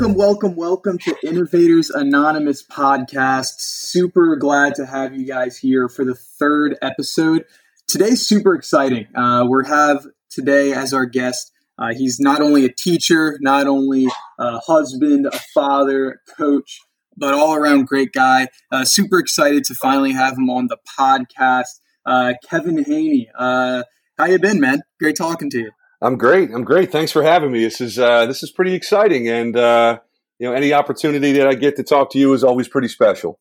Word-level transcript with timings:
Welcome, 0.00 0.16
welcome, 0.16 0.56
welcome 0.56 0.98
to 1.00 1.14
Innovators 1.22 1.90
Anonymous 1.90 2.66
podcast. 2.66 3.60
Super 3.60 4.34
glad 4.34 4.74
to 4.76 4.86
have 4.86 5.14
you 5.14 5.26
guys 5.26 5.58
here 5.58 5.90
for 5.90 6.06
the 6.06 6.14
third 6.14 6.78
episode. 6.80 7.44
Today's 7.86 8.26
super 8.26 8.54
exciting. 8.54 9.08
Uh, 9.14 9.44
we 9.46 9.62
have 9.66 10.06
today 10.30 10.72
as 10.72 10.94
our 10.94 11.04
guest. 11.04 11.52
Uh, 11.78 11.92
he's 11.92 12.18
not 12.18 12.40
only 12.40 12.64
a 12.64 12.72
teacher, 12.72 13.36
not 13.42 13.66
only 13.66 14.06
a 14.38 14.58
husband, 14.60 15.26
a 15.26 15.38
father, 15.52 16.12
a 16.12 16.34
coach, 16.34 16.80
but 17.18 17.34
all 17.34 17.54
around 17.54 17.86
great 17.86 18.12
guy. 18.12 18.48
Uh, 18.72 18.86
super 18.86 19.18
excited 19.18 19.64
to 19.64 19.74
finally 19.74 20.12
have 20.12 20.38
him 20.38 20.48
on 20.48 20.68
the 20.68 20.78
podcast. 20.98 21.78
Uh, 22.06 22.32
Kevin 22.48 22.82
Haney, 22.82 23.28
uh, 23.38 23.82
how 24.16 24.24
you 24.24 24.38
been, 24.38 24.60
man? 24.60 24.80
Great 24.98 25.16
talking 25.16 25.50
to 25.50 25.58
you. 25.58 25.70
I'm 26.02 26.16
great. 26.16 26.50
I'm 26.50 26.64
great. 26.64 26.90
Thanks 26.90 27.12
for 27.12 27.22
having 27.22 27.52
me. 27.52 27.62
This 27.62 27.80
is 27.80 27.98
uh, 27.98 28.26
this 28.26 28.42
is 28.42 28.50
pretty 28.50 28.74
exciting, 28.74 29.28
and 29.28 29.56
uh, 29.56 30.00
you 30.38 30.48
know, 30.48 30.54
any 30.54 30.72
opportunity 30.72 31.32
that 31.32 31.46
I 31.46 31.54
get 31.54 31.76
to 31.76 31.82
talk 31.82 32.10
to 32.12 32.18
you 32.18 32.32
is 32.32 32.42
always 32.42 32.68
pretty 32.68 32.88
special. 32.88 33.38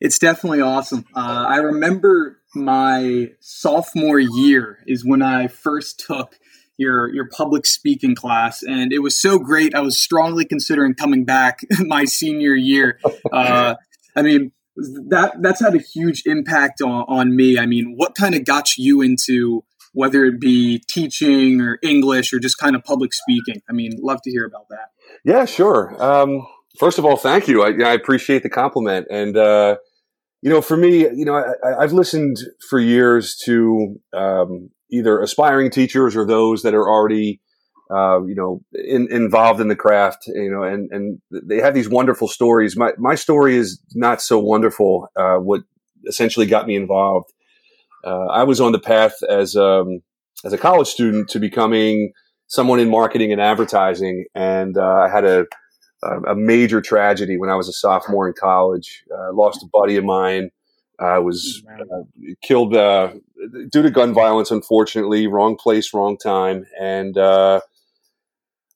It's 0.00 0.18
definitely 0.18 0.60
awesome. 0.60 1.04
Uh, 1.14 1.46
I 1.48 1.56
remember 1.58 2.40
my 2.54 3.30
sophomore 3.40 4.18
year 4.18 4.78
is 4.86 5.04
when 5.04 5.22
I 5.22 5.46
first 5.46 6.04
took 6.04 6.36
your 6.76 7.14
your 7.14 7.28
public 7.28 7.64
speaking 7.64 8.16
class, 8.16 8.64
and 8.64 8.92
it 8.92 8.98
was 8.98 9.20
so 9.20 9.38
great. 9.38 9.74
I 9.74 9.80
was 9.80 9.98
strongly 9.98 10.44
considering 10.44 10.94
coming 10.94 11.24
back 11.24 11.60
my 11.78 12.04
senior 12.06 12.54
year. 12.54 12.98
Uh, 13.32 13.76
I 14.16 14.22
mean, 14.22 14.50
that 14.76 15.36
that's 15.40 15.60
had 15.60 15.76
a 15.76 15.80
huge 15.80 16.24
impact 16.26 16.82
on, 16.82 17.04
on 17.06 17.36
me. 17.36 17.56
I 17.56 17.66
mean, 17.66 17.94
what 17.96 18.16
kind 18.16 18.34
of 18.34 18.44
got 18.44 18.76
you 18.76 19.00
into 19.00 19.64
whether 19.94 20.24
it 20.24 20.40
be 20.40 20.82
teaching 20.88 21.60
or 21.60 21.78
English 21.82 22.32
or 22.32 22.38
just 22.38 22.58
kind 22.58 22.76
of 22.76 22.84
public 22.84 23.14
speaking? 23.14 23.62
I 23.70 23.72
mean, 23.72 23.92
love 24.02 24.20
to 24.22 24.30
hear 24.30 24.44
about 24.44 24.68
that. 24.68 24.90
Yeah, 25.24 25.46
sure. 25.46 25.96
Um, 26.02 26.46
first 26.78 26.98
of 26.98 27.04
all, 27.04 27.16
thank 27.16 27.48
you. 27.48 27.62
I, 27.62 27.68
I 27.88 27.94
appreciate 27.94 28.42
the 28.42 28.50
compliment. 28.50 29.06
And, 29.10 29.36
uh, 29.36 29.76
you 30.42 30.50
know, 30.50 30.60
for 30.60 30.76
me, 30.76 31.08
you 31.08 31.24
know, 31.24 31.42
I, 31.64 31.82
have 31.82 31.92
listened 31.92 32.38
for 32.68 32.78
years 32.78 33.36
to 33.44 33.98
um, 34.12 34.70
either 34.90 35.20
aspiring 35.20 35.70
teachers 35.70 36.16
or 36.16 36.26
those 36.26 36.62
that 36.62 36.74
are 36.74 36.88
already, 36.88 37.40
uh, 37.90 38.22
you 38.24 38.34
know, 38.34 38.62
in, 38.72 39.10
involved 39.10 39.60
in 39.60 39.68
the 39.68 39.76
craft, 39.76 40.26
you 40.26 40.50
know, 40.50 40.64
and, 40.64 40.90
and 40.90 41.20
they 41.30 41.60
have 41.60 41.72
these 41.72 41.88
wonderful 41.88 42.28
stories. 42.28 42.76
My, 42.76 42.92
my 42.98 43.14
story 43.14 43.56
is 43.56 43.80
not 43.94 44.20
so 44.20 44.38
wonderful. 44.38 45.08
Uh, 45.16 45.36
what 45.36 45.62
essentially 46.06 46.46
got 46.46 46.66
me 46.66 46.76
involved 46.76 47.32
uh, 48.04 48.26
I 48.26 48.44
was 48.44 48.60
on 48.60 48.72
the 48.72 48.78
path 48.78 49.14
as 49.28 49.56
um, 49.56 50.00
as 50.44 50.52
a 50.52 50.58
college 50.58 50.88
student 50.88 51.28
to 51.30 51.38
becoming 51.38 52.12
someone 52.46 52.80
in 52.80 52.90
marketing 52.90 53.32
and 53.32 53.40
advertising, 53.40 54.26
and 54.34 54.76
uh, 54.76 55.06
I 55.06 55.08
had 55.08 55.24
a 55.24 55.46
a 56.26 56.34
major 56.34 56.80
tragedy 56.80 57.38
when 57.38 57.50
I 57.50 57.54
was 57.54 57.68
a 57.68 57.72
sophomore 57.72 58.28
in 58.28 58.34
college. 58.38 59.04
Uh, 59.10 59.28
I 59.28 59.30
lost 59.30 59.62
a 59.62 59.68
buddy 59.72 59.96
of 59.96 60.04
mine. 60.04 60.50
I 61.00 61.18
was 61.18 61.62
uh, 61.80 62.02
killed 62.42 62.74
uh, 62.74 63.14
due 63.70 63.82
to 63.82 63.90
gun 63.90 64.14
violence, 64.14 64.50
unfortunately. 64.50 65.26
Wrong 65.26 65.56
place, 65.56 65.92
wrong 65.92 66.16
time, 66.16 66.66
and 66.80 67.16
uh, 67.18 67.60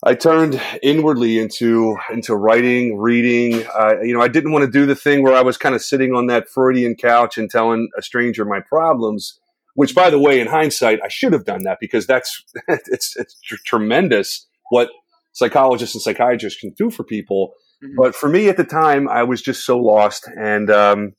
I 0.05 0.15
turned 0.15 0.61
inwardly 0.81 1.39
into 1.39 1.97
into 2.13 2.37
writing, 2.37 2.99
reading. 2.99 3.67
Uh, 3.75 4.01
you 4.01 4.15
know, 4.15 4.21
I 4.21 4.29
didn't 4.29 4.53
want 4.53 4.65
to 4.65 4.71
do 4.71 4.87
the 4.87 4.95
thing 4.95 5.23
where 5.23 5.35
I 5.35 5.43
was 5.43 5.57
kind 5.57 5.75
of 5.75 5.83
sitting 5.83 6.15
on 6.15 6.27
that 6.29 6.49
Freudian 6.49 6.95
couch 6.95 7.37
and 7.37 7.51
telling 7.51 7.89
a 7.99 8.03
stranger 8.03 8.45
my 8.45 8.61
problems. 8.61 9.39
Which, 9.75 9.95
by 9.95 10.11
the 10.11 10.19
way, 10.19 10.41
in 10.41 10.49
hindsight, 10.49 11.01
I 11.05 11.09
should 11.09 11.33
have 11.33 11.45
done 11.45 11.65
that 11.65 11.79
because 11.81 12.07
that's 12.07 12.45
it's 12.69 13.17
it's 13.17 13.41
tr- 13.41 13.57
tremendous 13.65 14.47
what 14.71 14.89
psychologists 15.33 15.97
and 15.97 16.03
psychiatrists 16.03 16.61
can 16.61 16.71
do 16.77 16.91
for 16.91 17.03
people. 17.03 17.55
Mm-hmm. 17.83 17.95
But 17.97 18.15
for 18.15 18.29
me 18.29 18.49
at 18.49 18.57
the 18.57 18.65
time, 18.65 19.09
I 19.09 19.25
was 19.25 19.43
just 19.43 19.67
so 19.67 19.79
lost, 19.79 20.29
and 20.37 20.71
um, 20.71 21.15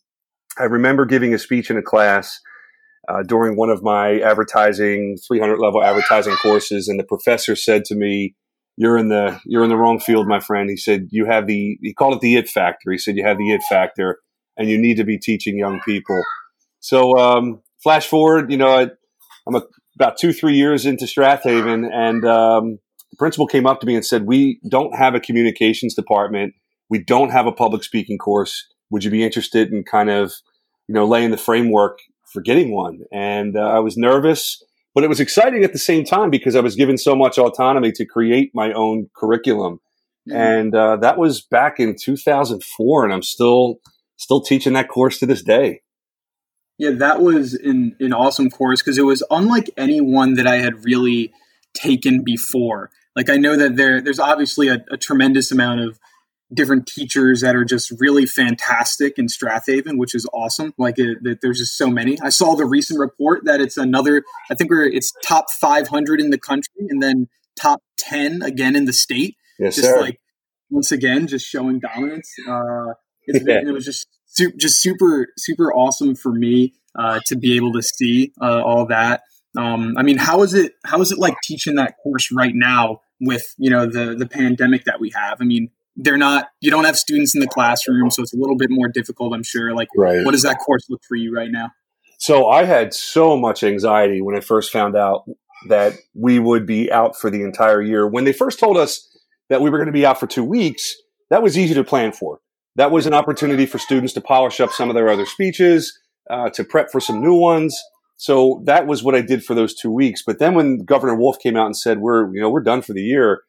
I 0.57 0.63
remember 0.63 1.05
giving 1.05 1.33
a 1.33 1.37
speech 1.37 1.69
in 1.69 1.77
a 1.77 1.83
class. 1.83 2.39
Uh, 3.07 3.23
during 3.23 3.55
one 3.55 3.71
of 3.71 3.81
my 3.81 4.19
advertising 4.19 5.17
300 5.27 5.57
level 5.57 5.81
advertising 5.81 6.35
courses 6.35 6.87
and 6.87 6.99
the 6.99 7.03
professor 7.03 7.55
said 7.55 7.83
to 7.83 7.95
me 7.95 8.35
you're 8.79 8.97
in 8.97 9.09
the 9.09 9.39
you're 9.45 9.65
in 9.65 9.69
the 9.69 9.75
wrong 9.75 9.99
field, 9.99 10.25
my 10.25 10.39
friend. 10.39 10.69
He 10.69 10.77
said 10.77 11.09
you 11.11 11.25
have 11.25 11.47
the 11.47 11.77
he 11.81 11.93
called 11.93 12.15
it 12.15 12.21
the 12.21 12.37
it 12.37 12.47
factor. 12.49 12.91
He 12.91 12.97
said 12.97 13.17
you 13.17 13.25
have 13.25 13.37
the 13.37 13.51
it 13.51 13.61
factor, 13.69 14.19
and 14.57 14.69
you 14.69 14.77
need 14.77 14.95
to 14.95 15.03
be 15.03 15.19
teaching 15.19 15.57
young 15.57 15.81
people. 15.81 16.23
So 16.79 17.17
um, 17.17 17.61
flash 17.83 18.07
forward, 18.07 18.49
you 18.49 18.57
know, 18.57 18.69
I, 18.69 18.83
am 19.47 19.61
about 19.95 20.17
two 20.17 20.31
three 20.31 20.55
years 20.55 20.85
into 20.85 21.07
Strath 21.07 21.43
Haven, 21.43 21.91
and 21.93 22.23
um, 22.23 22.79
the 23.11 23.17
principal 23.17 23.47
came 23.47 23.67
up 23.67 23.81
to 23.81 23.85
me 23.85 23.95
and 23.95 24.05
said, 24.05 24.25
"We 24.25 24.61
don't 24.69 24.95
have 24.95 25.13
a 25.13 25.19
communications 25.19 25.93
department. 25.93 26.53
We 26.89 27.03
don't 27.03 27.31
have 27.31 27.47
a 27.47 27.51
public 27.51 27.83
speaking 27.83 28.17
course. 28.17 28.65
Would 28.91 29.03
you 29.03 29.11
be 29.11 29.23
interested 29.23 29.73
in 29.73 29.83
kind 29.83 30.09
of, 30.09 30.31
you 30.87 30.95
know, 30.95 31.05
laying 31.05 31.31
the 31.31 31.37
framework 31.37 31.99
for 32.31 32.41
getting 32.41 32.73
one?" 32.73 32.99
And 33.11 33.57
uh, 33.57 33.59
I 33.59 33.79
was 33.79 33.97
nervous 33.97 34.63
but 34.93 35.03
it 35.03 35.07
was 35.07 35.19
exciting 35.19 35.63
at 35.63 35.73
the 35.73 35.79
same 35.79 36.03
time 36.03 36.29
because 36.29 36.55
I 36.55 36.61
was 36.61 36.75
given 36.75 36.97
so 36.97 37.15
much 37.15 37.37
autonomy 37.37 37.91
to 37.93 38.05
create 38.05 38.51
my 38.53 38.73
own 38.73 39.09
curriculum. 39.15 39.79
Mm-hmm. 40.27 40.37
And 40.37 40.75
uh, 40.75 40.97
that 40.97 41.17
was 41.17 41.41
back 41.41 41.79
in 41.79 41.95
2004, 41.99 43.05
and 43.05 43.13
I'm 43.13 43.23
still 43.23 43.79
still 44.17 44.41
teaching 44.41 44.73
that 44.73 44.89
course 44.89 45.19
to 45.19 45.25
this 45.25 45.41
day. 45.41 45.81
Yeah, 46.77 46.91
that 46.91 47.21
was 47.21 47.53
an, 47.53 47.95
an 47.99 48.13
awesome 48.13 48.49
course 48.49 48.81
because 48.81 48.97
it 48.97 49.03
was 49.03 49.23
unlike 49.29 49.69
any 49.77 50.01
one 50.01 50.35
that 50.35 50.47
I 50.47 50.57
had 50.57 50.85
really 50.85 51.33
taken 51.73 52.23
before. 52.23 52.89
Like 53.15 53.29
I 53.29 53.37
know 53.37 53.55
that 53.57 53.75
there 53.75 54.01
there's 54.01 54.19
obviously 54.19 54.69
a, 54.69 54.83
a 54.91 54.97
tremendous 54.97 55.51
amount 55.51 55.81
of 55.81 55.99
different 56.53 56.87
teachers 56.87 57.41
that 57.41 57.55
are 57.55 57.65
just 57.65 57.91
really 57.99 58.25
fantastic 58.25 59.17
in 59.17 59.29
Strath 59.29 59.65
Haven, 59.67 59.97
which 59.97 60.15
is 60.15 60.27
awesome. 60.33 60.73
Like 60.77 60.95
it, 60.97 61.39
there's 61.41 61.59
just 61.59 61.77
so 61.77 61.89
many. 61.89 62.19
I 62.21 62.29
saw 62.29 62.55
the 62.55 62.65
recent 62.65 62.99
report 62.99 63.45
that 63.45 63.61
it's 63.61 63.77
another. 63.77 64.23
I 64.49 64.55
think 64.55 64.69
we're 64.69 64.85
it's 64.85 65.13
top 65.25 65.51
500 65.51 66.19
in 66.19 66.29
the 66.31 66.39
country, 66.39 66.87
and 66.89 67.01
then 67.01 67.27
top 67.59 67.81
10 67.99 68.41
again 68.41 68.75
in 68.75 68.85
the 68.85 68.93
state. 68.93 69.35
Yes, 69.59 69.75
just 69.75 69.87
sir. 69.87 70.01
like 70.01 70.19
once 70.69 70.91
again, 70.91 71.27
just 71.27 71.45
showing 71.45 71.79
dominance. 71.79 72.31
Uh, 72.47 72.93
it's 73.23 73.45
it 73.47 73.73
was 73.73 73.85
just 73.85 74.07
su- 74.25 74.53
just 74.57 74.81
super 74.81 75.27
super 75.37 75.73
awesome 75.73 76.15
for 76.15 76.31
me 76.31 76.73
uh, 76.97 77.19
to 77.27 77.35
be 77.35 77.55
able 77.55 77.73
to 77.73 77.81
see 77.81 78.33
uh, 78.41 78.61
all 78.61 78.85
that. 78.87 79.21
Um, 79.57 79.95
I 79.97 80.03
mean, 80.03 80.17
how 80.17 80.43
is 80.43 80.53
it? 80.53 80.73
How 80.85 81.01
is 81.01 81.11
it 81.11 81.17
like 81.17 81.35
teaching 81.43 81.75
that 81.75 81.95
course 82.01 82.31
right 82.31 82.53
now 82.53 83.01
with 83.19 83.53
you 83.57 83.69
know 83.69 83.85
the 83.85 84.15
the 84.15 84.27
pandemic 84.27 84.85
that 84.85 84.99
we 84.99 85.11
have? 85.11 85.37
I 85.41 85.45
mean, 85.45 85.69
they're 85.95 86.17
not 86.17 86.47
you 86.61 86.71
don't 86.71 86.85
have 86.85 86.95
students 86.95 87.35
in 87.35 87.41
the 87.41 87.47
classroom 87.47 88.09
so 88.09 88.21
it's 88.21 88.33
a 88.33 88.37
little 88.37 88.55
bit 88.55 88.69
more 88.71 88.87
difficult 88.87 89.33
i'm 89.33 89.43
sure. 89.43 89.73
Like 89.75 89.89
right. 89.95 90.23
what 90.23 90.31
does 90.31 90.43
that 90.43 90.59
course 90.59 90.89
look 90.89 91.01
for 91.07 91.15
you 91.15 91.33
right 91.33 91.51
now? 91.51 91.71
So 92.17 92.47
i 92.47 92.63
had 92.63 92.93
so 92.93 93.37
much 93.37 93.63
anxiety 93.63 94.21
when 94.21 94.35
i 94.35 94.39
first 94.39 94.71
found 94.71 94.95
out 94.95 95.23
that 95.67 95.93
we 96.13 96.39
would 96.39 96.65
be 96.65 96.89
out 96.89 97.17
for 97.17 97.29
the 97.29 97.43
entire 97.43 97.81
year. 97.81 98.07
When 98.07 98.23
they 98.23 98.31
first 98.31 98.59
told 98.59 98.77
us 98.77 99.05
that 99.49 99.61
we 99.61 99.69
were 99.69 99.77
going 99.77 99.87
to 99.87 99.93
be 99.93 100.05
out 100.05 100.19
for 100.19 100.27
two 100.27 100.43
weeks 100.43 100.95
that 101.29 101.43
was 101.43 101.57
easy 101.57 101.73
to 101.75 101.83
plan 101.83 102.11
for. 102.11 102.39
That 102.75 102.91
was 102.91 103.05
an 103.05 103.13
opportunity 103.13 103.65
for 103.65 103.77
students 103.77 104.13
to 104.13 104.21
polish 104.21 104.59
up 104.59 104.71
some 104.71 104.89
of 104.89 104.95
their 104.95 105.09
other 105.09 105.25
speeches 105.25 105.97
uh, 106.29 106.49
to 106.51 106.63
prep 106.63 106.91
for 106.91 106.99
some 106.99 107.21
new 107.21 107.35
ones. 107.35 107.79
So 108.17 108.61
that 108.65 108.85
was 108.85 109.01
what 109.03 109.15
i 109.15 109.21
did 109.21 109.43
for 109.43 109.55
those 109.55 109.73
two 109.73 109.91
weeks. 109.91 110.23
But 110.25 110.39
then 110.39 110.53
when 110.53 110.83
governor 110.83 111.15
wolf 111.15 111.39
came 111.39 111.55
out 111.55 111.65
and 111.65 111.77
said 111.77 111.99
we're 111.99 112.33
you 112.33 112.41
know 112.41 112.49
we're 112.49 112.61
done 112.61 112.81
for 112.81 112.93
the 112.93 113.01
year 113.01 113.41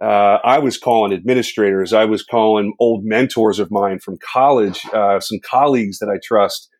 uh, 0.00 0.38
I 0.42 0.58
was 0.58 0.78
calling 0.78 1.12
administrators. 1.12 1.92
I 1.92 2.06
was 2.06 2.22
calling 2.22 2.74
old 2.78 3.04
mentors 3.04 3.58
of 3.58 3.70
mine 3.70 3.98
from 3.98 4.18
college, 4.18 4.84
uh, 4.94 5.20
some 5.20 5.38
colleagues 5.44 5.98
that 5.98 6.08
I 6.08 6.18
trust, 6.22 6.70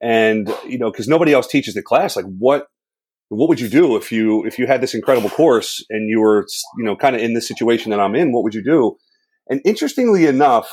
and 0.00 0.52
you 0.66 0.78
know, 0.78 0.90
because 0.90 1.08
nobody 1.08 1.32
else 1.32 1.46
teaches 1.46 1.74
the 1.74 1.82
class. 1.82 2.16
Like, 2.16 2.26
what 2.26 2.66
what 3.28 3.48
would 3.48 3.60
you 3.60 3.68
do 3.68 3.96
if 3.96 4.12
you 4.12 4.44
if 4.44 4.58
you 4.58 4.66
had 4.66 4.82
this 4.82 4.94
incredible 4.94 5.30
course 5.30 5.84
and 5.88 6.08
you 6.08 6.20
were 6.20 6.46
you 6.76 6.84
know 6.84 6.96
kind 6.96 7.16
of 7.16 7.22
in 7.22 7.32
the 7.32 7.40
situation 7.40 7.90
that 7.90 8.00
I'm 8.00 8.14
in? 8.14 8.32
What 8.32 8.44
would 8.44 8.54
you 8.54 8.62
do? 8.62 8.96
And 9.48 9.62
interestingly 9.64 10.26
enough, 10.26 10.68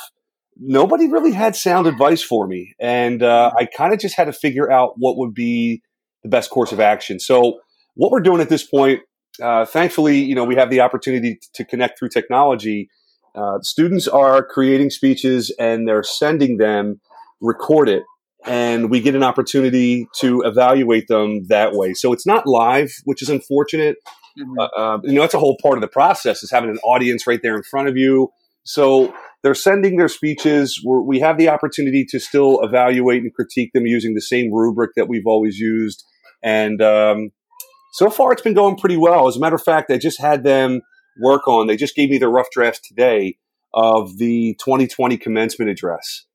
nobody 0.58 1.08
really 1.08 1.32
had 1.32 1.56
sound 1.56 1.88
advice 1.88 2.22
for 2.22 2.48
me, 2.48 2.76
and 2.82 3.24
uh, 3.24 3.52
I 3.58 3.66
kind 3.66 3.94
of 3.94 4.00
just 4.00 4.18
had 4.18 4.26
to 4.26 4.34
figure 4.34 4.70
out 4.70 4.96
what 4.98 5.18
would 5.18 5.34
be 5.34 5.82
the 6.22 6.30
best 6.30 6.50
course 6.50 6.74
of 6.74 6.82
action. 6.82 7.18
So, 7.20 7.62
what 7.96 8.12
we're 8.12 8.20
doing 8.20 8.42
at 8.42 8.50
this 8.50 8.64
point 8.66 9.00
uh, 9.42 9.66
thankfully, 9.66 10.20
you 10.20 10.36
know, 10.36 10.44
we 10.44 10.56
have 10.56 10.70
the 10.70 10.82
opportunity 10.82 11.40
to 11.54 11.66
connect 11.66 11.98
through 11.98 12.10
technology. 12.10 12.90
Uh, 13.36 13.60
students 13.62 14.08
are 14.08 14.46
creating 14.46 14.90
speeches 14.90 15.54
and 15.60 15.88
they're 15.88 16.04
sending 16.04 16.58
them, 16.58 17.00
record 17.42 17.90
it, 17.90 18.04
and 18.46 18.90
we 18.90 19.00
get 19.00 19.16
an 19.16 19.24
opportunity 19.24 20.08
to 20.18 20.42
evaluate 20.42 21.08
them 21.08 21.46
that 21.48 21.74
way. 21.74 21.94
So 21.94 22.14
it's 22.14 22.28
not 22.28 22.46
live, 22.46 22.94
which 23.06 23.22
is 23.22 23.30
unfortunate. 23.30 23.98
Mm-hmm. 24.40 24.60
Uh, 24.60 24.64
uh 24.64 25.00
you 25.04 25.14
know, 25.14 25.22
that's 25.22 25.34
a 25.34 25.40
whole 25.40 25.58
part 25.62 25.78
of 25.78 25.82
the 25.82 25.88
process 25.88 26.44
is 26.44 26.52
having 26.52 26.70
an 26.70 26.80
audience 26.84 27.26
right 27.26 27.40
there 27.42 27.56
in 27.56 27.64
front 27.64 27.88
of 27.88 27.98
you. 27.98 28.30
So 28.64 29.14
they're 29.42 29.56
sending 29.56 29.98
their 29.98 30.08
speeches. 30.08 30.82
We're, 30.84 31.02
we 31.02 31.20
have 31.20 31.38
the 31.38 31.50
opportunity 31.50 32.06
to 32.10 32.20
still 32.20 32.62
evaluate 32.64 33.24
and 33.24 33.34
critique 33.34 33.72
them 33.74 33.86
using 33.86 34.14
the 34.14 34.22
same 34.22 34.54
rubric 34.54 34.92
that 34.96 35.08
we've 35.08 35.28
always 35.28 35.58
used. 35.58 36.04
And 36.42 36.82
um, 36.82 37.32
so 37.94 38.10
far 38.10 38.34
it's 38.34 38.42
been 38.42 38.56
going 38.56 38.76
pretty 38.76 38.98
well. 38.98 39.28
As 39.28 39.38
a 39.38 39.40
matter 39.40 39.56
of 39.56 39.62
fact, 39.62 39.92
I 39.92 39.98
just 39.98 40.20
had 40.20 40.44
them 40.44 40.82
work 41.22 41.48
on, 41.48 41.68
they 41.68 41.78
just 41.78 41.96
gave 41.96 42.10
me 42.10 42.18
the 42.18 42.28
rough 42.28 42.48
draft 42.52 42.84
today 42.84 43.38
of 43.72 44.18
the 44.18 44.56
2020 44.56 45.16
commencement 45.18 45.70
address. 45.70 46.26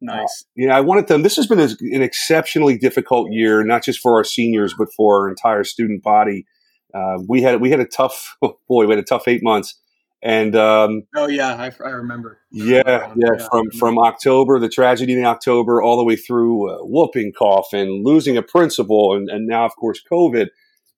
Nice. 0.00 0.16
Uh, 0.18 0.48
you 0.54 0.68
know, 0.68 0.74
I 0.74 0.80
wanted 0.80 1.08
them. 1.08 1.22
This 1.22 1.36
has 1.36 1.46
been 1.46 1.60
an 1.60 2.02
exceptionally 2.02 2.78
difficult 2.78 3.30
year, 3.30 3.62
not 3.62 3.84
just 3.84 4.00
for 4.00 4.16
our 4.16 4.24
seniors, 4.24 4.74
but 4.76 4.88
for 4.96 5.20
our 5.20 5.28
entire 5.28 5.64
student 5.64 6.02
body. 6.02 6.46
Uh, 6.94 7.18
we 7.28 7.42
had 7.42 7.60
we 7.60 7.70
had 7.70 7.80
a 7.80 7.86
tough 7.86 8.36
oh 8.42 8.58
boy, 8.66 8.86
we 8.86 8.94
had 8.94 8.98
a 8.98 9.06
tough 9.06 9.28
eight 9.28 9.42
months, 9.42 9.78
and 10.22 10.56
um, 10.56 11.02
oh 11.14 11.28
yeah, 11.28 11.54
I, 11.54 11.70
I 11.84 11.90
remember. 11.90 12.38
Yeah, 12.50 12.82
yeah, 12.86 13.14
yeah, 13.16 13.46
from 13.50 13.70
from 13.70 13.98
October, 13.98 14.58
the 14.58 14.68
tragedy 14.68 15.12
in 15.12 15.24
October, 15.24 15.82
all 15.82 15.98
the 15.98 16.04
way 16.04 16.16
through 16.16 16.70
uh, 16.70 16.78
whooping 16.80 17.32
cough 17.38 17.68
and 17.72 18.04
losing 18.04 18.36
a 18.36 18.42
principal, 18.42 19.14
and, 19.14 19.28
and 19.28 19.46
now 19.46 19.64
of 19.66 19.76
course 19.76 20.00
COVID. 20.10 20.48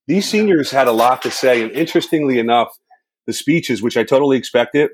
These 0.06 0.28
seniors 0.28 0.70
had 0.70 0.86
a 0.86 0.92
lot 0.92 1.22
to 1.22 1.30
say, 1.30 1.62
and 1.62 1.72
interestingly 1.72 2.38
enough, 2.38 2.68
the 3.26 3.32
speeches, 3.32 3.82
which 3.82 3.96
I 3.96 4.04
totally 4.04 4.36
expected, 4.36 4.90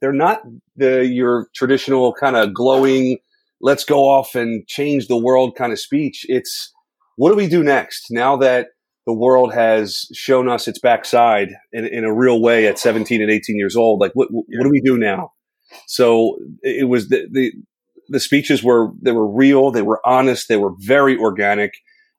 they're 0.00 0.12
not 0.12 0.40
the 0.76 1.06
your 1.06 1.48
traditional 1.54 2.14
kind 2.14 2.36
of 2.36 2.54
glowing 2.54 3.18
let's 3.60 3.84
go 3.84 4.08
off 4.08 4.34
and 4.34 4.66
change 4.66 5.06
the 5.06 5.16
world 5.16 5.54
kind 5.56 5.72
of 5.72 5.78
speech. 5.78 6.24
It's 6.28 6.72
what 7.16 7.30
do 7.30 7.36
we 7.36 7.48
do 7.48 7.62
next 7.62 8.06
now 8.10 8.36
that 8.38 8.68
the 9.06 9.12
world 9.12 9.52
has 9.52 10.06
shown 10.12 10.48
us 10.48 10.68
its 10.68 10.78
backside 10.78 11.50
in, 11.72 11.86
in 11.86 12.04
a 12.04 12.14
real 12.14 12.40
way 12.40 12.66
at 12.66 12.78
17 12.78 13.20
and 13.20 13.30
18 13.30 13.56
years 13.56 13.76
old? 13.76 14.00
Like, 14.00 14.12
what, 14.14 14.28
what 14.30 14.46
do 14.48 14.70
we 14.70 14.80
do 14.80 14.96
now? 14.96 15.32
So 15.86 16.38
it 16.62 16.88
was 16.88 17.08
the, 17.08 17.28
the, 17.30 17.52
the 18.08 18.20
speeches 18.20 18.62
were, 18.62 18.90
they 19.02 19.12
were 19.12 19.28
real. 19.28 19.70
They 19.70 19.82
were 19.82 20.00
honest. 20.04 20.48
They 20.48 20.56
were 20.56 20.72
very 20.78 21.16
organic, 21.16 21.74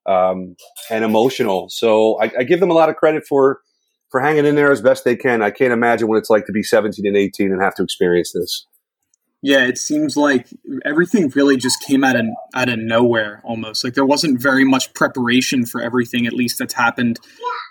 um, 0.06 0.56
and 0.90 1.04
emotional. 1.04 1.70
So 1.70 2.20
I, 2.22 2.32
I 2.40 2.44
give 2.44 2.60
them 2.60 2.72
a 2.72 2.74
lot 2.74 2.90
of 2.90 2.96
credit 2.96 3.24
for, 3.28 3.60
for 4.10 4.22
hanging 4.22 4.46
in 4.46 4.56
there 4.56 4.72
as 4.72 4.82
best 4.82 5.04
they 5.04 5.16
can. 5.16 5.42
I 5.42 5.52
can't 5.52 5.74
imagine 5.74 6.08
what 6.08 6.18
it's 6.18 6.30
like 6.30 6.46
to 6.46 6.52
be 6.52 6.64
17 6.64 7.06
and 7.06 7.18
18 7.18 7.52
and 7.52 7.62
have 7.62 7.76
to 7.76 7.84
experience 7.84 8.32
this. 8.34 8.68
Yeah, 9.44 9.66
it 9.66 9.80
seems 9.80 10.16
like 10.16 10.48
everything 10.86 11.32
really 11.36 11.58
just 11.58 11.84
came 11.88 12.04
out 12.04 12.16
of 12.16 12.28
out 12.54 12.70
of 12.70 12.78
nowhere 12.78 13.42
almost. 13.44 13.84
Like 13.84 13.96
there 13.96 14.06
wasn't 14.06 14.40
very 14.40 14.64
much 14.64 14.94
preparation 14.94 15.66
for 15.66 15.82
everything, 15.82 16.28
at 16.28 16.34
least 16.34 16.60
that's 16.60 16.76
happened 16.76 17.20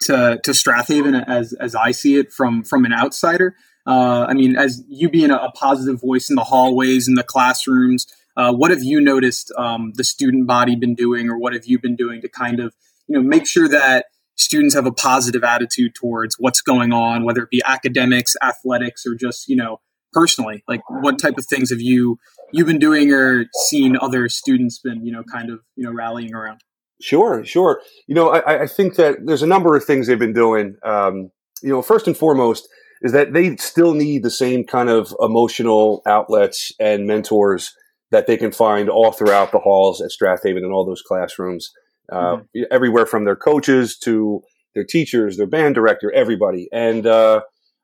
to 0.03 0.41
to 0.43 0.53
Strath 0.53 0.89
Haven 0.89 1.15
as 1.15 1.53
as 1.53 1.77
I 1.77 1.93
see 1.93 2.17
it 2.17 2.33
from 2.33 2.65
from 2.65 2.85
an 2.85 2.93
outsider. 2.93 3.55
Uh, 3.87 4.27
I 4.29 4.35
mean, 4.35 4.57
as 4.57 4.83
you 4.89 5.09
being 5.09 5.31
a, 5.31 5.37
a, 5.37 5.51
positive 5.53 6.01
voice 6.01 6.29
in 6.29 6.37
the 6.37 6.45
hallways 6.45 7.09
in 7.09 7.15
the 7.15 7.23
classrooms, 7.23 8.07
uh, 8.41 8.51
what 8.55 8.71
have 8.71 8.83
you 8.83 9.03
noticed 9.03 9.53
um, 9.59 9.93
the 9.97 10.05
student 10.05 10.47
body 10.47 10.75
been 10.75 10.95
doing, 10.95 11.29
or 11.29 11.39
what 11.39 11.53
have 11.53 11.67
you 11.67 11.79
been 11.79 11.95
doing 11.95 12.23
to 12.23 12.29
kind 12.29 12.59
of 12.59 12.75
you 13.07 13.15
know 13.15 13.23
make 13.23 13.47
sure 13.47 13.69
that 13.69 14.07
students 14.37 14.75
have 14.75 14.87
a 14.87 14.93
positive 14.93 15.45
attitude 15.45 15.95
towards 15.95 16.37
what's 16.39 16.63
going 16.63 16.91
on, 16.91 17.25
whether 17.25 17.43
it 17.43 17.51
be 17.51 17.61
academics, 17.67 18.37
athletics, 18.43 19.05
or 19.07 19.15
just 19.15 19.47
you 19.47 19.57
know 19.57 19.81
personally? 20.15 20.65
Like, 20.67 20.81
what 20.89 21.19
type 21.19 21.37
of 21.37 21.45
things 21.45 21.69
have 21.69 21.83
you 21.83 22.19
you've 22.51 22.67
been 22.67 22.79
doing 22.79 23.13
or 23.13 23.45
seen 23.67 23.99
other 24.01 24.27
students 24.31 24.79
been 24.79 25.05
you 25.05 25.13
know 25.13 25.23
kind 25.23 25.51
of 25.51 25.61
you 25.77 25.85
know 25.85 25.93
rallying 25.93 26.35
around? 26.35 26.63
Sure, 27.03 27.45
sure. 27.45 27.83
You 28.07 28.15
know, 28.15 28.31
I, 28.31 28.63
I 28.63 28.67
think 28.67 28.95
that 28.97 29.27
there's 29.27 29.43
a 29.43 29.47
number 29.47 29.77
of 29.77 29.85
things 29.85 30.07
they've 30.07 30.19
been 30.19 30.33
doing. 30.33 30.77
Um, 30.83 31.31
you 31.63 31.69
know, 31.69 31.83
first 31.83 32.07
and 32.07 32.17
foremost 32.17 32.67
is 33.03 33.13
that 33.13 33.35
they 33.35 33.57
still 33.57 33.93
need 33.93 34.23
the 34.23 34.31
same 34.31 34.65
kind 34.65 34.89
of 34.89 35.15
emotional 35.21 36.03
outlets 36.07 36.73
and 36.81 37.07
mentors 37.07 37.75
that 38.11 38.27
they 38.27 38.37
can 38.37 38.53
find 38.53 38.89
all 38.89 39.13
throughout 39.13 39.53
the 39.53 39.59
halls 39.59 40.01
at 40.01 40.11
Strath 40.11 40.41
Haven 40.45 40.65
and 40.65 40.73
all 40.73 40.85
those 40.85 41.03
classrooms, 41.03 41.71
uh, 42.13 42.37
mm-hmm. 42.37 42.63
everywhere 42.71 43.07
from 43.07 43.25
their 43.25 43.37
coaches 43.37 43.97
to 43.99 44.43
their 44.75 44.85
teachers, 44.85 45.37
their 45.37 45.47
band 45.47 45.75
director, 45.75 46.13
everybody. 46.13 46.69
And 46.73 47.07
uh, 47.07 47.43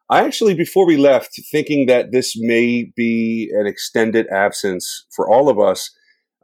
I 0.08 0.24
actually, 0.24 0.54
before 0.54 0.86
we 0.86 0.96
left, 0.96 1.40
thinking 1.50 1.86
that 1.86 2.12
this 2.12 2.34
may 2.36 2.92
be 2.96 3.50
an 3.52 3.66
extended 3.66 4.26
absence 4.28 5.06
for 5.14 5.28
all 5.28 5.48
of 5.48 5.58
us, 5.58 5.90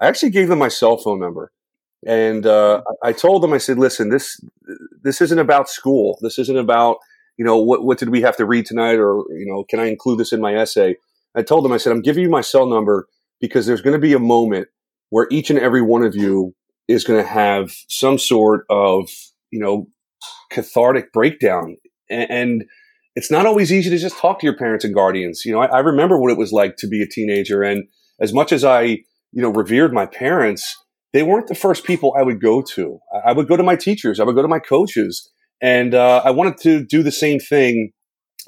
I 0.00 0.08
actually 0.08 0.31
gave 0.31 0.49
them 0.49 0.58
my 0.58 0.69
cell 0.69 0.96
phone 0.96 1.20
number. 1.20 1.52
And 2.05 2.46
uh, 2.46 2.82
I 3.05 3.12
told 3.12 3.43
them, 3.43 3.52
I 3.52 3.58
said, 3.58 3.79
listen, 3.79 4.11
this 4.11 4.40
this 5.02 5.20
isn't 5.20 5.38
about 5.38 5.69
school. 5.69 6.19
This 6.20 6.38
isn't 6.38 6.58
about, 6.58 6.96
you 7.37 7.44
know, 7.44 7.56
what, 7.56 7.84
what 7.84 7.99
did 7.99 8.08
we 8.08 8.23
have 8.23 8.37
to 8.38 8.46
read 8.46 8.67
tonight 8.67 8.99
or, 8.99 9.23
you 9.31 9.46
know, 9.46 9.64
can 9.70 9.79
I 9.79 9.87
include 9.87 10.19
this 10.19 10.32
in 10.32 10.40
my 10.40 10.55
essay? 10.56 10.96
I 11.37 11.43
told 11.43 11.64
them, 11.64 11.73
I 11.73 11.76
said, 11.76 11.93
I'm 11.93 12.02
giving 12.02 12.25
you 12.25 12.29
my 12.29 12.40
cell 12.40 12.67
number 12.67 13.06
because 13.42 13.66
there's 13.66 13.82
going 13.82 13.92
to 13.92 13.98
be 13.98 14.14
a 14.14 14.18
moment 14.18 14.68
where 15.10 15.26
each 15.30 15.50
and 15.50 15.58
every 15.58 15.82
one 15.82 16.02
of 16.02 16.16
you 16.16 16.54
is 16.88 17.04
going 17.04 17.22
to 17.22 17.28
have 17.28 17.72
some 17.88 18.16
sort 18.16 18.64
of, 18.70 19.10
you 19.50 19.60
know, 19.60 19.88
cathartic 20.50 21.12
breakdown. 21.12 21.76
And, 22.08 22.64
it's 23.14 23.30
not 23.30 23.44
always 23.44 23.70
easy 23.70 23.90
to 23.90 23.98
just 23.98 24.16
talk 24.16 24.40
to 24.40 24.46
your 24.46 24.56
parents 24.56 24.86
and 24.86 24.94
guardians. 24.94 25.44
You 25.44 25.52
know, 25.52 25.60
I, 25.60 25.66
I, 25.66 25.78
remember 25.80 26.18
what 26.18 26.30
it 26.30 26.38
was 26.38 26.50
like 26.50 26.76
to 26.78 26.88
be 26.88 27.02
a 27.02 27.06
teenager. 27.06 27.62
And 27.62 27.84
as 28.20 28.32
much 28.32 28.52
as 28.52 28.64
I, 28.64 28.82
you 28.82 29.42
know, 29.42 29.50
revered 29.50 29.92
my 29.92 30.06
parents, 30.06 30.74
they 31.12 31.22
weren't 31.22 31.48
the 31.48 31.54
first 31.54 31.84
people 31.84 32.14
I 32.16 32.22
would 32.22 32.40
go 32.40 32.62
to. 32.62 33.00
I, 33.12 33.28
I 33.28 33.32
would 33.32 33.48
go 33.48 33.56
to 33.58 33.62
my 33.62 33.76
teachers. 33.76 34.18
I 34.18 34.24
would 34.24 34.34
go 34.34 34.40
to 34.40 34.48
my 34.48 34.60
coaches. 34.60 35.30
And 35.60 35.94
uh, 35.94 36.22
I 36.24 36.30
wanted 36.30 36.56
to 36.62 36.86
do 36.86 37.02
the 37.02 37.12
same 37.12 37.38
thing 37.38 37.92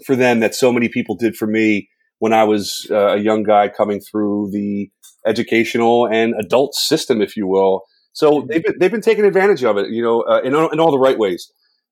for 0.06 0.16
them 0.16 0.40
that 0.40 0.54
so 0.54 0.72
many 0.72 0.88
people 0.88 1.14
did 1.14 1.36
for 1.36 1.46
me 1.46 1.88
when 2.18 2.32
I 2.32 2.44
was 2.44 2.86
uh, 2.90 3.14
a 3.14 3.18
young 3.18 3.42
guy 3.42 3.68
coming 3.68 4.00
through 4.00 4.50
the 4.52 4.90
educational 5.26 6.06
and 6.06 6.34
adult 6.38 6.74
system, 6.74 7.20
if 7.20 7.36
you 7.36 7.46
will. 7.46 7.82
So 8.12 8.46
they've 8.48 8.62
been, 8.62 8.74
they've 8.78 8.90
been 8.90 9.00
taking 9.00 9.24
advantage 9.24 9.64
of 9.64 9.76
it, 9.76 9.90
you 9.90 10.02
know, 10.02 10.22
uh, 10.22 10.40
in, 10.40 10.54
in 10.54 10.80
all 10.80 10.92
the 10.92 10.98
right 10.98 11.18
ways. 11.18 11.50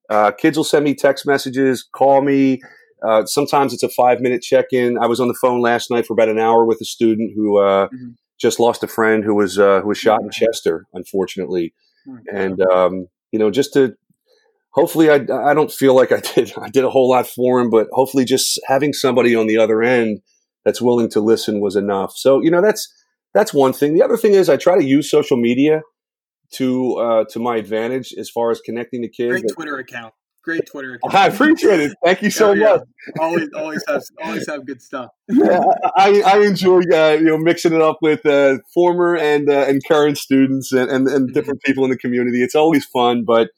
Uh, 0.09 0.31
kids 0.31 0.57
will 0.57 0.63
send 0.63 0.85
me 0.85 0.93
text 0.95 1.25
messages, 1.25 1.87
call 1.93 2.21
me. 2.21 2.61
Uh, 3.05 3.25
sometimes 3.25 3.73
it's 3.73 3.83
a 3.83 3.89
five 3.89 4.21
minute 4.21 4.41
check 4.41 4.67
in. 4.71 4.97
I 4.97 5.07
was 5.07 5.19
on 5.19 5.27
the 5.27 5.33
phone 5.33 5.61
last 5.61 5.91
night 5.91 6.05
for 6.05 6.13
about 6.13 6.29
an 6.29 6.39
hour 6.39 6.65
with 6.65 6.79
a 6.81 6.85
student 6.85 7.31
who 7.35 7.59
uh, 7.59 7.87
mm-hmm. 7.87 8.11
just 8.39 8.59
lost 8.59 8.83
a 8.83 8.87
friend 8.87 9.23
who 9.23 9.35
was 9.35 9.59
uh, 9.59 9.81
who 9.81 9.89
was 9.89 9.97
shot 9.97 10.21
in 10.21 10.29
Chester, 10.29 10.85
unfortunately, 10.93 11.73
oh 12.07 12.17
and 12.31 12.61
um, 12.61 13.07
you 13.31 13.39
know 13.39 13.51
just 13.51 13.73
to 13.73 13.95
hopefully 14.73 15.09
I, 15.09 15.15
I 15.15 15.53
don't 15.53 15.71
feel 15.71 15.95
like 15.95 16.11
I 16.11 16.19
did 16.19 16.53
I 16.61 16.69
did 16.69 16.83
a 16.83 16.89
whole 16.89 17.09
lot 17.09 17.27
for 17.27 17.59
him, 17.59 17.69
but 17.69 17.87
hopefully 17.91 18.25
just 18.25 18.59
having 18.67 18.93
somebody 18.93 19.35
on 19.35 19.47
the 19.47 19.57
other 19.57 19.81
end 19.81 20.19
that's 20.65 20.81
willing 20.81 21.09
to 21.09 21.19
listen 21.19 21.61
was 21.61 21.75
enough. 21.75 22.13
So 22.15 22.41
you 22.41 22.51
know 22.51 22.61
that's 22.61 22.91
that's 23.33 23.53
one 23.53 23.73
thing. 23.73 23.93
The 23.93 24.03
other 24.03 24.17
thing 24.17 24.33
is 24.33 24.49
I 24.49 24.57
try 24.57 24.77
to 24.77 24.83
use 24.83 25.09
social 25.09 25.37
media 25.37 25.81
to 26.53 26.95
uh, 26.95 27.23
to 27.31 27.39
my 27.39 27.57
advantage 27.57 28.13
as 28.17 28.29
far 28.29 28.51
as 28.51 28.61
connecting 28.61 29.01
to 29.01 29.09
kids. 29.09 29.41
Great 29.41 29.53
Twitter 29.53 29.77
account. 29.77 30.13
Great 30.43 30.65
Twitter 30.69 30.95
account. 31.03 31.15
I 31.15 31.27
appreciate 31.27 31.79
it. 31.79 31.93
Thank 32.03 32.21
you 32.21 32.29
so 32.41 32.51
yeah. 32.51 32.77
much. 32.77 32.81
Always, 33.19 33.49
always 33.55 33.83
have, 33.87 34.03
always 34.21 34.47
have 34.47 34.65
good 34.65 34.81
stuff. 34.81 35.09
yeah, 35.29 35.61
I, 35.97 36.21
I 36.21 36.39
enjoy 36.39 36.81
uh, 36.93 37.17
you 37.19 37.25
know 37.25 37.37
mixing 37.37 37.73
it 37.73 37.81
up 37.81 37.97
with 38.01 38.25
uh, 38.25 38.57
former 38.73 39.15
and 39.15 39.49
uh, 39.49 39.65
and 39.67 39.81
current 39.87 40.17
students 40.17 40.71
and, 40.71 40.89
and, 40.89 41.07
and 41.07 41.27
mm-hmm. 41.27 41.33
different 41.33 41.61
people 41.63 41.83
in 41.85 41.89
the 41.89 41.97
community. 41.97 42.43
It's 42.43 42.55
always 42.55 42.85
fun, 42.85 43.23
but 43.25 43.49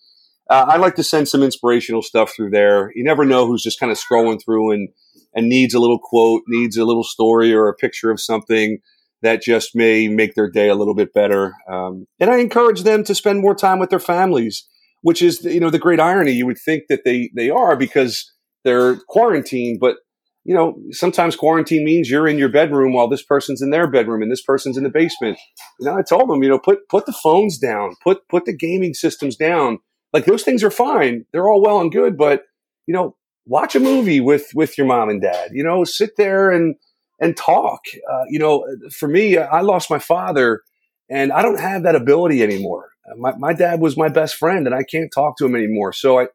uh, 0.49 0.65
I 0.67 0.77
like 0.77 0.95
to 0.95 1.03
send 1.03 1.27
some 1.27 1.43
inspirational 1.43 2.01
stuff 2.01 2.33
through 2.35 2.51
there. 2.51 2.91
You 2.95 3.03
never 3.03 3.25
know 3.25 3.47
who's 3.47 3.63
just 3.63 3.79
kind 3.79 3.91
of 3.91 3.97
scrolling 3.99 4.39
through 4.43 4.71
and 4.71 4.89
and 5.35 5.49
needs 5.49 5.73
a 5.73 5.79
little 5.79 5.99
quote, 5.99 6.43
needs 6.47 6.77
a 6.77 6.85
little 6.85 7.03
story 7.03 7.53
or 7.53 7.67
a 7.67 7.73
picture 7.73 8.09
of 8.09 8.21
something 8.21 8.79
that 9.21 9.41
just 9.41 9.75
may 9.75 10.07
make 10.07 10.35
their 10.35 10.49
day 10.49 10.69
a 10.69 10.75
little 10.75 10.95
bit 10.95 11.13
better. 11.13 11.53
Um, 11.69 12.07
and 12.19 12.29
I 12.29 12.37
encourage 12.37 12.83
them 12.83 13.03
to 13.03 13.15
spend 13.15 13.41
more 13.41 13.55
time 13.55 13.79
with 13.79 13.89
their 13.89 13.99
families, 13.99 14.67
which 15.01 15.21
is 15.21 15.43
you 15.43 15.59
know 15.59 15.69
the 15.69 15.79
great 15.79 15.99
irony. 15.99 16.31
You 16.31 16.45
would 16.45 16.59
think 16.63 16.83
that 16.89 17.03
they 17.03 17.31
they 17.35 17.49
are 17.49 17.75
because 17.75 18.31
they're 18.63 18.97
quarantined, 19.09 19.79
but 19.79 19.97
you 20.43 20.53
know 20.53 20.75
sometimes 20.91 21.35
quarantine 21.35 21.83
means 21.83 22.09
you're 22.09 22.27
in 22.27 22.37
your 22.37 22.49
bedroom 22.49 22.93
while 22.93 23.07
this 23.09 23.23
person's 23.23 23.61
in 23.61 23.71
their 23.71 23.89
bedroom 23.89 24.21
and 24.21 24.31
this 24.31 24.43
person's 24.43 24.77
in 24.77 24.83
the 24.83 24.89
basement. 24.89 25.37
You 25.79 25.87
know, 25.87 25.97
I 25.97 26.03
told 26.03 26.29
them, 26.29 26.43
you 26.43 26.49
know, 26.49 26.59
put 26.59 26.87
put 26.87 27.05
the 27.05 27.13
phones 27.13 27.57
down, 27.57 27.95
put 28.03 28.27
put 28.29 28.45
the 28.45 28.55
gaming 28.55 28.93
systems 28.93 29.35
down. 29.35 29.79
Like 30.15 30.23
those 30.23 30.43
things 30.43 30.63
are 30.63 30.71
fine; 30.71 31.25
they're 31.33 31.49
all 31.49 31.61
well 31.61 31.81
and 31.81 31.91
good, 31.91 32.17
but 32.17 32.43
you 32.87 32.93
know, 32.93 33.17
watch 33.45 33.75
a 33.75 33.81
movie 33.81 34.21
with 34.21 34.47
with 34.55 34.77
your 34.77 34.87
mom 34.87 35.09
and 35.09 35.21
dad. 35.21 35.49
You 35.51 35.61
know, 35.61 35.83
sit 35.83 36.11
there 36.15 36.51
and 36.51 36.75
and 37.19 37.35
talk. 37.35 37.81
Uh, 38.09 38.23
you 38.29 38.39
know, 38.39 38.65
for 38.97 39.09
me, 39.09 39.37
I 39.37 39.59
lost 39.59 39.89
my 39.89 39.99
father 39.99 40.61
and 41.09 41.33
I 41.33 41.41
don't 41.41 41.59
have 41.59 41.83
that 41.83 41.95
ability 41.95 42.41
anymore. 42.41 42.91
My, 43.17 43.35
my 43.35 43.51
dad 43.51 43.81
was 43.81 43.97
my 43.97 44.07
best 44.07 44.35
friend 44.35 44.65
and 44.65 44.73
I 44.73 44.83
can't 44.83 45.11
talk 45.13 45.37
to 45.37 45.45
him 45.45 45.53
anymore. 45.53 45.91
So 45.91 46.21
I, 46.21 46.27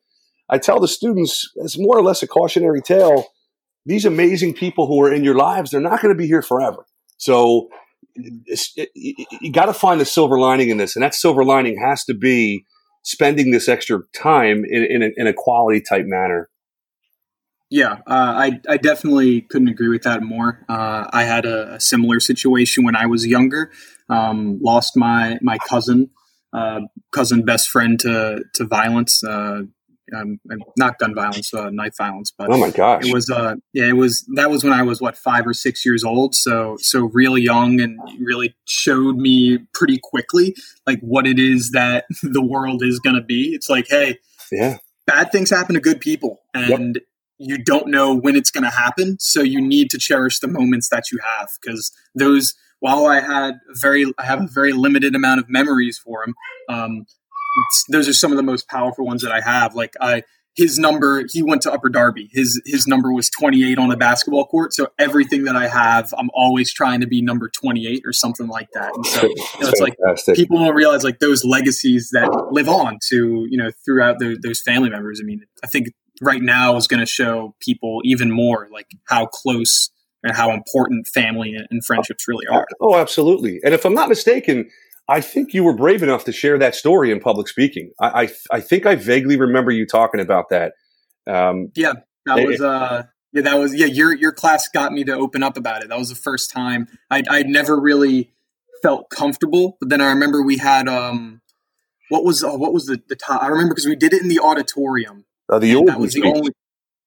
I 0.50 0.58
tell 0.58 0.78
the 0.78 0.88
students, 0.88 1.50
it's 1.56 1.78
more 1.78 1.96
or 1.96 2.02
less 2.02 2.22
a 2.22 2.26
cautionary 2.26 2.82
tale. 2.82 3.28
These 3.86 4.04
amazing 4.04 4.54
people 4.54 4.86
who 4.86 5.02
are 5.02 5.12
in 5.12 5.24
your 5.24 5.36
lives, 5.36 5.70
they're 5.70 5.80
not 5.80 6.02
going 6.02 6.14
to 6.14 6.18
be 6.18 6.26
here 6.26 6.42
forever. 6.42 6.84
So 7.16 7.68
it, 8.14 8.88
you 9.40 9.52
got 9.52 9.66
to 9.66 9.72
find 9.72 10.00
the 10.00 10.04
silver 10.04 10.38
lining 10.38 10.68
in 10.68 10.76
this. 10.76 10.96
And 10.96 11.02
that 11.02 11.14
silver 11.14 11.44
lining 11.44 11.80
has 11.82 12.04
to 12.04 12.14
be 12.14 12.64
spending 13.02 13.50
this 13.50 13.68
extra 13.68 14.00
time 14.14 14.64
in, 14.64 14.84
in, 14.84 15.02
a, 15.02 15.10
in 15.16 15.26
a 15.26 15.32
quality 15.32 15.80
type 15.80 16.04
manner. 16.06 16.48
Yeah, 17.72 17.98
uh, 18.04 18.34
I 18.36 18.60
I 18.68 18.78
definitely 18.78 19.42
couldn't 19.42 19.68
agree 19.68 19.88
with 19.88 20.02
that 20.02 20.24
more. 20.24 20.64
Uh, 20.68 21.08
I 21.12 21.22
had 21.22 21.46
a, 21.46 21.74
a, 21.74 21.80
similar 21.80 22.18
situation 22.18 22.82
when 22.82 22.96
I 22.96 23.06
was 23.06 23.24
younger. 23.24 23.70
Um, 24.08 24.58
lost 24.60 24.96
my 24.96 25.38
my 25.40 25.56
cousin, 25.68 26.10
uh, 26.52 26.80
cousin 27.12 27.44
best 27.44 27.68
friend 27.68 27.96
to 28.00 28.42
to 28.54 28.64
violence 28.64 29.22
uh, 29.22 29.62
um, 30.14 30.40
not 30.76 30.98
gun 30.98 31.14
violence, 31.14 31.52
uh, 31.52 31.70
knife 31.70 31.96
violence. 31.96 32.32
But 32.36 32.50
oh 32.50 32.58
my 32.58 32.70
gosh, 32.70 33.06
it 33.06 33.12
was 33.12 33.30
uh, 33.30 33.56
yeah, 33.72 33.86
it 33.86 33.96
was 33.96 34.26
that 34.36 34.50
was 34.50 34.64
when 34.64 34.72
I 34.72 34.82
was 34.82 35.00
what 35.00 35.16
five 35.16 35.46
or 35.46 35.54
six 35.54 35.84
years 35.84 36.04
old, 36.04 36.34
so 36.34 36.76
so 36.80 37.10
really 37.12 37.42
young, 37.42 37.80
and 37.80 37.98
really 38.20 38.54
showed 38.66 39.16
me 39.16 39.58
pretty 39.74 39.98
quickly 40.02 40.54
like 40.86 41.00
what 41.00 41.26
it 41.26 41.38
is 41.38 41.70
that 41.70 42.04
the 42.22 42.42
world 42.42 42.82
is 42.82 42.98
going 42.98 43.16
to 43.16 43.22
be. 43.22 43.54
It's 43.54 43.68
like, 43.68 43.86
hey, 43.88 44.18
yeah, 44.50 44.78
bad 45.06 45.32
things 45.32 45.50
happen 45.50 45.74
to 45.74 45.80
good 45.80 46.00
people, 46.00 46.40
and 46.54 46.96
yep. 46.96 47.04
you 47.38 47.64
don't 47.64 47.88
know 47.88 48.14
when 48.14 48.36
it's 48.36 48.50
going 48.50 48.64
to 48.64 48.70
happen, 48.70 49.18
so 49.20 49.42
you 49.42 49.60
need 49.60 49.90
to 49.90 49.98
cherish 49.98 50.40
the 50.40 50.48
moments 50.48 50.88
that 50.90 51.10
you 51.12 51.18
have 51.38 51.48
because 51.62 51.92
those. 52.14 52.54
While 52.82 53.04
I 53.04 53.20
had 53.20 53.56
very, 53.74 54.06
I 54.16 54.24
have 54.24 54.40
a 54.40 54.48
very 54.50 54.72
limited 54.72 55.14
amount 55.14 55.38
of 55.38 55.50
memories 55.50 55.98
for 55.98 56.24
him. 56.24 56.34
Um, 56.70 57.04
those 57.88 58.08
are 58.08 58.12
some 58.12 58.30
of 58.30 58.36
the 58.36 58.42
most 58.42 58.68
powerful 58.68 59.06
ones 59.06 59.22
that 59.22 59.32
I 59.32 59.40
have. 59.40 59.74
Like 59.74 59.94
I, 60.00 60.22
his 60.56 60.78
number, 60.78 61.24
he 61.30 61.42
went 61.42 61.62
to 61.62 61.72
Upper 61.72 61.88
Darby. 61.88 62.28
His 62.32 62.60
his 62.66 62.86
number 62.86 63.12
was 63.12 63.30
28 63.30 63.78
on 63.78 63.88
the 63.88 63.96
basketball 63.96 64.46
court. 64.46 64.72
So 64.72 64.88
everything 64.98 65.44
that 65.44 65.56
I 65.56 65.68
have, 65.68 66.12
I'm 66.18 66.30
always 66.34 66.72
trying 66.72 67.00
to 67.00 67.06
be 67.06 67.22
number 67.22 67.48
28 67.48 68.02
or 68.04 68.12
something 68.12 68.48
like 68.48 68.68
that. 68.74 68.94
And 68.94 69.06
so 69.06 69.22
you 69.22 69.34
know, 69.60 69.68
it's 69.68 69.80
like 69.80 69.96
people 70.36 70.58
don't 70.58 70.74
realize 70.74 71.04
like 71.04 71.20
those 71.20 71.44
legacies 71.44 72.10
that 72.12 72.48
live 72.50 72.68
on 72.68 72.98
to 73.10 73.46
you 73.48 73.56
know 73.56 73.70
throughout 73.84 74.18
the, 74.18 74.38
those 74.42 74.60
family 74.60 74.90
members. 74.90 75.20
I 75.22 75.24
mean, 75.24 75.42
I 75.62 75.68
think 75.68 75.88
right 76.20 76.42
now 76.42 76.76
is 76.76 76.86
going 76.86 77.00
to 77.00 77.06
show 77.06 77.54
people 77.60 78.00
even 78.04 78.30
more 78.30 78.68
like 78.72 78.86
how 79.06 79.26
close 79.26 79.90
and 80.22 80.36
how 80.36 80.52
important 80.52 81.06
family 81.06 81.56
and 81.70 81.84
friendships 81.84 82.28
really 82.28 82.46
are. 82.46 82.66
Oh, 82.80 82.96
absolutely. 82.96 83.60
And 83.64 83.72
if 83.72 83.86
I'm 83.86 83.94
not 83.94 84.08
mistaken, 84.08 84.68
I 85.10 85.20
think 85.20 85.52
you 85.52 85.64
were 85.64 85.74
brave 85.74 86.04
enough 86.04 86.24
to 86.26 86.32
share 86.32 86.56
that 86.58 86.76
story 86.76 87.10
in 87.10 87.18
public 87.18 87.48
speaking. 87.48 87.90
I, 87.98 88.22
I, 88.22 88.28
I 88.52 88.60
think 88.60 88.86
I 88.86 88.94
vaguely 88.94 89.36
remember 89.36 89.72
you 89.72 89.84
talking 89.84 90.20
about 90.20 90.50
that. 90.50 90.74
Um, 91.26 91.72
yeah, 91.74 91.94
that 92.26 92.38
it, 92.38 92.46
was 92.46 92.60
uh, 92.60 93.02
yeah, 93.32 93.42
that 93.42 93.58
was 93.58 93.74
yeah. 93.74 93.86
Your 93.86 94.14
your 94.14 94.30
class 94.30 94.68
got 94.68 94.92
me 94.92 95.02
to 95.04 95.12
open 95.12 95.42
up 95.42 95.56
about 95.56 95.82
it. 95.82 95.88
That 95.88 95.98
was 95.98 96.10
the 96.10 96.14
first 96.14 96.52
time 96.52 96.86
I 97.10 97.24
I 97.28 97.42
never 97.42 97.78
really 97.78 98.32
felt 98.82 99.10
comfortable. 99.10 99.76
But 99.80 99.88
then 99.88 100.00
I 100.00 100.10
remember 100.10 100.42
we 100.42 100.58
had 100.58 100.88
um, 100.88 101.40
what 102.08 102.22
was 102.22 102.44
uh, 102.44 102.52
what 102.52 102.72
was 102.72 102.86
the 102.86 103.02
the 103.08 103.16
top? 103.16 103.42
I 103.42 103.48
remember 103.48 103.74
because 103.74 103.86
we 103.86 103.96
did 103.96 104.12
it 104.12 104.22
in 104.22 104.28
the 104.28 104.38
auditorium. 104.38 105.24
Uh, 105.48 105.58
the 105.58 105.74
old 105.74 105.88
that 105.88 105.98
was 105.98 106.14
the 106.14 106.22
only. 106.22 106.52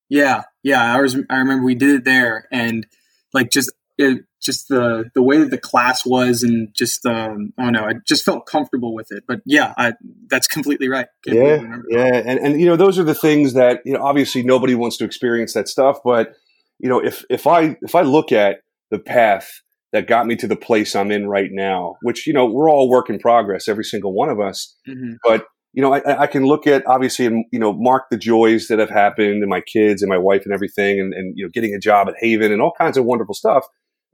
Yeah, 0.09 0.43
yeah. 0.61 0.93
I 0.93 1.01
was. 1.01 1.17
I 1.29 1.37
remember 1.37 1.63
we 1.63 1.75
did 1.75 1.89
it 1.89 2.03
there, 2.03 2.47
and 2.51 2.85
like 3.33 3.49
just 3.49 3.71
it, 3.97 4.25
just 4.43 4.67
the 4.67 5.09
the 5.15 5.23
way 5.23 5.37
that 5.37 5.49
the 5.49 5.57
class 5.57 6.05
was 6.05 6.43
and 6.43 6.73
just 6.73 7.05
um, 7.05 7.53
I 7.57 7.63
don't 7.63 7.73
know 7.73 7.85
I 7.85 7.93
just 8.07 8.23
felt 8.23 8.45
comfortable 8.45 8.93
with 8.93 9.11
it. 9.11 9.23
But 9.27 9.41
yeah 9.45 9.73
I, 9.77 9.93
that's 10.29 10.47
completely 10.47 10.89
right. 10.89 11.07
Can't 11.25 11.37
yeah 11.37 11.77
yeah 11.89 12.21
and 12.25 12.39
and 12.39 12.59
you 12.59 12.65
know 12.65 12.75
those 12.75 12.99
are 12.99 13.03
the 13.03 13.15
things 13.15 13.53
that 13.53 13.79
you 13.85 13.93
know 13.93 14.03
obviously 14.03 14.43
nobody 14.43 14.75
wants 14.75 14.97
to 14.97 15.05
experience 15.05 15.53
that 15.53 15.67
stuff 15.67 15.99
but 16.03 16.33
you 16.79 16.89
know 16.89 17.03
if 17.03 17.23
if 17.29 17.47
I 17.47 17.77
if 17.81 17.95
I 17.95 18.01
look 18.01 18.31
at 18.31 18.57
the 18.91 18.99
path 18.99 19.49
that 19.91 20.07
got 20.07 20.25
me 20.25 20.35
to 20.37 20.47
the 20.47 20.55
place 20.55 20.95
I'm 20.95 21.11
in 21.11 21.27
right 21.27 21.49
now 21.51 21.95
which 22.01 22.27
you 22.27 22.33
know 22.33 22.45
we're 22.45 22.69
all 22.69 22.89
work 22.89 23.09
in 23.09 23.19
progress 23.19 23.67
every 23.67 23.85
single 23.85 24.13
one 24.13 24.29
of 24.29 24.39
us 24.39 24.75
mm-hmm. 24.87 25.13
but 25.23 25.45
you 25.73 25.81
know 25.81 25.93
I, 25.93 26.23
I, 26.23 26.27
can 26.27 26.45
look 26.45 26.67
at 26.67 26.85
obviously 26.87 27.25
and 27.25 27.45
you 27.51 27.59
know 27.59 27.73
mark 27.73 28.03
the 28.11 28.17
joys 28.17 28.67
that 28.67 28.79
have 28.79 28.89
happened 28.89 29.41
and 29.41 29.49
my 29.49 29.61
kids 29.61 30.01
and 30.01 30.09
my 30.09 30.17
wife 30.17 30.43
and 30.45 30.53
everything 30.53 30.99
and, 30.99 31.13
and 31.13 31.33
you 31.37 31.45
know 31.45 31.49
getting 31.53 31.73
a 31.73 31.79
job 31.79 32.07
at 32.07 32.15
Haven 32.19 32.51
and 32.51 32.61
all 32.61 32.73
kinds 32.77 32.97
of 32.97 33.05
wonderful 33.05 33.33
stuff 33.33 33.65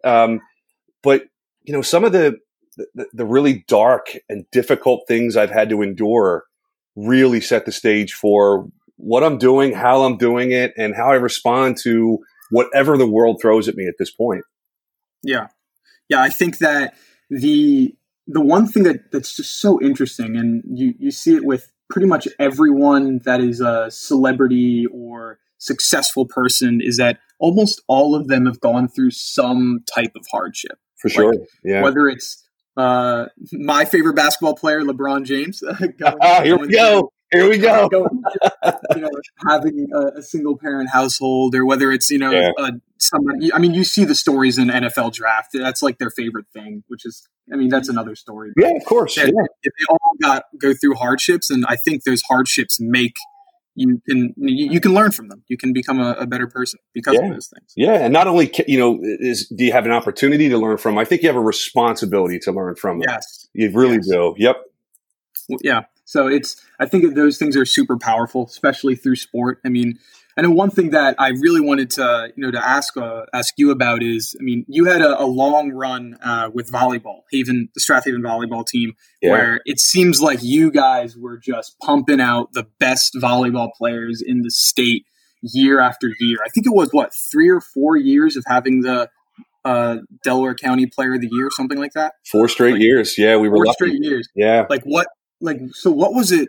um, 0.04 0.42
but 1.04 1.24
you 1.64 1.74
know, 1.74 1.82
some 1.82 2.04
of 2.04 2.12
the, 2.12 2.38
the, 2.96 3.08
the 3.14 3.26
really 3.26 3.66
dark 3.68 4.18
and 4.28 4.46
difficult 4.52 5.04
things 5.08 5.38
I've 5.38 5.52
had 5.52 5.70
to 5.70 5.82
endure 5.82 6.46
really 6.96 7.42
set 7.42 7.66
the 7.66 7.72
stage 7.72 8.14
for 8.14 8.68
what 8.98 9.24
I'm 9.24 9.38
doing, 9.38 9.74
how 9.74 10.04
I'm 10.04 10.18
doing 10.18 10.52
it, 10.52 10.74
and 10.78 10.96
how 10.96 11.12
I 11.12 11.16
respond 11.16 11.78
to 11.84 12.20
whatever 12.50 12.98
the 12.98 13.08
world 13.08 13.40
throws 13.42 13.68
at 13.68 13.76
me 13.76 13.86
at 13.88 13.96
this 13.98 14.12
point. 14.12 14.44
Yeah, 15.24 15.48
yeah, 16.10 16.22
I 16.22 16.30
think 16.30 16.58
that 16.58 16.96
the 17.30 17.96
the 18.28 18.42
one 18.42 18.68
thing 18.68 18.84
that 18.84 19.12
that's 19.12 19.36
just 19.36 19.58
so 19.58 19.82
interesting, 19.82 20.36
and 20.36 20.64
you 20.66 20.94
you 21.00 21.12
see 21.12 21.36
it 21.36 21.46
with 21.46 21.72
pretty 21.90 22.08
much 22.08 22.28
everyone 22.40 23.20
that 23.26 23.42
is 23.42 23.62
a 23.62 23.90
celebrity 23.90 24.86
or 24.92 25.40
successful 25.58 26.26
person, 26.26 26.82
is 26.82 26.98
that 26.98 27.20
almost 27.40 27.82
all 27.88 28.16
of 28.16 28.28
them 28.28 28.46
have 28.46 28.60
gone 28.60 28.88
through 28.88 29.12
some 29.12 29.80
type 29.94 30.12
of 30.16 30.26
hardship. 30.32 30.78
For 30.98 31.10
sure. 31.10 31.32
Like, 31.32 31.40
yeah. 31.64 31.82
Whether 31.82 32.08
it's 32.08 32.44
uh, 32.78 33.28
my 33.54 33.86
favorite 33.86 34.16
basketball 34.16 34.56
player, 34.56 34.82
LeBron 34.82 35.26
James. 35.26 35.62
going, 36.00 36.16
here 36.44 36.58
we 36.58 36.68
go. 36.68 37.12
Here 37.32 37.48
we 37.48 37.60
go. 37.60 37.88
Going, 37.90 38.24
you 38.96 39.02
know, 39.02 39.10
having 39.48 39.88
a, 39.94 40.20
a, 40.20 40.22
single 40.24 40.58
parent 40.58 40.90
household, 40.90 41.54
or 41.54 41.64
whether 41.64 41.92
it's 41.92 42.10
you 42.10 42.18
know 42.18 42.32
yeah. 42.32 42.52
uh, 42.58 42.72
somebody. 42.98 43.54
I 43.54 43.60
mean, 43.60 43.76
you 43.76 43.84
see 43.84 44.04
the 44.04 44.16
stories 44.16 44.58
in 44.58 44.70
NFL 44.70 45.14
draft. 45.14 45.50
That's 45.54 45.84
like 45.84 46.00
their 46.00 46.10
favorite 46.10 46.48
thing, 46.54 46.84
which 46.88 47.06
is. 47.06 47.28
I 47.52 47.56
mean, 47.56 47.70
that's 47.70 47.90
another 47.90 48.16
story. 48.16 48.52
Yeah, 48.58 48.72
of 48.76 48.86
course. 48.86 49.18
Yeah. 49.18 49.26
If 49.26 49.74
they 49.78 49.86
all 49.90 50.12
got 50.22 50.44
go 50.60 50.74
through 50.74 50.96
hardships, 50.96 51.52
and 51.52 51.66
I 51.68 51.76
think 51.76 52.04
those 52.04 52.22
hardships 52.28 52.80
make 52.80 53.14
you 53.80 54.02
can 54.08 54.34
you, 54.38 54.82
can 54.82 54.94
learn 54.94 55.12
from 55.12 55.30
them. 55.30 55.44
You 55.48 55.58
can 55.58 55.72
become 55.72 56.00
a, 56.00 56.12
a 56.20 56.28
better 56.28 56.48
person 56.48 56.80
because 56.94 57.16
yeah. 57.16 57.28
of 57.28 57.34
those 57.34 57.48
things. 57.48 57.74
Yeah, 57.76 58.04
and 58.04 58.14
not 58.14 58.28
only 58.28 58.52
you 58.68 58.78
know 58.78 59.00
is 59.02 59.48
do 59.48 59.64
you 59.64 59.72
have 59.72 59.86
an 59.86 59.92
opportunity 59.92 60.50
to 60.50 60.58
learn 60.58 60.78
from? 60.78 60.98
I 60.98 61.06
think 61.06 61.22
you 61.22 61.30
have 61.30 61.38
a 61.38 61.42
responsibility 61.42 62.40
to 62.40 62.52
learn 62.52 62.76
from. 62.76 63.00
Them. 63.00 63.06
Yes, 63.10 63.48
you 63.54 63.72
really 63.72 63.96
yes. 63.96 64.08
do. 64.08 64.36
Yep. 64.38 64.58
Yeah. 65.62 65.82
So 66.04 66.28
it's 66.28 66.62
I 66.80 66.86
think 66.86 67.16
those 67.16 67.38
things 67.38 67.56
are 67.56 67.66
super 67.66 67.98
powerful, 67.98 68.46
especially 68.48 68.96
through 68.96 69.16
sport. 69.16 69.60
I 69.66 69.70
mean, 69.70 69.98
I 70.40 70.42
know 70.42 70.52
one 70.52 70.70
thing 70.70 70.92
that 70.92 71.16
I 71.20 71.32
really 71.32 71.60
wanted 71.60 71.90
to, 71.92 72.32
you 72.34 72.42
know, 72.42 72.50
to 72.50 72.66
ask 72.66 72.96
uh, 72.96 73.24
ask 73.34 73.56
you 73.58 73.72
about 73.72 74.02
is, 74.02 74.38
I 74.40 74.42
mean, 74.42 74.64
you 74.70 74.86
had 74.86 75.02
a, 75.02 75.22
a 75.22 75.26
long 75.26 75.74
run 75.74 76.18
uh, 76.24 76.50
with 76.54 76.72
volleyball, 76.72 77.24
Haven, 77.30 77.68
the 77.74 77.82
Strath 77.82 78.06
Haven 78.06 78.22
volleyball 78.22 78.66
team, 78.66 78.94
yeah. 79.22 79.32
where 79.32 79.60
it 79.66 79.82
seems 79.82 80.22
like 80.22 80.40
you 80.42 80.72
guys 80.72 81.18
were 81.18 81.38
just 81.38 81.76
pumping 81.84 82.22
out 82.22 82.54
the 82.54 82.66
best 82.80 83.16
volleyball 83.16 83.68
players 83.78 84.24
in 84.26 84.44
the 84.44 84.50
state 84.50 85.04
year 85.42 85.82
after 85.82 86.10
year. 86.22 86.38
I 86.46 86.48
think 86.48 86.66
it 86.66 86.74
was 86.74 86.88
what 86.92 87.14
three 87.14 87.50
or 87.50 87.60
four 87.60 87.98
years 87.98 88.38
of 88.38 88.46
having 88.48 88.80
the 88.80 89.10
uh, 89.66 89.98
Delaware 90.24 90.56
County 90.56 90.86
Player 90.86 91.16
of 91.16 91.22
the 91.22 91.30
Year, 91.30 91.50
something 91.52 91.78
like 91.78 91.92
that. 91.96 92.14
Four 92.32 92.48
straight 92.48 92.76
like, 92.76 92.82
years, 92.82 93.18
yeah, 93.18 93.36
we 93.36 93.50
were 93.50 93.58
four 93.58 93.66
lucky. 93.66 93.76
straight 93.76 94.04
years. 94.04 94.30
Yeah, 94.38 94.68
like 94.70 94.84
what? 94.84 95.08
Like 95.42 95.60
so, 95.74 95.92
what 95.92 96.14
was 96.14 96.32
it? 96.32 96.48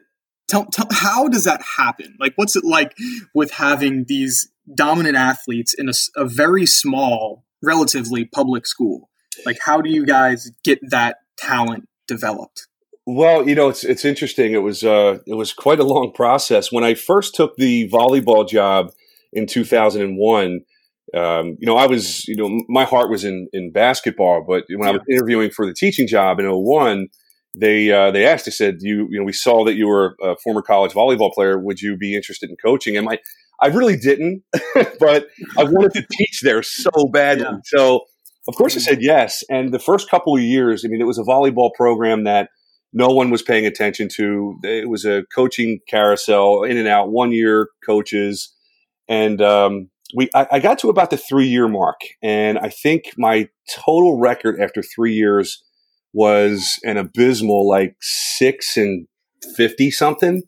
Tell, 0.50 0.66
tell 0.66 0.86
how 0.90 1.28
does 1.28 1.44
that 1.44 1.62
happen? 1.76 2.16
Like, 2.18 2.32
what's 2.36 2.56
it 2.56 2.64
like 2.64 2.96
with 3.34 3.52
having 3.52 4.04
these 4.08 4.50
dominant 4.74 5.16
athletes 5.16 5.74
in 5.74 5.88
a, 5.88 5.92
a 6.16 6.26
very 6.26 6.66
small, 6.66 7.44
relatively 7.62 8.24
public 8.24 8.66
school? 8.66 9.08
Like, 9.46 9.58
how 9.64 9.80
do 9.80 9.90
you 9.90 10.04
guys 10.04 10.50
get 10.64 10.78
that 10.90 11.18
talent 11.38 11.88
developed? 12.06 12.66
Well, 13.06 13.48
you 13.48 13.54
know, 13.54 13.68
it's 13.70 13.82
it's 13.82 14.04
interesting. 14.04 14.52
It 14.52 14.62
was 14.62 14.84
uh, 14.84 15.18
it 15.26 15.34
was 15.34 15.52
quite 15.52 15.80
a 15.80 15.84
long 15.84 16.12
process. 16.12 16.70
When 16.70 16.84
I 16.84 16.94
first 16.94 17.34
took 17.34 17.56
the 17.56 17.88
volleyball 17.88 18.48
job 18.48 18.92
in 19.32 19.46
2001, 19.46 20.60
um, 21.14 21.56
you 21.58 21.66
know, 21.66 21.76
I 21.76 21.86
was, 21.86 22.26
you 22.28 22.36
know, 22.36 22.62
my 22.68 22.84
heart 22.84 23.10
was 23.10 23.24
in 23.24 23.48
in 23.52 23.72
basketball, 23.72 24.44
but 24.46 24.64
when. 24.68 24.88
I 24.88 24.92
was 24.92 25.00
interviewing 25.10 25.50
for 25.50 25.66
the 25.66 25.74
teaching 25.74 26.06
job 26.06 26.38
in 26.38 26.46
01, 26.46 27.08
they 27.56 27.90
uh, 27.90 28.10
they 28.10 28.26
asked. 28.26 28.44
They 28.44 28.50
said, 28.50 28.76
"You 28.80 29.06
you 29.10 29.18
know, 29.18 29.24
we 29.24 29.32
saw 29.32 29.64
that 29.64 29.74
you 29.74 29.88
were 29.88 30.16
a 30.22 30.36
former 30.36 30.62
college 30.62 30.92
volleyball 30.92 31.32
player. 31.32 31.58
Would 31.58 31.80
you 31.80 31.96
be 31.96 32.14
interested 32.14 32.50
in 32.50 32.56
coaching?" 32.56 32.96
And 32.96 33.08
I 33.08 33.18
I 33.60 33.68
really 33.68 33.96
didn't, 33.96 34.42
but 35.00 35.28
I 35.58 35.64
wanted 35.64 35.92
to 35.94 36.06
teach 36.12 36.40
there 36.42 36.62
so 36.62 36.90
badly. 37.12 37.44
Yeah. 37.44 37.58
So 37.64 38.04
of 38.48 38.54
course 38.54 38.76
I 38.76 38.80
said 38.80 38.98
yes. 39.00 39.42
And 39.50 39.72
the 39.72 39.78
first 39.78 40.08
couple 40.08 40.36
of 40.36 40.42
years, 40.42 40.84
I 40.84 40.88
mean, 40.88 41.00
it 41.00 41.06
was 41.06 41.18
a 41.18 41.22
volleyball 41.22 41.70
program 41.74 42.24
that 42.24 42.50
no 42.92 43.08
one 43.08 43.30
was 43.30 43.42
paying 43.42 43.66
attention 43.66 44.08
to. 44.16 44.58
It 44.62 44.88
was 44.88 45.04
a 45.04 45.24
coaching 45.34 45.80
carousel, 45.88 46.64
in 46.64 46.76
and 46.76 46.88
out, 46.88 47.10
one 47.10 47.32
year 47.32 47.68
coaches, 47.84 48.52
and 49.08 49.40
um, 49.42 49.90
we 50.14 50.28
I, 50.34 50.46
I 50.52 50.58
got 50.60 50.78
to 50.80 50.88
about 50.88 51.10
the 51.10 51.16
three 51.16 51.46
year 51.46 51.68
mark, 51.68 52.00
and 52.22 52.58
I 52.58 52.68
think 52.68 53.12
my 53.16 53.48
total 53.68 54.18
record 54.18 54.60
after 54.60 54.82
three 54.82 55.14
years 55.14 55.62
was 56.12 56.78
an 56.84 56.96
abysmal 56.96 57.68
like 57.68 57.96
six 58.00 58.76
and 58.76 59.06
50 59.56 59.90
something. 59.90 60.42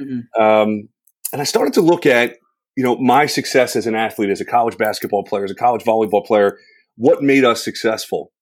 Mm-hmm. 0.00 0.42
Um, 0.42 0.88
and 1.32 1.40
I 1.40 1.44
started 1.44 1.74
to 1.74 1.80
look 1.80 2.06
at, 2.06 2.36
you 2.76 2.84
know, 2.84 2.96
my 2.96 3.26
success 3.26 3.76
as 3.76 3.86
an 3.86 3.94
athlete, 3.94 4.30
as 4.30 4.40
a 4.40 4.44
college 4.44 4.78
basketball 4.78 5.24
player, 5.24 5.44
as 5.44 5.50
a 5.50 5.54
college 5.54 5.84
volleyball 5.84 6.24
player, 6.24 6.58
what 6.96 7.22
made 7.22 7.44
us 7.44 7.62
successful. 7.62 8.32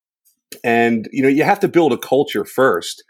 And, 0.62 1.08
you 1.12 1.22
know, 1.22 1.28
you 1.28 1.44
have 1.44 1.60
to 1.60 1.68
build 1.68 1.92
a 1.92 1.98
culture 1.98 2.44
first. 2.44 3.02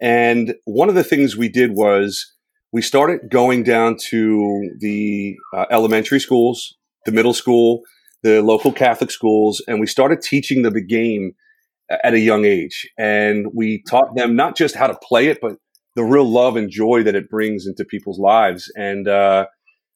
And 0.00 0.54
one 0.64 0.88
of 0.88 0.94
the 0.94 1.04
things 1.04 1.36
we 1.36 1.48
did 1.48 1.72
was 1.72 2.34
we 2.72 2.82
started 2.82 3.30
going 3.30 3.62
down 3.62 3.96
to 4.10 4.70
the 4.80 5.36
uh, 5.56 5.66
elementary 5.70 6.20
schools, 6.20 6.76
the 7.06 7.12
middle 7.12 7.34
school, 7.34 7.82
the 8.22 8.42
local 8.42 8.72
Catholic 8.72 9.10
schools, 9.10 9.62
and 9.68 9.78
we 9.78 9.86
started 9.86 10.22
teaching 10.22 10.62
them 10.62 10.72
the 10.72 10.84
game 10.84 11.34
at 11.90 12.14
a 12.14 12.18
young 12.18 12.44
age. 12.44 12.88
And 12.98 13.46
we 13.54 13.82
taught 13.88 14.16
them 14.16 14.36
not 14.36 14.56
just 14.56 14.74
how 14.74 14.86
to 14.86 14.98
play 15.02 15.28
it, 15.28 15.38
but 15.40 15.56
the 15.96 16.04
real 16.04 16.28
love 16.28 16.56
and 16.56 16.70
joy 16.70 17.02
that 17.02 17.14
it 17.14 17.28
brings 17.28 17.66
into 17.66 17.84
people's 17.84 18.18
lives. 18.18 18.70
And 18.76 19.06
uh, 19.06 19.46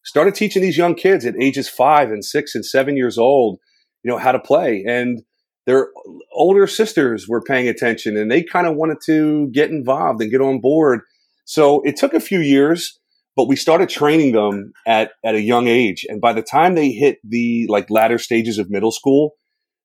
started 0.05 0.35
teaching 0.35 0.63
these 0.63 0.77
young 0.77 0.95
kids 0.95 1.25
at 1.27 1.35
ages 1.41 1.69
five 1.69 2.11
and 2.11 2.25
six 2.25 2.55
and 2.55 2.65
seven 2.65 2.97
years 2.97 3.19
old, 3.19 3.59
you 4.03 4.11
know, 4.11 4.19
how 4.19 4.33
to 4.33 4.39
play. 4.39 4.85
And 4.87 5.23
their 5.67 5.89
older 6.33 6.67
sisters 6.67 7.29
were 7.29 7.43
paying 7.43 7.69
attention 7.69 8.17
and 8.17 8.31
they 8.31 8.43
kind 8.43 8.67
of 8.67 8.75
wanted 8.75 8.99
to 9.07 9.51
get 9.51 9.71
involved 9.71 10.23
and 10.23 10.31
get 10.31 10.41
on 10.41 10.61
board. 10.61 11.01
So 11.45 11.83
it 11.85 11.97
took 11.97 12.15
a 12.15 12.21
few 12.21 12.41
years, 12.41 12.99
but 13.37 13.49
we 13.49 13.57
started 13.57 13.89
training 13.89 14.33
them 14.33 14.73
at, 14.87 15.13
at 15.25 15.35
a 15.35 15.43
young 15.43 15.69
age. 15.69 16.07
And 16.09 16.21
by 16.21 16.33
the 16.33 16.43
time 16.43 16.75
they 16.75 16.91
hit 16.91 17.19
the 17.23 17.67
like 17.69 17.91
latter 17.91 18.19
stages 18.19 18.59
of 18.59 18.71
middle 18.71 18.93
school, 18.93 19.33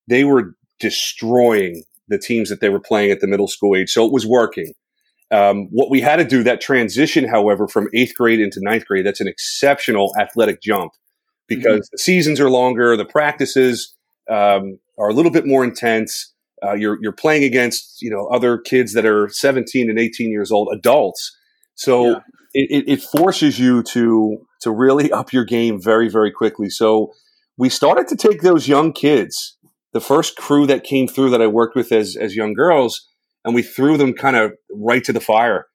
they 0.08 0.24
were 0.24 0.56
destroying 0.80 1.84
the 2.08 2.18
teams 2.18 2.50
that 2.50 2.60
they 2.60 2.70
were 2.70 2.80
playing 2.80 3.12
at 3.12 3.20
the 3.20 3.28
middle 3.28 3.48
school 3.48 3.76
age. 3.76 3.90
So 3.90 4.06
it 4.06 4.12
was 4.12 4.26
working. 4.26 4.74
Um, 5.32 5.68
what 5.72 5.90
we 5.90 6.02
had 6.02 6.18
to 6.18 6.26
do 6.26 6.44
that 6.44 6.62
transition, 6.62 7.28
however, 7.28 7.68
from 7.68 7.88
eighth 7.96 8.14
grade 8.16 8.40
into 8.40 8.60
ninth 8.62 8.86
grade, 8.86 9.06
that's 9.06 9.22
an 9.22 9.28
exceptional 9.28 10.14
athletic 10.20 10.62
jump 10.62 10.92
because 11.48 11.88
mm-hmm. 11.88 11.94
the 11.94 11.98
seasons 11.98 12.40
are 12.40 12.50
longer, 12.50 12.96
the 12.96 13.06
practices 13.06 13.96
um, 14.30 14.80
are 15.00 15.10
a 15.10 15.14
little 15.14 15.32
bit 15.32 15.48
more 15.48 15.64
intense. 15.64 16.34
Uh, 16.64 16.74
you're 16.74 16.98
you're 17.02 17.12
playing 17.12 17.44
against 17.44 18.02
you 18.02 18.10
know 18.10 18.28
other 18.28 18.58
kids 18.58 18.94
that 18.94 19.06
are 19.06 19.28
17 19.30 19.90
and 19.90 20.00
18 20.00 20.30
years 20.30 20.52
old, 20.52 20.70
adults. 20.72 21.36
So 21.76 22.12
yeah. 22.12 22.20
it, 22.54 22.84
it 22.88 23.02
forces 23.02 23.60
you 23.60 23.84
to 23.84 24.38
to 24.62 24.72
really 24.72 25.12
up 25.12 25.34
your 25.34 25.46
game 25.46 25.82
very 25.82 26.10
very 26.10 26.32
quickly. 26.32 26.70
So 26.70 27.12
we 27.58 27.70
started 27.70 28.08
to 28.10 28.16
take 28.16 28.42
those 28.42 28.68
young 28.68 28.94
kids, 28.94 29.58
the 29.94 30.02
first 30.02 30.36
crew 30.36 30.66
that 30.68 30.84
came 30.84 31.08
through 31.08 31.30
that 31.30 31.42
I 31.42 31.48
worked 31.48 31.76
with 31.76 31.92
as 31.92 32.16
as 32.16 32.36
young 32.36 32.54
girls 32.54 33.08
and 33.46 33.56
we 33.56 33.62
threw 33.62 33.98
them 33.98 34.14
kind 34.14 34.36
of 34.36 34.54
right 34.74 35.04
to 35.04 35.14
the 35.14 35.20
fire 35.20 35.68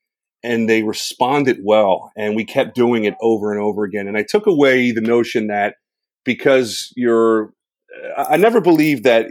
and 0.43 0.69
they 0.69 0.83
responded 0.83 1.59
well 1.63 2.13
and 2.17 2.37
we 2.37 2.45
kept 2.45 2.75
doing 2.75 3.05
it 3.05 3.15
over 3.21 3.53
and 3.53 3.61
over 3.63 3.85
again. 3.85 4.07
And 4.09 4.17
i 4.17 4.25
took 4.29 4.47
away 4.47 4.91
the 4.91 5.01
notion 5.01 5.47
that 5.47 5.77
because 6.25 6.93
you're 6.97 7.53
uh, 8.17 8.27
i 8.29 8.37
never 8.37 8.61
believed 8.61 9.05
that 9.05 9.27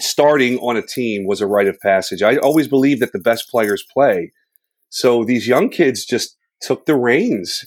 starting 0.00 0.58
on 0.58 0.76
a 0.76 0.86
team 0.86 1.26
was 1.26 1.40
a 1.40 1.46
rite 1.46 1.68
of 1.68 1.78
passage. 1.80 2.22
I 2.22 2.36
always 2.36 2.66
believed 2.68 3.02
that 3.02 3.12
the 3.12 3.18
best 3.18 3.50
players 3.50 3.84
play. 3.92 4.32
So 4.88 5.22
these 5.22 5.46
young 5.46 5.68
kids 5.68 6.06
just 6.06 6.36
took 6.62 6.86
the 6.86 6.96
reins 6.96 7.64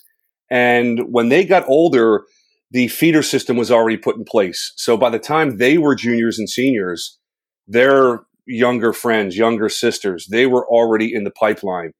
and 0.50 1.12
when 1.12 1.30
they 1.30 1.44
got 1.44 1.68
older 1.68 2.24
the 2.72 2.88
feeder 2.88 3.24
system 3.24 3.58
was 3.58 3.72
already 3.72 3.98
put 3.98 4.16
in 4.16 4.24
place 4.24 4.74
so 4.76 4.98
by 4.98 5.10
the 5.10 5.20
time 5.20 5.58
they 5.58 5.78
were 5.78 5.96
juniors 5.96 6.40
and 6.40 6.50
seniors 6.50 7.20
their 7.68 8.22
younger 8.46 8.94
friends, 8.94 9.38
younger 9.38 9.70
sisters. 9.70 10.28
They 10.28 10.46
were 10.46 10.68
already 10.68 11.14
in 11.14 11.24
the 11.24 11.32
pipeline. 11.32 11.92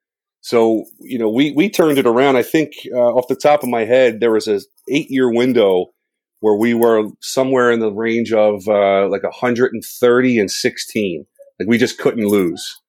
So, 0.42 0.86
you 1.00 1.18
know, 1.18 1.30
we, 1.30 1.52
we 1.54 1.70
turned 1.70 1.98
it 1.98 2.06
around. 2.06 2.36
I 2.36 2.44
think 2.44 2.74
uh, 2.94 2.98
off 2.98 3.28
the 3.28 3.36
top 3.36 3.64
of 3.64 3.70
my 3.70 3.86
head, 3.86 4.20
there 4.20 4.32
was 4.32 4.48
a 4.48 4.62
eight 4.90 5.10
year 5.10 5.32
window 5.32 5.88
where 6.42 6.56
we 6.56 6.74
were 6.76 7.10
somewhere 7.22 7.72
in 7.72 7.80
the 7.80 7.92
range 7.92 8.32
of 8.32 8.68
uh, 8.68 9.08
like 9.10 9.24
130 9.24 10.40
and 10.40 10.52
16. 10.52 11.26
Like 11.60 11.68
we 11.68 11.78
just 11.78 11.98
couldn't 11.98 12.28
lose. 12.28 12.80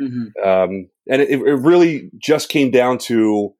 Mm-hmm. 0.00 0.48
Um, 0.48 0.88
and 1.08 1.22
it, 1.22 1.30
it, 1.30 1.54
really 1.54 2.10
just 2.18 2.48
came 2.48 2.72
down 2.72 2.98
to 2.98 3.54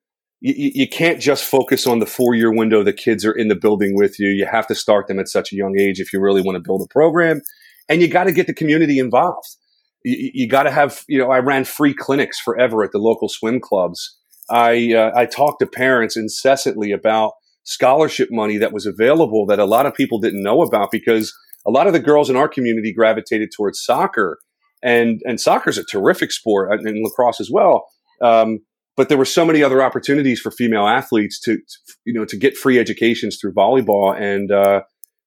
you, 0.45 0.73
you 0.75 0.89
can't 0.89 1.21
just 1.21 1.43
focus 1.43 1.87
on 1.87 2.01
the 2.01 2.07
four 2.07 2.35
year 2.35 2.53
window 2.53 2.83
the 2.83 2.93
kids 2.93 3.25
are 3.25 3.33
in 3.33 3.49
the 3.49 3.55
building 3.55 3.97
with 3.97 4.21
you. 4.21 4.29
You 4.29 4.45
have 4.45 4.67
to 4.67 4.75
start 4.75 5.09
them 5.09 5.19
at 5.19 5.29
such 5.29 5.53
a 5.53 5.57
young 5.57 5.79
age 5.79 6.01
if 6.01 6.13
you 6.13 6.21
really 6.21 6.43
want 6.43 6.57
to 6.57 6.61
build 6.61 6.83
a 6.83 6.93
program 6.93 7.41
and 7.89 8.03
you 8.03 8.09
got 8.09 8.25
to 8.25 8.33
get 8.33 8.47
the 8.47 8.53
community 8.53 8.99
involved. 8.99 9.57
You, 10.05 10.31
you 10.35 10.49
got 10.49 10.65
to 10.65 10.71
have, 10.71 11.03
you 11.09 11.19
know, 11.19 11.31
I 11.31 11.39
ran 11.39 11.65
free 11.65 11.95
clinics 11.95 12.39
forever 12.39 12.85
at 12.85 12.93
the 12.93 12.99
local 12.99 13.31
swim 13.31 13.59
clubs. 13.59 14.19
I 14.51 14.93
uh, 14.93 15.13
I 15.17 15.25
talked 15.25 15.61
to 15.61 15.67
parents 15.67 16.15
incessantly 16.15 16.93
about 16.93 17.33
scholarship 17.63 18.29
money 18.31 18.59
that 18.59 18.75
was 18.75 18.85
available 18.85 19.47
that 19.47 19.59
a 19.59 19.65
lot 19.65 19.87
of 19.87 19.95
people 19.95 20.19
didn't 20.19 20.43
know 20.43 20.61
about 20.61 20.91
because 20.91 21.35
a 21.67 21.71
lot 21.71 21.87
of 21.87 21.95
the 21.95 22.01
girls 22.01 22.29
in 22.29 22.37
our 22.37 22.49
community 22.49 22.93
gravitated 22.93 23.49
towards 23.57 23.83
soccer, 23.83 24.39
and 24.83 25.23
and 25.25 25.41
soccer 25.41 25.71
is 25.71 25.79
a 25.79 25.85
terrific 25.85 26.31
sport 26.31 26.71
uh, 26.71 26.77
and 26.87 27.03
lacrosse 27.03 27.41
as 27.41 27.51
well. 27.51 27.87
Um, 28.21 28.59
but 28.97 29.09
there 29.09 29.19
were 29.19 29.25
so 29.25 29.45
many 29.45 29.63
other 29.63 29.83
opportunities 29.83 30.41
for 30.41 30.51
female 30.51 30.87
athletes 30.87 31.41
to, 31.41 31.57
to, 31.57 31.95
you 32.05 32.15
know 32.15 32.25
to 32.25 32.37
get 32.37 32.57
free 32.57 32.79
educations 32.79 33.39
through 33.41 33.53
volleyball. 33.53 34.19
And 34.19 34.51
uh, 34.51 34.83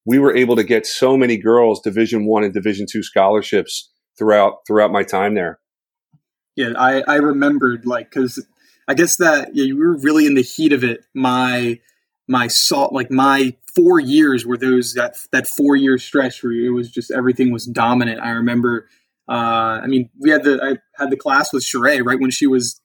we 0.06 0.20
were 0.20 0.36
able 0.36 0.56
to 0.56 0.64
get 0.64 0.86
so 0.86 1.18
many 1.18 1.38
girls 1.38 1.82
division 1.82 2.26
one 2.26 2.44
and 2.44 2.54
division 2.54 2.86
two 2.90 3.04
scholarships 3.04 3.92
throughout 4.18 4.60
throughout 4.66 4.92
my 4.92 5.04
time 5.04 5.36
there. 5.36 5.60
Yeah 6.56 6.74
i 6.78 7.02
i 7.08 7.16
remembered 7.16 7.86
like 7.86 8.10
because 8.10 8.46
i 8.88 8.94
guess 8.94 9.18
that 9.18 9.56
yeah, 9.56 9.66
you 9.66 9.78
were 9.78 9.98
really 9.98 10.26
in 10.26 10.36
the 10.36 10.44
heat 10.44 10.74
of 10.74 10.84
it. 10.84 11.02
My 11.14 11.80
my 12.28 12.48
salt 12.48 12.94
like 12.94 13.12
my 13.12 13.56
four 13.76 14.00
years 14.00 14.46
were 14.46 14.58
those 14.58 14.94
that 14.94 15.18
that 15.32 15.48
four 15.48 15.76
year 15.76 15.98
stretch 15.98 16.44
where 16.44 16.54
it 16.54 16.70
was 16.72 16.90
just 16.90 17.12
everything 17.12 17.52
was 17.52 17.66
dominant. 17.66 18.22
I 18.22 18.32
remember 18.32 18.88
uh, 19.30 19.82
I 19.84 19.88
mean, 19.88 20.10
we 20.20 20.30
had 20.30 20.44
the 20.44 20.60
I 20.64 21.02
had 21.02 21.12
the 21.12 21.18
class 21.18 21.52
with 21.52 21.64
Sheree 21.64 22.04
right 22.04 22.20
when 22.20 22.32
she 22.32 22.48
was, 22.48 22.80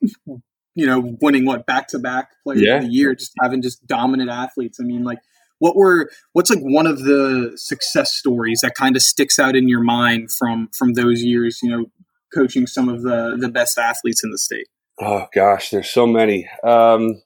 you 0.74 0.86
know, 0.86 1.16
winning 1.20 1.44
what 1.44 1.66
back 1.66 1.88
to 1.88 1.98
back 1.98 2.30
player 2.44 2.58
yeah. 2.58 2.76
of 2.76 2.82
the 2.82 2.88
year, 2.88 3.14
just 3.14 3.32
having 3.42 3.62
just 3.62 3.86
dominant 3.86 4.30
athletes. 4.30 4.78
I 4.80 4.84
mean, 4.84 5.04
like 5.04 5.18
what 5.62 5.76
were 5.76 6.10
what's 6.32 6.50
like 6.50 6.58
one 6.60 6.88
of 6.88 7.04
the 7.04 7.52
success 7.54 8.12
stories 8.12 8.58
that 8.62 8.74
kind 8.74 8.96
of 8.96 9.02
sticks 9.02 9.38
out 9.38 9.54
in 9.54 9.68
your 9.68 9.80
mind 9.80 10.28
from 10.32 10.68
from 10.76 10.94
those 10.94 11.22
years 11.22 11.60
you 11.62 11.70
know 11.70 11.86
coaching 12.34 12.66
some 12.66 12.88
of 12.88 13.02
the 13.02 13.36
the 13.40 13.48
best 13.48 13.78
athletes 13.78 14.24
in 14.24 14.32
the 14.32 14.38
state 14.38 14.66
oh 15.00 15.26
gosh 15.32 15.70
there's 15.70 15.88
so 15.88 16.04
many 16.04 16.48
um, 16.64 17.22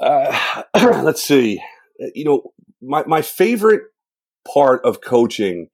uh, 0.00 0.62
let's 1.02 1.22
see 1.22 1.62
you 2.14 2.24
know 2.24 2.52
my, 2.80 3.04
my 3.06 3.20
favorite 3.20 3.82
part 4.50 4.82
of 4.82 5.02
coaching 5.02 5.68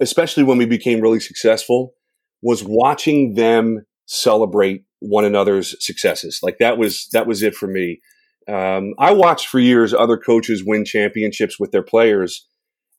especially 0.00 0.42
when 0.42 0.56
we 0.56 0.64
became 0.64 1.02
really 1.02 1.20
successful 1.20 1.92
was 2.40 2.64
watching 2.64 3.34
them 3.34 3.84
celebrate 4.06 4.84
one 5.02 5.24
another's 5.24 5.74
successes 5.84 6.40
like 6.42 6.58
that 6.58 6.78
was 6.78 7.08
that 7.12 7.26
was 7.26 7.42
it 7.42 7.54
for 7.54 7.66
me 7.66 8.00
um, 8.48 8.94
I 8.98 9.12
watched 9.12 9.48
for 9.48 9.60
years 9.60 9.94
other 9.94 10.16
coaches 10.16 10.64
win 10.64 10.84
championships 10.84 11.60
with 11.60 11.70
their 11.70 11.82
players, 11.82 12.46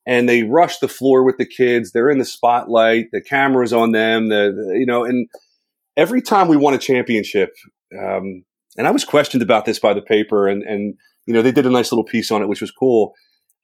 and 0.06 0.28
they 0.28 0.42
rush 0.42 0.78
the 0.78 0.88
floor 0.88 1.24
with 1.24 1.36
the 1.38 1.46
kids. 1.46 1.92
They're 1.92 2.10
in 2.10 2.18
the 2.18 2.24
spotlight. 2.24 3.06
The 3.12 3.20
camera's 3.20 3.72
on 3.72 3.92
them. 3.92 4.28
The, 4.28 4.52
the 4.54 4.78
you 4.78 4.86
know, 4.86 5.04
and 5.04 5.28
every 5.96 6.22
time 6.22 6.48
we 6.48 6.56
won 6.56 6.74
a 6.74 6.78
championship, 6.78 7.50
um, 7.98 8.44
and 8.76 8.86
I 8.86 8.90
was 8.90 9.04
questioned 9.04 9.42
about 9.42 9.64
this 9.64 9.78
by 9.78 9.92
the 9.92 10.02
paper, 10.02 10.48
and 10.48 10.62
and 10.62 10.94
you 11.26 11.34
know 11.34 11.42
they 11.42 11.52
did 11.52 11.66
a 11.66 11.70
nice 11.70 11.92
little 11.92 12.04
piece 12.04 12.30
on 12.30 12.42
it, 12.42 12.48
which 12.48 12.60
was 12.60 12.70
cool. 12.70 13.12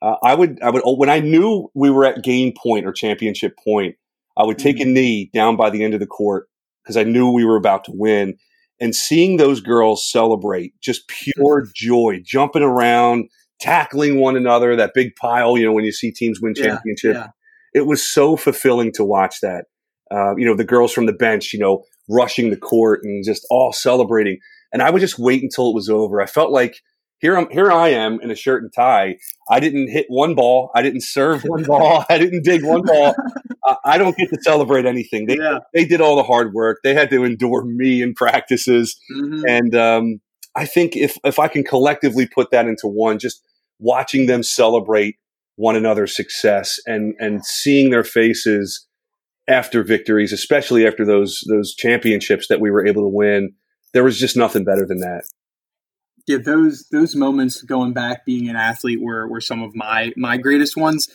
Uh, 0.03 0.17
I 0.23 0.35
would 0.35 0.63
I 0.63 0.71
would 0.71 0.83
when 0.85 1.11
I 1.11 1.21
knew 1.21 1.71
we 1.75 1.91
were 1.91 2.05
at 2.05 2.23
game 2.23 2.53
point 2.53 2.87
or 2.87 2.93
championship 2.93 3.55
point, 3.65 3.97
I 4.37 4.45
would 4.45 4.59
take 4.59 4.77
mm-hmm. 4.77 4.91
a 4.91 4.93
knee 4.93 5.31
down 5.33 5.57
by 5.57 5.71
the 5.71 5.83
end 5.83 5.95
of 5.95 6.01
the 6.01 6.07
court 6.07 6.49
because 6.91 7.07
I 7.07 7.09
knew 7.09 7.31
we 7.31 7.45
were 7.45 7.57
about 7.57 7.85
to 7.85 7.93
win 7.95 8.35
and 8.81 8.97
seeing 8.97 9.37
those 9.37 9.61
girls 9.61 10.11
celebrate 10.11 10.73
just 10.81 11.07
pure 11.07 11.69
joy, 11.73 12.21
jumping 12.25 12.65
around, 12.65 13.29
tackling 13.61 14.19
one 14.19 14.37
another, 14.37 14.75
that 14.75 14.91
big 14.93 15.15
pile, 15.15 15.57
you 15.57 15.65
know, 15.65 15.73
when 15.73 15.85
you 15.85 15.93
see 15.93 16.11
teams 16.11 16.41
win 16.41 16.55
championship. 16.55 17.15
Yeah, 17.15 17.21
yeah. 17.21 17.29
It 17.75 17.87
was 17.87 18.03
so 18.03 18.37
fulfilling 18.37 18.91
to 18.95 19.05
watch 19.05 19.37
that. 19.41 19.67
Uh, 20.11 20.35
you 20.35 20.45
know, 20.45 20.57
the 20.57 20.65
girls 20.65 20.93
from 20.93 21.07
the 21.07 21.13
bench, 21.13 21.53
you 21.53 21.61
know, 21.61 21.85
rushing 22.09 22.51
the 22.51 22.57
court 22.57 23.03
and 23.05 23.25
just 23.25 23.47
all 23.51 23.73
celebrating. 23.73 24.41
And 24.73 24.83
I 24.83 24.91
would 24.91 25.01
just 25.01 25.19
wait 25.21 25.45
until 25.45 25.71
it 25.71 25.75
was 25.75 25.89
over. 25.89 26.21
I 26.21 26.27
felt 26.27 26.51
like 26.51 26.81
here 27.21 27.37
I'm 27.37 27.49
here 27.51 27.71
I 27.71 27.89
am 27.89 28.19
in 28.21 28.31
a 28.31 28.35
shirt 28.35 28.63
and 28.63 28.73
tie. 28.73 29.17
I 29.51 29.61
didn't 29.61 29.89
hit 29.89 30.07
one 30.09 30.35
ball. 30.35 30.71
I 30.75 30.83
didn't 30.83 31.03
serve 31.03 31.43
one 31.43 31.63
ball. 31.67 32.05
I 32.09 32.19
didn't 32.19 32.45
dig 32.45 32.65
one 32.65 32.83
ball. 32.83 33.15
Uh, 33.63 33.75
I 33.85 33.99
don't 33.99 34.17
get 34.17 34.31
to 34.31 34.39
celebrate 34.41 34.87
anything. 34.87 35.27
They 35.27 35.37
yeah. 35.37 35.59
they 35.75 35.85
did 35.85 36.01
all 36.01 36.17
the 36.17 36.23
hard 36.23 36.55
work. 36.55 36.79
They 36.83 36.95
had 36.95 37.11
to 37.11 37.25
endure 37.25 37.63
me 37.63 38.01
in 38.01 38.15
practices, 38.15 38.99
mm-hmm. 39.15 39.43
and 39.47 39.75
um, 39.75 40.21
I 40.57 40.65
think 40.65 40.97
if 40.97 41.19
if 41.25 41.39
I 41.39 41.47
can 41.47 41.63
collectively 41.63 42.27
put 42.27 42.53
that 42.53 42.65
into 42.65 42.87
one, 42.87 43.19
just 43.19 43.43
watching 43.79 44.25
them 44.25 44.43
celebrate 44.43 45.17
one 45.57 45.77
another's 45.77 46.17
success 46.17 46.81
and 46.87 47.15
and 47.19 47.45
seeing 47.45 47.91
their 47.91 48.03
faces 48.03 48.87
after 49.47 49.83
victories, 49.83 50.33
especially 50.33 50.87
after 50.87 51.05
those 51.05 51.45
those 51.51 51.75
championships 51.75 52.49
that 52.49 52.61
we 52.61 52.71
were 52.71 52.87
able 52.87 53.03
to 53.03 53.15
win, 53.15 53.53
there 53.93 54.05
was 54.05 54.19
just 54.19 54.39
nothing 54.39 54.65
better 54.65 54.87
than 54.87 55.01
that 55.01 55.25
yeah, 56.27 56.39
those 56.39 56.87
those 56.91 57.15
moments 57.15 57.63
going 57.63 57.93
back 57.93 58.25
being 58.25 58.49
an 58.49 58.57
athlete 58.57 59.01
were 59.01 59.29
were 59.29 59.41
some 59.41 59.63
of 59.63 59.75
my 59.75 60.13
my 60.17 60.37
greatest 60.37 60.77
ones. 60.77 61.09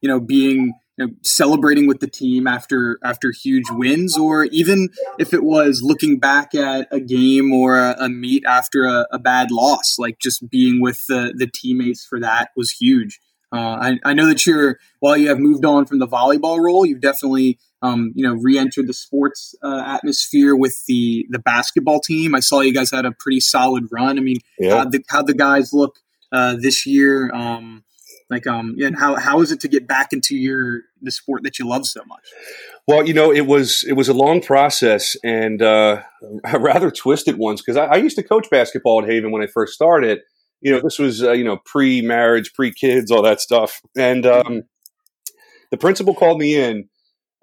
You 0.00 0.08
know, 0.08 0.18
being 0.18 0.74
you 0.98 1.06
know, 1.06 1.12
celebrating 1.22 1.86
with 1.86 2.00
the 2.00 2.08
team 2.08 2.46
after 2.46 2.98
after 3.04 3.30
huge 3.30 3.64
wins, 3.70 4.18
or 4.18 4.44
even 4.46 4.88
if 5.18 5.32
it 5.32 5.44
was 5.44 5.80
looking 5.82 6.18
back 6.18 6.54
at 6.54 6.88
a 6.90 7.00
game 7.00 7.52
or 7.52 7.78
a, 7.78 7.96
a 7.98 8.08
meet 8.08 8.44
after 8.46 8.84
a, 8.84 9.06
a, 9.12 9.18
bad 9.18 9.50
loss, 9.50 9.96
like 9.98 10.18
just 10.18 10.48
being 10.50 10.80
with 10.80 11.00
the 11.08 11.32
the 11.36 11.46
teammates 11.52 12.04
for 12.04 12.20
that 12.20 12.50
was 12.56 12.70
huge. 12.72 13.20
Uh, 13.52 13.56
I, 13.80 13.98
I 14.04 14.14
know 14.14 14.26
that 14.26 14.46
you're 14.46 14.78
while 15.00 15.16
you 15.16 15.28
have 15.28 15.38
moved 15.38 15.64
on 15.64 15.84
from 15.84 15.98
the 15.98 16.08
volleyball 16.08 16.58
role, 16.58 16.86
you've 16.86 17.02
definitely 17.02 17.58
um, 17.82 18.12
you 18.14 18.24
know 18.24 18.34
re-entered 18.34 18.86
the 18.86 18.94
sports 18.94 19.54
uh, 19.62 19.82
atmosphere 19.86 20.56
with 20.56 20.74
the 20.86 21.26
the 21.30 21.38
basketball 21.38 22.00
team. 22.00 22.34
I 22.34 22.40
saw 22.40 22.60
you 22.60 22.72
guys 22.72 22.90
had 22.90 23.04
a 23.04 23.12
pretty 23.12 23.40
solid 23.40 23.88
run. 23.90 24.18
I 24.18 24.22
mean, 24.22 24.38
yeah. 24.58 24.78
how 24.78 24.84
the 24.86 25.04
how 25.08 25.22
the 25.22 25.34
guys 25.34 25.72
look 25.72 25.96
uh, 26.32 26.56
this 26.58 26.86
year? 26.86 27.30
Um, 27.34 27.84
like 28.30 28.46
um, 28.46 28.76
and 28.82 28.98
how 28.98 29.16
how 29.16 29.42
is 29.42 29.52
it 29.52 29.60
to 29.60 29.68
get 29.68 29.86
back 29.86 30.14
into 30.14 30.34
your 30.34 30.80
the 31.02 31.10
sport 31.10 31.42
that 31.42 31.58
you 31.58 31.68
love 31.68 31.84
so 31.84 32.02
much? 32.06 32.26
Well, 32.88 33.06
you 33.06 33.12
know, 33.12 33.30
it 33.30 33.46
was 33.46 33.84
it 33.86 33.92
was 33.92 34.08
a 34.08 34.14
long 34.14 34.40
process 34.40 35.16
and 35.22 35.60
uh, 35.60 36.02
a 36.44 36.58
rather 36.58 36.90
twisted 36.90 37.36
ones 37.36 37.60
because 37.60 37.76
I, 37.76 37.84
I, 37.84 37.96
used 37.96 38.16
to 38.16 38.22
coach 38.22 38.48
basketball 38.50 39.02
at 39.02 39.08
Haven 39.08 39.30
when 39.30 39.42
I 39.42 39.46
first 39.46 39.74
started. 39.74 40.20
You 40.62 40.72
know, 40.72 40.80
this 40.80 40.98
was 40.98 41.22
uh, 41.22 41.32
you 41.32 41.44
know 41.44 41.58
pre-marriage, 41.64 42.52
pre-kids, 42.54 43.10
all 43.10 43.22
that 43.22 43.40
stuff, 43.40 43.80
and 43.96 44.24
um, 44.24 44.62
the 45.70 45.76
principal 45.76 46.14
called 46.14 46.38
me 46.38 46.56
in 46.56 46.88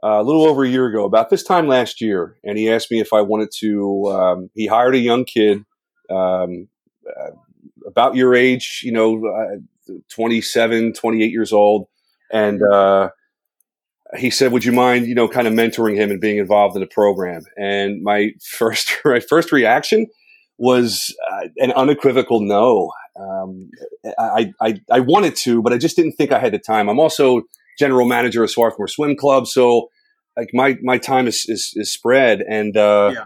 uh, 0.04 0.22
a 0.22 0.24
little 0.24 0.46
over 0.46 0.64
a 0.64 0.70
year 0.70 0.86
ago, 0.88 1.04
about 1.04 1.30
this 1.30 1.44
time 1.44 1.68
last 1.68 2.00
year, 2.00 2.38
and 2.44 2.58
he 2.58 2.72
asked 2.72 2.90
me 2.90 3.00
if 3.00 3.12
I 3.14 3.22
wanted 3.22 3.50
to. 3.60 4.06
Um, 4.08 4.50
he 4.56 4.68
hired 4.68 4.96
a 4.96 5.00
young 5.00 5.26
kid 5.26 5.66
um, 6.10 6.70
uh, 7.06 7.32
about 7.86 8.16
your 8.16 8.34
age, 8.34 8.82
you 8.84 8.92
know, 8.92 9.22
uh, 9.28 9.94
27, 10.10 10.94
28 10.94 11.32
years 11.32 11.52
old. 11.52 11.88
And 12.32 12.62
uh, 12.64 13.10
he 14.18 14.30
said, 14.30 14.52
"Would 14.52 14.66
you 14.66 14.72
mind, 14.72 15.08
you 15.08 15.16
know, 15.16 15.28
kind 15.28 15.48
of 15.48 15.54
mentoring 15.54 15.96
him 15.96 16.12
and 16.12 16.22
being 16.22 16.38
involved 16.38 16.76
in 16.76 16.82
the 16.82 16.88
program?" 16.88 17.42
And 17.58 18.02
my 18.02 18.32
first 18.42 18.98
my 19.04 19.20
first 19.20 19.52
reaction 19.52 20.08
was 20.60 21.16
uh, 21.32 21.48
an 21.58 21.72
unequivocal 21.72 22.42
no. 22.42 22.92
Um, 23.20 23.72
I, 24.18 24.54
I 24.62 24.82
I 24.92 25.00
wanted 25.00 25.36
to, 25.38 25.62
but 25.62 25.74
I 25.74 25.78
just 25.78 25.96
didn't 25.96 26.14
think 26.14 26.32
I 26.32 26.40
had 26.40 26.54
the 26.54 26.60
time. 26.60 26.90
I'm 26.90 27.00
also 27.00 27.44
general 27.78 28.08
manager 28.08 28.44
of 28.44 28.52
Swarthmore 28.52 28.88
Swim 28.88 29.16
Club, 29.16 29.48
so 29.48 29.90
like 30.38 30.50
my 30.54 30.78
my 30.82 30.98
time 30.98 31.28
is 31.28 31.46
is, 31.48 31.74
is 31.76 31.92
spread. 31.92 32.42
And 32.42 32.78
uh, 32.78 33.12
yeah. 33.14 33.26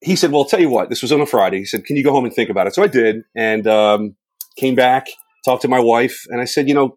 he 0.00 0.16
said, 0.16 0.30
"Well, 0.30 0.42
I'll 0.42 0.48
tell 0.48 0.60
you 0.60 0.70
what. 0.70 0.88
This 0.88 1.02
was 1.02 1.12
on 1.12 1.20
a 1.20 1.26
Friday. 1.26 1.58
He 1.58 1.64
said, 1.64 1.84
"Can 1.84 1.96
you 1.96 2.04
go 2.04 2.12
home 2.12 2.24
and 2.24 2.32
think 2.32 2.50
about 2.50 2.66
it?" 2.66 2.74
So 2.74 2.82
I 2.82 2.86
did, 2.86 3.24
and 3.34 3.66
um, 3.66 4.16
came 4.56 4.74
back 4.74 5.08
talked 5.44 5.62
to 5.62 5.68
my 5.68 5.80
wife, 5.80 6.24
and 6.28 6.40
I 6.40 6.44
said, 6.44 6.68
you 6.68 6.74
know, 6.74 6.96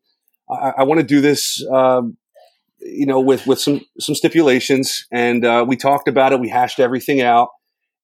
I, 0.49 0.73
I 0.79 0.83
want 0.83 0.99
to 0.99 1.05
do 1.05 1.21
this, 1.21 1.63
um, 1.71 2.17
you 2.79 3.05
know, 3.05 3.19
with 3.19 3.45
with 3.45 3.59
some 3.59 3.81
some 3.99 4.15
stipulations, 4.15 5.05
and 5.11 5.43
uh, 5.43 5.65
we 5.67 5.75
talked 5.75 6.07
about 6.07 6.31
it. 6.31 6.39
We 6.39 6.49
hashed 6.49 6.79
everything 6.79 7.21
out, 7.21 7.49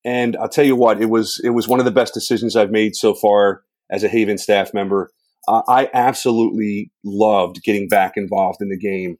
and 0.06 0.36
I'll 0.38 0.50
tell 0.50 0.66
you 0.66 0.76
what, 0.76 1.02
it 1.02 1.10
was 1.10 1.40
it 1.44 1.52
was 1.52 1.68
one 1.68 1.80
of 1.80 1.86
the 1.86 1.92
best 1.92 2.14
decisions 2.14 2.56
I've 2.56 2.72
made 2.72 2.96
so 2.96 3.14
far 3.14 3.64
as 3.90 4.04
a 4.04 4.10
Haven 4.10 4.38
staff 4.38 4.74
member. 4.74 5.12
Uh, 5.48 5.62
I 5.68 5.90
absolutely 5.94 6.92
loved 7.04 7.64
getting 7.64 7.88
back 7.88 8.14
involved 8.16 8.62
in 8.62 8.70
the 8.70 8.78
game, 8.78 9.18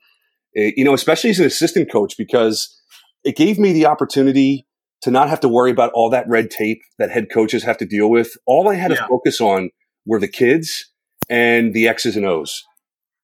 it, 0.54 0.62
eh, 0.62 0.72
you 0.78 0.86
know, 0.86 0.94
especially 0.94 1.30
as 1.30 1.40
an 1.40 1.46
assistant 1.46 1.92
coach 1.92 2.16
because 2.18 2.80
it 3.24 3.36
gave 3.36 3.60
me 3.60 3.74
the 3.74 3.86
opportunity 3.86 4.68
to 5.02 5.12
not 5.12 5.30
have 5.30 5.42
to 5.42 5.50
worry 5.50 5.72
about 5.72 5.92
all 5.94 6.10
that 6.10 6.28
red 6.30 6.50
tape 6.50 6.82
that 6.98 7.12
head 7.12 7.28
coaches 7.32 7.64
have 7.64 7.78
to 7.78 7.86
deal 7.86 8.10
with. 8.10 8.38
All 8.46 8.70
I 8.70 8.76
had 8.76 8.92
yeah. 8.92 8.98
to 8.98 9.08
focus 9.08 9.42
on 9.42 9.70
were 10.06 10.20
the 10.20 10.30
kids 10.30 10.92
and 11.30 11.74
the 11.74 11.88
X's 11.88 12.16
and 12.16 12.26
O's. 12.26 12.64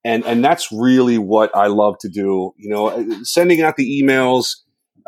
And, 0.03 0.25
and 0.25 0.43
that's 0.43 0.71
really 0.71 1.17
what 1.17 1.55
I 1.55 1.67
love 1.67 1.97
to 1.99 2.09
do. 2.09 2.53
You 2.57 2.69
know, 2.69 3.23
sending 3.23 3.61
out 3.61 3.77
the 3.77 4.01
emails, 4.01 4.55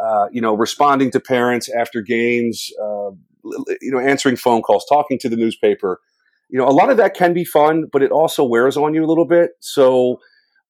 uh, 0.02 0.28
you 0.32 0.42
know, 0.42 0.56
responding 0.56 1.12
to 1.12 1.20
parents 1.20 1.70
after 1.70 2.02
games, 2.02 2.70
uh, 2.82 3.12
you 3.82 3.92
know, 3.92 4.00
answering 4.00 4.36
phone 4.36 4.62
calls, 4.62 4.86
talking 4.90 5.20
to 5.20 5.30
the 5.30 5.36
newspaper. 5.36 6.00
You 6.50 6.60
know, 6.60 6.68
a 6.68 6.72
lot 6.72 6.90
of 6.90 6.98
that 6.98 7.14
can 7.14 7.34
be 7.34 7.46
fun, 7.46 7.86
but 7.92 8.02
it 8.02 8.12
also 8.12 8.44
wears 8.44 8.78
on 8.78 8.94
you 8.94 9.06
a 9.06 9.08
little 9.08 9.28
bit. 9.28 9.52
So, 9.60 10.20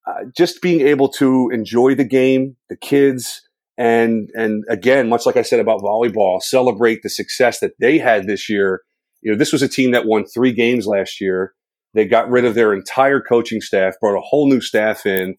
uh, 0.07 0.25
just 0.35 0.61
being 0.61 0.81
able 0.81 1.09
to 1.09 1.49
enjoy 1.53 1.95
the 1.95 2.03
game, 2.03 2.55
the 2.69 2.75
kids, 2.75 3.41
and 3.77 4.29
and 4.35 4.63
again, 4.69 5.09
much 5.09 5.25
like 5.25 5.37
I 5.37 5.43
said 5.43 5.59
about 5.59 5.81
volleyball, 5.81 6.41
celebrate 6.41 7.01
the 7.03 7.09
success 7.09 7.59
that 7.59 7.73
they 7.79 7.97
had 7.97 8.27
this 8.27 8.49
year. 8.49 8.81
You 9.21 9.31
know, 9.31 9.37
this 9.37 9.53
was 9.53 9.61
a 9.61 9.67
team 9.67 9.91
that 9.91 10.05
won 10.05 10.25
three 10.25 10.51
games 10.51 10.87
last 10.87 11.21
year. 11.21 11.53
They 11.93 12.05
got 12.05 12.29
rid 12.29 12.45
of 12.45 12.55
their 12.55 12.73
entire 12.73 13.21
coaching 13.21 13.61
staff, 13.61 13.95
brought 14.01 14.17
a 14.17 14.21
whole 14.21 14.49
new 14.49 14.61
staff 14.61 15.05
in, 15.05 15.35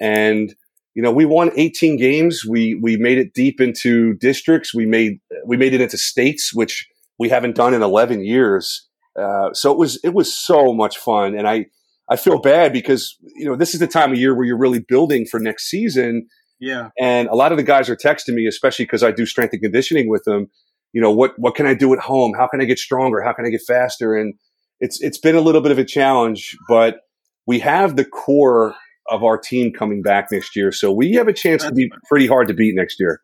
and 0.00 0.54
you 0.96 1.02
know 1.02 1.12
we 1.12 1.26
won 1.26 1.50
18 1.54 1.98
games. 1.98 2.42
We 2.48 2.74
we 2.82 2.96
made 2.96 3.18
it 3.18 3.34
deep 3.34 3.60
into 3.60 4.14
districts. 4.14 4.74
We 4.74 4.86
made 4.86 5.20
we 5.44 5.58
made 5.58 5.74
it 5.74 5.82
into 5.82 5.98
states, 5.98 6.54
which 6.54 6.88
we 7.18 7.28
haven't 7.28 7.54
done 7.54 7.74
in 7.74 7.82
11 7.82 8.24
years. 8.24 8.88
Uh, 9.18 9.52
so 9.52 9.70
it 9.70 9.76
was 9.76 10.00
it 10.02 10.14
was 10.14 10.34
so 10.34 10.72
much 10.72 10.96
fun, 10.96 11.36
and 11.36 11.46
I 11.46 11.66
I 12.08 12.16
feel 12.16 12.40
bad 12.40 12.72
because 12.72 13.14
you 13.34 13.44
know 13.44 13.56
this 13.56 13.74
is 13.74 13.80
the 13.80 13.86
time 13.86 14.10
of 14.10 14.18
year 14.18 14.34
where 14.34 14.46
you're 14.46 14.58
really 14.58 14.78
building 14.78 15.26
for 15.26 15.38
next 15.38 15.68
season. 15.68 16.28
Yeah, 16.60 16.88
and 16.98 17.28
a 17.28 17.34
lot 17.34 17.52
of 17.52 17.58
the 17.58 17.62
guys 17.62 17.90
are 17.90 17.96
texting 17.96 18.32
me, 18.32 18.46
especially 18.46 18.86
because 18.86 19.02
I 19.02 19.12
do 19.12 19.26
strength 19.26 19.52
and 19.52 19.62
conditioning 19.62 20.08
with 20.08 20.24
them. 20.24 20.46
You 20.94 21.02
know 21.02 21.10
what 21.10 21.32
what 21.36 21.54
can 21.54 21.66
I 21.66 21.74
do 21.74 21.92
at 21.92 21.98
home? 21.98 22.32
How 22.34 22.46
can 22.46 22.62
I 22.62 22.64
get 22.64 22.78
stronger? 22.78 23.20
How 23.20 23.34
can 23.34 23.44
I 23.44 23.50
get 23.50 23.60
faster? 23.68 24.14
And 24.14 24.32
it's 24.80 24.98
it's 25.02 25.18
been 25.18 25.36
a 25.36 25.42
little 25.42 25.60
bit 25.60 25.72
of 25.72 25.78
a 25.78 25.84
challenge, 25.84 26.56
but 26.70 27.00
we 27.46 27.58
have 27.58 27.96
the 27.96 28.04
core 28.06 28.74
of 29.08 29.22
our 29.24 29.38
team 29.38 29.72
coming 29.72 30.02
back 30.02 30.28
next 30.30 30.56
year, 30.56 30.72
so 30.72 30.92
we 30.92 31.12
have 31.14 31.28
a 31.28 31.32
chance 31.32 31.62
That's 31.62 31.72
to 31.72 31.76
be 31.76 31.90
pretty 32.08 32.26
hard 32.26 32.48
to 32.48 32.54
beat 32.54 32.74
next 32.74 33.00
year. 33.00 33.20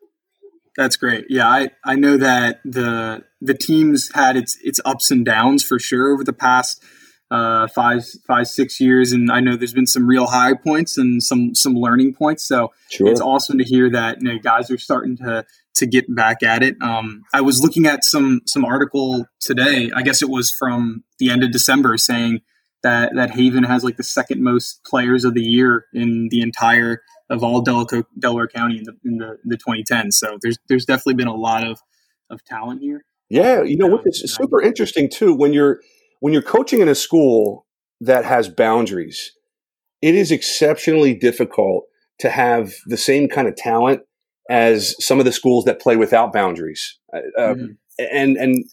That's 0.75 0.95
great. 0.95 1.25
Yeah, 1.29 1.47
I, 1.47 1.69
I 1.85 1.95
know 1.95 2.17
that 2.17 2.61
the 2.65 3.23
the 3.41 3.53
team's 3.53 4.11
had 4.13 4.35
its 4.35 4.57
its 4.63 4.79
ups 4.85 5.11
and 5.11 5.23
downs 5.23 5.63
for 5.63 5.77
sure 5.79 6.11
over 6.11 6.23
the 6.23 6.33
past 6.33 6.83
uh, 7.29 7.67
five 7.67 8.05
five 8.27 8.47
six 8.47 8.79
years, 8.79 9.11
and 9.11 9.31
I 9.31 9.39
know 9.39 9.55
there's 9.55 9.73
been 9.73 9.87
some 9.87 10.07
real 10.07 10.27
high 10.27 10.53
points 10.53 10.97
and 10.97 11.21
some 11.21 11.55
some 11.55 11.73
learning 11.73 12.15
points. 12.15 12.47
So 12.47 12.71
sure. 12.89 13.07
it's 13.07 13.21
awesome 13.21 13.57
to 13.57 13.63
hear 13.63 13.89
that 13.91 14.21
you 14.21 14.33
know, 14.33 14.39
guys 14.39 14.71
are 14.71 14.77
starting 14.77 15.17
to 15.17 15.45
to 15.75 15.85
get 15.85 16.13
back 16.13 16.43
at 16.43 16.63
it. 16.63 16.75
Um, 16.81 17.23
I 17.33 17.41
was 17.41 17.59
looking 17.59 17.85
at 17.85 18.03
some 18.03 18.41
some 18.45 18.65
article 18.65 19.25
today. 19.41 19.91
I 19.95 20.01
guess 20.01 20.21
it 20.21 20.29
was 20.29 20.51
from 20.51 21.03
the 21.19 21.29
end 21.29 21.43
of 21.43 21.51
December, 21.51 21.97
saying 21.97 22.41
that 22.83 23.13
that 23.15 23.31
Haven 23.31 23.63
has 23.63 23.83
like 23.83 23.97
the 23.97 24.03
second 24.03 24.43
most 24.43 24.83
players 24.85 25.25
of 25.25 25.33
the 25.33 25.41
year 25.41 25.85
in 25.93 26.27
the 26.29 26.41
entire 26.41 27.01
of 27.29 27.43
all 27.43 27.61
Delaware, 27.61 28.03
Delaware 28.19 28.47
County 28.47 28.77
in 28.77 28.83
the 28.83 28.95
in 29.03 29.17
the, 29.17 29.37
the 29.45 29.57
2010s. 29.57 30.13
So 30.13 30.37
there's 30.41 30.57
there's 30.69 30.85
definitely 30.85 31.15
been 31.15 31.27
a 31.27 31.35
lot 31.35 31.65
of 31.65 31.79
of 32.29 32.43
talent 32.45 32.81
here. 32.81 33.05
Yeah, 33.29 33.63
you 33.63 33.77
know 33.77 33.87
what? 33.87 34.01
It's 34.05 34.31
super 34.31 34.61
interesting 34.61 35.09
too 35.09 35.33
when 35.33 35.53
you're 35.53 35.79
when 36.19 36.33
you're 36.33 36.41
coaching 36.41 36.81
in 36.81 36.87
a 36.87 36.95
school 36.95 37.65
that 38.01 38.25
has 38.25 38.49
boundaries. 38.49 39.31
It 40.01 40.15
is 40.15 40.31
exceptionally 40.31 41.13
difficult 41.13 41.85
to 42.19 42.29
have 42.29 42.73
the 42.85 42.97
same 42.97 43.29
kind 43.29 43.47
of 43.47 43.55
talent 43.55 44.01
as 44.49 44.95
some 45.03 45.19
of 45.19 45.25
the 45.25 45.31
schools 45.31 45.65
that 45.65 45.81
play 45.81 45.95
without 45.95 46.33
boundaries. 46.33 46.99
Uh, 47.13 47.19
mm-hmm. 47.39 47.65
And 48.11 48.37
and 48.37 48.65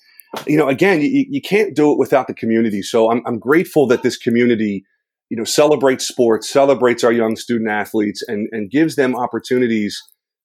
you 0.47 0.57
know, 0.57 0.69
again, 0.69 1.01
you, 1.01 1.27
you 1.29 1.41
can't 1.41 1.75
do 1.75 1.91
it 1.93 1.99
without 1.99 2.27
the 2.27 2.35
community. 2.35 2.83
So 2.83 3.11
I'm, 3.11 3.23
I'm 3.27 3.39
grateful 3.39 3.87
that 3.89 4.03
this 4.03 4.17
community, 4.17 4.85
you 5.29 5.37
know, 5.37 5.45
celebrates 5.45 6.07
sports, 6.07 6.49
celebrates 6.49 7.03
our 7.05 7.13
young 7.13 7.37
student 7.37 7.71
athletes, 7.71 8.23
and 8.27 8.49
and 8.53 8.71
gives 8.71 8.97
them 8.97 9.17
opportunities 9.17 10.01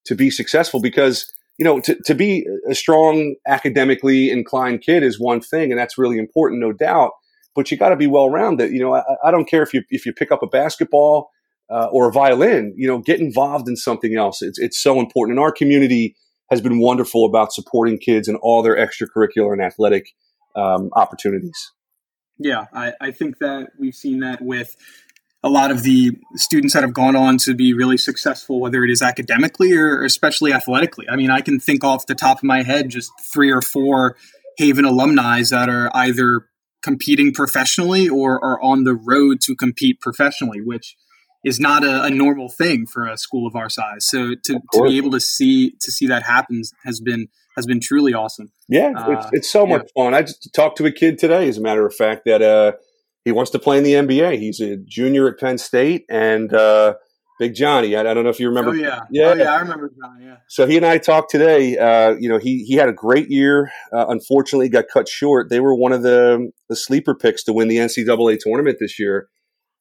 to 0.05 0.15
be 0.15 0.29
successful. 0.29 0.81
Because 0.81 1.31
you 1.57 1.63
know, 1.63 1.79
to, 1.81 1.95
to 2.03 2.13
be 2.13 2.45
a 2.69 2.75
strong 2.75 3.35
academically 3.47 4.29
inclined 4.29 4.81
kid 4.81 5.03
is 5.03 5.19
one 5.19 5.41
thing, 5.41 5.71
and 5.71 5.79
that's 5.79 5.97
really 5.97 6.17
important, 6.17 6.61
no 6.61 6.73
doubt. 6.73 7.11
But 7.55 7.71
you 7.71 7.77
got 7.77 7.89
to 7.89 7.95
be 7.95 8.07
well 8.07 8.29
rounded. 8.29 8.71
You 8.71 8.81
know, 8.81 8.95
I, 8.95 9.03
I 9.23 9.31
don't 9.31 9.47
care 9.47 9.63
if 9.63 9.73
you 9.73 9.83
if 9.89 10.05
you 10.05 10.13
pick 10.13 10.31
up 10.31 10.43
a 10.43 10.47
basketball 10.47 11.29
uh, 11.69 11.87
or 11.91 12.09
a 12.09 12.11
violin, 12.11 12.73
you 12.75 12.87
know, 12.87 12.99
get 12.99 13.19
involved 13.19 13.67
in 13.67 13.75
something 13.75 14.15
else. 14.15 14.41
It's, 14.41 14.59
it's 14.59 14.81
so 14.81 14.99
important. 14.99 15.37
in 15.37 15.43
our 15.43 15.51
community 15.51 16.15
has 16.49 16.61
been 16.61 16.79
wonderful 16.79 17.25
about 17.25 17.53
supporting 17.53 17.97
kids 17.97 18.27
in 18.27 18.35
all 18.35 18.61
their 18.61 18.75
extracurricular 18.75 19.53
and 19.53 19.61
athletic 19.61 20.11
um, 20.55 20.89
opportunities. 20.93 21.71
Yeah, 22.37 22.65
I, 22.73 22.93
I 22.99 23.11
think 23.11 23.39
that 23.39 23.69
we've 23.79 23.95
seen 23.95 24.19
that 24.19 24.41
with 24.41 24.75
a 25.43 25.49
lot 25.49 25.69
of 25.71 25.83
the 25.83 26.17
students 26.35 26.73
that 26.73 26.81
have 26.81 26.93
gone 26.93 27.15
on 27.15 27.37
to 27.37 27.53
be 27.53 27.73
really 27.73 27.97
successful, 27.97 28.59
whether 28.59 28.83
it 28.83 28.89
is 28.89 29.01
academically 29.01 29.73
or 29.73 30.03
especially 30.03 30.51
athletically. 30.51 31.05
I 31.07 31.15
mean, 31.15 31.29
I 31.29 31.41
can 31.41 31.59
think 31.59 31.83
off 31.83 32.07
the 32.07 32.15
top 32.15 32.39
of 32.39 32.43
my 32.43 32.63
head 32.63 32.89
just 32.89 33.11
three 33.31 33.51
or 33.51 33.61
four 33.61 34.17
Haven 34.57 34.85
alumni 34.85 35.43
that 35.49 35.69
are 35.69 35.91
either 35.93 36.47
competing 36.81 37.33
professionally 37.33 38.09
or 38.09 38.43
are 38.43 38.61
on 38.61 38.85
the 38.85 38.95
road 38.95 39.39
to 39.41 39.55
compete 39.55 39.99
professionally, 40.01 40.61
which 40.61 40.95
is 41.45 41.59
not 41.59 41.85
a, 41.85 42.03
a, 42.03 42.09
normal 42.09 42.49
thing 42.49 42.87
for 42.87 43.05
a 43.05 43.17
school 43.17 43.47
of 43.47 43.55
our 43.55 43.69
size. 43.69 44.07
So 44.07 44.33
to, 44.33 44.59
to 44.73 44.83
be 44.83 44.97
able 44.97 45.11
to 45.11 45.19
see 45.19 45.75
to 45.79 45.91
see 45.91 46.07
that 46.07 46.23
happen 46.23 46.63
has 46.83 46.99
been 46.99 47.27
has 47.55 47.65
been 47.65 47.79
truly 47.79 48.13
awesome. 48.13 48.51
Yeah, 48.67 48.91
uh, 48.97 49.11
it's, 49.11 49.27
it's, 49.31 49.49
so 49.49 49.65
much 49.65 49.87
fun. 49.95 50.13
I 50.13 50.23
just 50.23 50.49
talked 50.53 50.77
to 50.79 50.85
a 50.85 50.91
kid 50.91 51.19
today, 51.19 51.47
as 51.47 51.57
a 51.57 51.61
matter 51.61 51.85
of 51.85 51.95
fact, 51.95 52.23
that 52.25 52.41
uh, 52.41 52.73
he 53.23 53.31
wants 53.31 53.51
to 53.51 53.59
play 53.59 53.77
in 53.77 53.83
the 53.83 53.93
NBA. 53.93 54.39
He's 54.39 54.59
a 54.59 54.75
junior 54.75 55.29
at 55.29 55.39
Penn 55.39 55.57
State, 55.57 56.05
and 56.09 56.51
uh, 56.53 56.95
Big 57.39 57.53
Johnny. 57.53 57.95
I, 57.95 58.01
I, 58.01 58.13
don't 58.13 58.23
know 58.23 58.29
if 58.29 58.39
you 58.39 58.49
remember. 58.49 58.71
Oh 58.71 58.73
yeah, 58.73 59.01
yeah, 59.11 59.27
oh, 59.27 59.33
yeah. 59.35 59.53
I 59.53 59.59
remember 59.59 59.91
Johnny. 60.01 60.25
Yeah. 60.25 60.37
So 60.49 60.65
he 60.67 60.77
and 60.77 60.85
I 60.85 60.97
talked 60.97 61.29
today. 61.29 61.77
Uh, 61.77 62.15
you 62.19 62.27
know, 62.27 62.39
he 62.39 62.65
he 62.65 62.73
had 62.73 62.89
a 62.89 62.93
great 62.93 63.29
year. 63.29 63.71
Uh, 63.93 64.07
unfortunately, 64.09 64.67
got 64.67 64.85
cut 64.91 65.07
short. 65.07 65.49
They 65.49 65.59
were 65.59 65.75
one 65.75 65.93
of 65.93 66.01
the 66.01 66.51
the 66.69 66.75
sleeper 66.75 67.13
picks 67.13 67.43
to 67.43 67.53
win 67.53 67.67
the 67.67 67.77
NCAA 67.77 68.39
tournament 68.39 68.77
this 68.79 68.99
year 68.99 69.29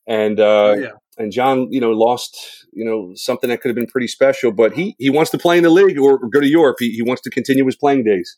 and 0.06 0.38
uh, 0.38 0.44
oh, 0.44 0.74
yeah. 0.74 0.88
And 1.16 1.32
John, 1.32 1.68
you 1.70 1.80
know, 1.80 1.90
lost 1.90 2.66
you 2.72 2.84
know 2.84 3.12
something 3.14 3.50
that 3.50 3.60
could 3.60 3.68
have 3.68 3.76
been 3.76 3.86
pretty 3.86 4.08
special, 4.08 4.52
but 4.52 4.74
he 4.74 4.96
he 4.98 5.10
wants 5.10 5.30
to 5.32 5.38
play 5.38 5.56
in 5.56 5.62
the 5.62 5.70
league 5.70 5.98
or, 5.98 6.18
or 6.18 6.28
go 6.28 6.40
to 6.40 6.48
Europe. 6.48 6.76
He, 6.78 6.90
he 6.90 7.02
wants 7.02 7.22
to 7.22 7.30
continue 7.30 7.64
his 7.64 7.76
playing 7.76 8.04
days. 8.04 8.36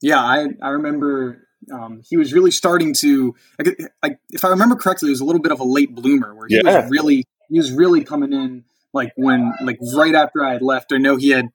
Yeah, 0.00 0.20
I 0.20 0.46
I 0.62 0.70
remember 0.70 1.46
um, 1.72 2.02
he 2.08 2.16
was 2.16 2.32
really 2.32 2.50
starting 2.50 2.94
to. 2.94 3.34
I, 3.60 3.74
I, 4.02 4.16
if 4.30 4.44
I 4.44 4.48
remember 4.48 4.76
correctly, 4.76 5.08
it 5.08 5.10
was 5.12 5.20
a 5.20 5.24
little 5.24 5.42
bit 5.42 5.52
of 5.52 5.60
a 5.60 5.64
late 5.64 5.94
bloomer 5.94 6.34
where 6.34 6.46
he 6.48 6.60
yeah. 6.62 6.82
was 6.82 6.90
really 6.90 7.24
he 7.50 7.58
was 7.58 7.72
really 7.72 8.04
coming 8.04 8.32
in 8.32 8.64
like 8.92 9.12
when 9.16 9.52
like 9.62 9.78
right 9.96 10.14
after 10.14 10.44
I 10.44 10.52
had 10.54 10.62
left. 10.62 10.92
I 10.92 10.98
know 10.98 11.16
he 11.16 11.30
had 11.30 11.50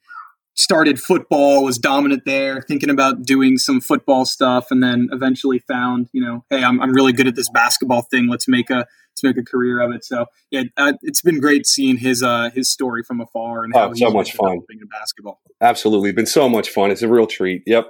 started 0.56 1.00
football, 1.00 1.64
was 1.64 1.78
dominant 1.78 2.24
there, 2.26 2.62
thinking 2.62 2.90
about 2.90 3.24
doing 3.24 3.58
some 3.58 3.80
football 3.80 4.26
stuff, 4.26 4.72
and 4.72 4.84
then 4.84 5.08
eventually 5.12 5.60
found, 5.60 6.10
you 6.12 6.22
know, 6.22 6.44
hey, 6.50 6.64
I'm, 6.64 6.82
I'm 6.82 6.92
really 6.92 7.14
good 7.14 7.28
at 7.28 7.36
this 7.36 7.50
basketball 7.50 8.02
thing. 8.02 8.28
Let's 8.28 8.48
make 8.48 8.70
a 8.70 8.86
let's 9.24 9.36
make 9.36 9.42
a 9.42 9.46
career 9.46 9.80
of 9.82 9.92
it. 9.92 10.04
So 10.04 10.26
yeah, 10.52 10.64
uh, 10.78 10.94
it's 11.02 11.22
been 11.22 11.40
great 11.40 11.66
seeing 11.66 11.98
his 11.98 12.24
uh, 12.24 12.50
his 12.54 12.70
story 12.70 13.04
from 13.04 13.22
afar 13.22 13.64
and 13.64 13.74
how 13.74 13.90
oh, 13.90 13.94
so 13.94 14.10
much 14.10 14.34
fun 14.34 14.62
in 14.70 14.88
basketball. 14.88 15.40
Absolutely, 15.62 16.12
been 16.12 16.26
so 16.26 16.50
much 16.50 16.70
fun. 16.70 16.92
It's 16.92 17.02
a 17.02 17.08
real 17.08 17.28
treat. 17.28 17.64
Yep. 17.66 17.90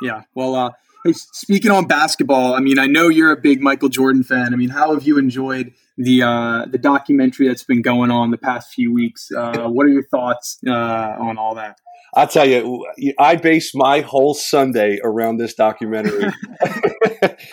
Yeah. 0.00 0.22
Well, 0.34 0.54
uh, 0.54 0.70
hey, 1.04 1.12
speaking 1.12 1.70
on 1.70 1.86
basketball, 1.86 2.54
I 2.54 2.60
mean, 2.60 2.78
I 2.78 2.86
know 2.86 3.08
you're 3.08 3.32
a 3.32 3.40
big 3.40 3.60
Michael 3.60 3.88
Jordan 3.88 4.24
fan. 4.24 4.52
I 4.52 4.56
mean, 4.56 4.70
how 4.70 4.94
have 4.94 5.04
you 5.04 5.18
enjoyed? 5.18 5.72
the 5.98 6.22
uh, 6.22 6.64
the 6.70 6.78
documentary 6.78 7.48
that's 7.48 7.64
been 7.64 7.82
going 7.82 8.10
on 8.10 8.30
the 8.30 8.38
past 8.38 8.72
few 8.72 8.92
weeks. 8.92 9.30
Uh, 9.30 9.68
what 9.68 9.84
are 9.84 9.90
your 9.90 10.02
thoughts 10.04 10.58
uh, 10.66 10.72
on 10.72 11.36
all 11.36 11.54
that? 11.56 11.78
I'll 12.14 12.28
tell 12.28 12.46
you, 12.46 12.86
I 13.18 13.36
base 13.36 13.74
my 13.74 14.00
whole 14.00 14.34
Sunday 14.34 14.98
around 15.02 15.38
this 15.38 15.54
documentary. 15.54 16.24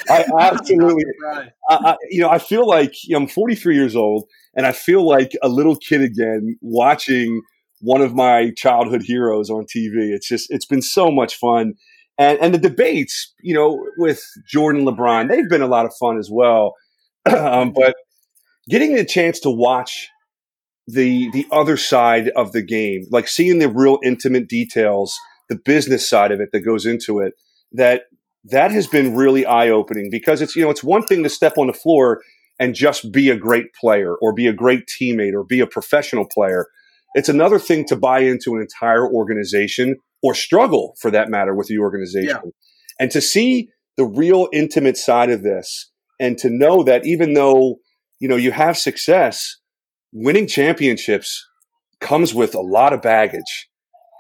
I 0.10 0.26
absolutely, 0.40 1.04
I, 1.70 1.76
I, 1.76 1.98
you 2.10 2.22
know, 2.22 2.30
I 2.30 2.40
feel 2.40 2.68
like 2.68 2.94
you 3.06 3.16
know, 3.16 3.22
I'm 3.22 3.28
43 3.28 3.76
years 3.76 3.96
old, 3.96 4.28
and 4.56 4.66
I 4.66 4.72
feel 4.74 5.08
like 5.08 5.32
a 5.42 5.48
little 5.48 5.76
kid 5.76 6.02
again 6.02 6.58
watching 6.62 7.42
one 7.82 8.02
of 8.02 8.14
my 8.14 8.52
childhood 8.58 9.04
heroes 9.04 9.50
on 9.50 9.64
TV. 9.64 10.12
It's 10.14 10.28
just, 10.28 10.48
it's 10.50 10.66
been 10.66 10.82
so 10.82 11.10
much 11.10 11.36
fun. 11.36 11.76
And, 12.18 12.38
and 12.40 12.54
the 12.54 12.58
debates, 12.58 13.34
you 13.42 13.54
know, 13.54 13.82
with 13.98 14.22
Jordan 14.46 14.86
LeBron, 14.86 15.30
they've 15.30 15.48
been 15.48 15.62
a 15.62 15.68
lot 15.68 15.86
of 15.86 15.94
fun 15.98 16.18
as 16.18 16.30
well. 16.30 16.76
um, 17.26 17.72
but 17.72 17.96
getting 18.70 18.96
the 18.96 19.06
chance 19.06 19.40
to 19.42 19.50
watch 19.50 20.10
the 20.92 21.30
the 21.32 21.46
other 21.52 21.78
side 21.78 22.30
of 22.30 22.52
the 22.52 22.62
game, 22.62 23.06
like 23.12 23.28
seeing 23.28 23.60
the 23.60 23.70
real 23.70 24.00
intimate 24.04 24.48
details, 24.48 25.18
the 25.48 25.56
business 25.56 26.10
side 26.10 26.32
of 26.32 26.40
it 26.40 26.50
that 26.52 26.62
goes 26.62 26.86
into 26.86 27.20
it, 27.20 27.34
that 27.72 28.04
that 28.46 28.72
has 28.72 28.88
been 28.88 29.16
really 29.16 29.46
eye 29.46 29.70
opening 29.70 30.10
because 30.10 30.42
it's 30.42 30.56
you 30.56 30.64
know 30.64 30.70
it's 30.70 30.84
one 30.84 31.06
thing 31.06 31.24
to 31.24 31.30
step 31.30 31.58
on 31.58 31.68
the 31.68 31.74
floor 31.74 32.22
and 32.60 32.76
just 32.76 33.12
be 33.12 33.30
a 33.30 33.38
great 33.38 33.74
player 33.80 34.16
or 34.16 34.34
be 34.34 34.48
a 34.48 34.54
great 34.54 34.84
teammate 34.88 35.34
or 35.34 35.44
be 35.44 35.60
a 35.60 35.68
professional 35.68 36.26
player. 36.26 36.68
It's 37.14 37.30
another 37.30 37.60
thing 37.60 37.86
to 37.86 37.96
buy 37.96 38.20
into 38.20 38.56
an 38.56 38.62
entire 38.62 39.08
organization 39.08 39.96
or 40.22 40.36
struggle 40.36 40.96
for 41.00 41.10
that 41.12 41.30
matter 41.30 41.56
with 41.56 41.68
the 41.68 41.80
organization. 41.80 42.42
Yeah. 42.44 42.52
And 43.00 43.12
to 43.12 43.22
see 43.22 43.70
the 43.96 44.06
real 44.06 44.50
intimate 44.52 44.98
side 44.98 45.30
of 45.30 45.42
this 45.42 45.92
and 46.20 46.38
to 46.40 46.50
know 46.50 46.84
that 46.84 47.06
even 47.06 47.34
though 47.34 47.78
you 48.20 48.28
know 48.28 48.36
you 48.36 48.52
have 48.52 48.78
success 48.78 49.59
winning 50.12 50.48
championships 50.48 51.46
comes 52.00 52.34
with 52.34 52.56
a 52.56 52.62
lot 52.62 52.94
of 52.94 53.02
baggage. 53.02 53.68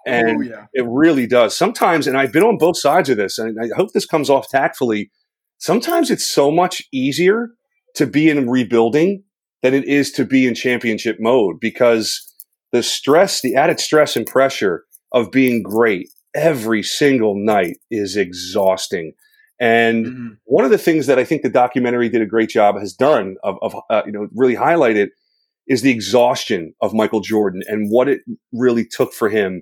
And 0.05 0.37
oh, 0.37 0.41
yeah. 0.41 0.65
it 0.73 0.85
really 0.87 1.27
does. 1.27 1.55
Sometimes, 1.55 2.07
and 2.07 2.17
I've 2.17 2.31
been 2.31 2.43
on 2.43 2.57
both 2.57 2.77
sides 2.77 3.09
of 3.09 3.17
this, 3.17 3.37
and 3.37 3.57
I 3.61 3.75
hope 3.75 3.91
this 3.93 4.05
comes 4.05 4.29
off 4.29 4.49
tactfully. 4.49 5.11
Sometimes 5.57 6.09
it's 6.09 6.29
so 6.29 6.51
much 6.51 6.81
easier 6.91 7.49
to 7.95 8.07
be 8.07 8.29
in 8.29 8.49
rebuilding 8.49 9.23
than 9.61 9.73
it 9.73 9.85
is 9.85 10.11
to 10.13 10.25
be 10.25 10.47
in 10.47 10.55
championship 10.55 11.17
mode 11.19 11.59
because 11.59 12.33
the 12.71 12.81
stress, 12.81 13.41
the 13.41 13.55
added 13.55 13.79
stress 13.79 14.15
and 14.15 14.25
pressure 14.25 14.85
of 15.11 15.31
being 15.31 15.61
great 15.61 16.09
every 16.33 16.83
single 16.83 17.35
night 17.35 17.77
is 17.91 18.15
exhausting. 18.15 19.13
And 19.59 20.05
mm-hmm. 20.05 20.27
one 20.45 20.63
of 20.63 20.71
the 20.71 20.77
things 20.77 21.07
that 21.07 21.19
I 21.19 21.25
think 21.25 21.41
the 21.41 21.49
documentary 21.49 22.07
did 22.09 22.21
a 22.21 22.25
great 22.25 22.49
job 22.49 22.79
has 22.79 22.93
done 22.93 23.35
of, 23.43 23.57
of 23.61 23.75
uh, 23.89 24.03
you 24.05 24.11
know, 24.11 24.27
really 24.33 24.55
highlighted 24.55 25.07
is 25.69 25.83
the 25.83 25.91
exhaustion 25.91 26.73
of 26.81 26.93
Michael 26.93 27.21
Jordan 27.21 27.61
and 27.67 27.89
what 27.89 28.09
it 28.09 28.21
really 28.51 28.83
took 28.83 29.13
for 29.13 29.29
him 29.29 29.61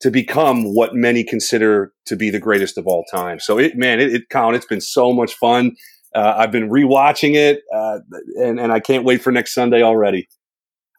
to 0.00 0.10
become 0.10 0.74
what 0.74 0.94
many 0.94 1.24
consider 1.24 1.92
to 2.04 2.14
be 2.14 2.28
the 2.28 2.38
greatest 2.38 2.76
of 2.76 2.86
all 2.86 3.04
time. 3.10 3.40
So 3.40 3.58
it, 3.58 3.76
man, 3.76 3.98
it, 3.98 4.14
it 4.14 4.28
Colin, 4.30 4.54
it's 4.54 4.66
been 4.66 4.82
so 4.82 5.12
much 5.12 5.34
fun. 5.34 5.74
Uh, 6.14 6.34
I've 6.36 6.52
been 6.52 6.70
rewatching 6.70 7.34
it, 7.34 7.62
uh, 7.74 7.98
and 8.38 8.60
and 8.60 8.72
I 8.72 8.80
can't 8.80 9.04
wait 9.04 9.22
for 9.22 9.32
next 9.32 9.54
Sunday 9.54 9.82
already. 9.82 10.28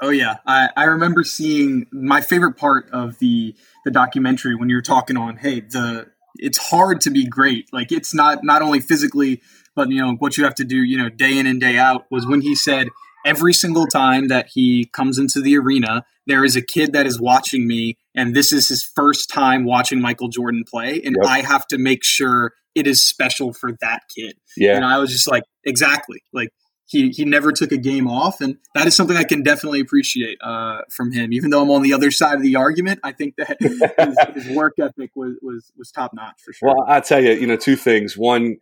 Oh 0.02 0.10
yeah, 0.10 0.38
I, 0.46 0.70
I 0.76 0.84
remember 0.84 1.24
seeing 1.24 1.88
my 1.92 2.22
favorite 2.22 2.58
part 2.58 2.90
of 2.92 3.18
the 3.20 3.56
the 3.86 3.92
documentary 3.92 4.56
when 4.56 4.70
you're 4.70 4.82
talking 4.82 5.18
on, 5.18 5.38
hey, 5.38 5.62
the 5.62 6.08
it's 6.36 6.58
hard 6.58 7.02
to 7.02 7.10
be 7.10 7.26
great. 7.26 7.68
Like 7.74 7.92
it's 7.92 8.14
not 8.14 8.44
not 8.44 8.62
only 8.62 8.80
physically, 8.80 9.42
but 9.76 9.90
you 9.90 10.02
know 10.02 10.14
what 10.14 10.38
you 10.38 10.44
have 10.44 10.56
to 10.56 10.64
do, 10.64 10.78
you 10.78 10.98
know, 10.98 11.10
day 11.10 11.38
in 11.38 11.48
and 11.48 11.60
day 11.60 11.78
out. 11.78 12.06
Was 12.12 12.28
when 12.28 12.42
he 12.42 12.54
said 12.54 12.90
every 13.28 13.54
single 13.54 13.86
time 13.86 14.30
that 14.30 14.48
he 14.54 14.86
comes 14.86 15.20
into 15.20 15.42
the 15.42 15.58
arena, 15.58 16.06
there 16.26 16.46
is 16.46 16.56
a 16.56 16.62
kid 16.62 16.94
that 16.94 17.06
is 17.06 17.20
watching 17.20 17.68
me, 17.68 17.98
and 18.16 18.34
this 18.34 18.54
is 18.54 18.70
his 18.70 18.84
first 18.84 19.30
time 19.30 19.66
watching 19.66 20.00
Michael 20.00 20.30
Jordan 20.30 20.64
play, 20.66 21.02
and 21.04 21.16
yep. 21.22 21.30
I 21.30 21.42
have 21.42 21.68
to 21.68 21.78
make 21.78 22.04
sure 22.04 22.54
it 22.74 22.88
is 22.88 23.06
special 23.06 23.54
for 23.54 23.74
that 23.82 24.04
kid. 24.16 24.38
Yeah. 24.56 24.76
And 24.76 24.86
I 24.86 24.98
was 25.00 25.12
just 25.12 25.30
like, 25.30 25.44
exactly. 25.66 26.22
Like 26.32 26.50
he 26.86 27.10
he 27.10 27.26
never 27.26 27.52
took 27.52 27.72
a 27.74 27.78
game 27.78 28.08
off, 28.08 28.40
and 28.40 28.58
that 28.74 28.88
is 28.88 28.96
something 28.96 29.18
I 29.18 29.26
can 29.26 29.44
definitely 29.44 29.82
appreciate 29.82 30.38
uh, 30.42 30.82
from 30.90 31.12
him. 31.12 31.34
Even 31.34 31.50
though 31.50 31.62
I'm 31.62 31.70
on 31.70 31.82
the 31.82 31.94
other 31.94 32.12
side 32.12 32.36
of 32.36 32.42
the 32.42 32.56
argument, 32.56 33.02
I 33.04 33.12
think 33.12 33.36
that 33.38 33.58
his, 33.60 34.46
his 34.46 34.56
work 34.56 34.76
ethic 34.80 35.12
was 35.16 35.36
was 35.42 35.72
was 35.78 35.92
top 35.92 36.14
notch 36.14 36.40
for 36.46 36.54
sure. 36.54 36.70
Well, 36.70 36.86
I 36.88 37.02
tell 37.02 37.22
you, 37.22 37.32
you 37.32 37.46
know, 37.46 37.58
two 37.58 37.76
things. 37.76 38.18
One 38.18 38.58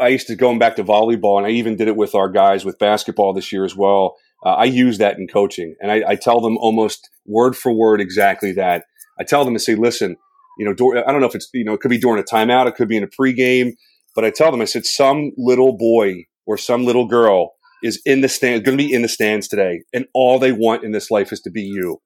I 0.00 0.08
used 0.08 0.28
to 0.28 0.36
going 0.36 0.58
back 0.58 0.76
to 0.76 0.84
volleyball, 0.84 1.38
and 1.38 1.46
I 1.46 1.50
even 1.50 1.76
did 1.76 1.88
it 1.88 1.96
with 1.96 2.14
our 2.14 2.28
guys 2.28 2.64
with 2.64 2.78
basketball 2.78 3.32
this 3.32 3.52
year 3.52 3.64
as 3.64 3.76
well. 3.76 4.16
Uh, 4.44 4.50
I 4.50 4.64
use 4.64 4.98
that 4.98 5.18
in 5.18 5.26
coaching, 5.26 5.74
and 5.80 5.90
I, 5.90 6.02
I, 6.10 6.16
tell 6.16 6.40
them 6.40 6.56
almost 6.58 7.08
word 7.26 7.56
for 7.56 7.72
word 7.72 8.00
exactly 8.00 8.52
that. 8.52 8.84
I 9.18 9.24
tell 9.24 9.44
them 9.44 9.54
to 9.54 9.60
say, 9.60 9.74
"Listen, 9.74 10.16
you 10.58 10.64
know, 10.64 10.72
I 11.06 11.10
don't 11.10 11.20
know 11.20 11.26
if 11.26 11.34
it's 11.34 11.48
you 11.52 11.64
know, 11.64 11.74
it 11.74 11.80
could 11.80 11.90
be 11.90 11.98
during 11.98 12.20
a 12.20 12.24
timeout, 12.24 12.66
it 12.66 12.74
could 12.74 12.88
be 12.88 12.96
in 12.96 13.04
a 13.04 13.08
pregame, 13.08 13.72
but 14.14 14.24
I 14.24 14.30
tell 14.30 14.50
them, 14.50 14.60
I 14.60 14.66
said, 14.66 14.84
some 14.84 15.32
little 15.36 15.76
boy 15.76 16.24
or 16.46 16.56
some 16.56 16.84
little 16.84 17.06
girl 17.06 17.52
is 17.82 18.00
in 18.04 18.20
the 18.20 18.28
stand, 18.28 18.64
going 18.64 18.78
to 18.78 18.84
be 18.84 18.92
in 18.92 19.02
the 19.02 19.08
stands 19.08 19.48
today, 19.48 19.82
and 19.92 20.06
all 20.14 20.38
they 20.38 20.52
want 20.52 20.84
in 20.84 20.92
this 20.92 21.10
life 21.10 21.32
is 21.32 21.40
to 21.40 21.50
be 21.50 21.62
you." 21.62 22.00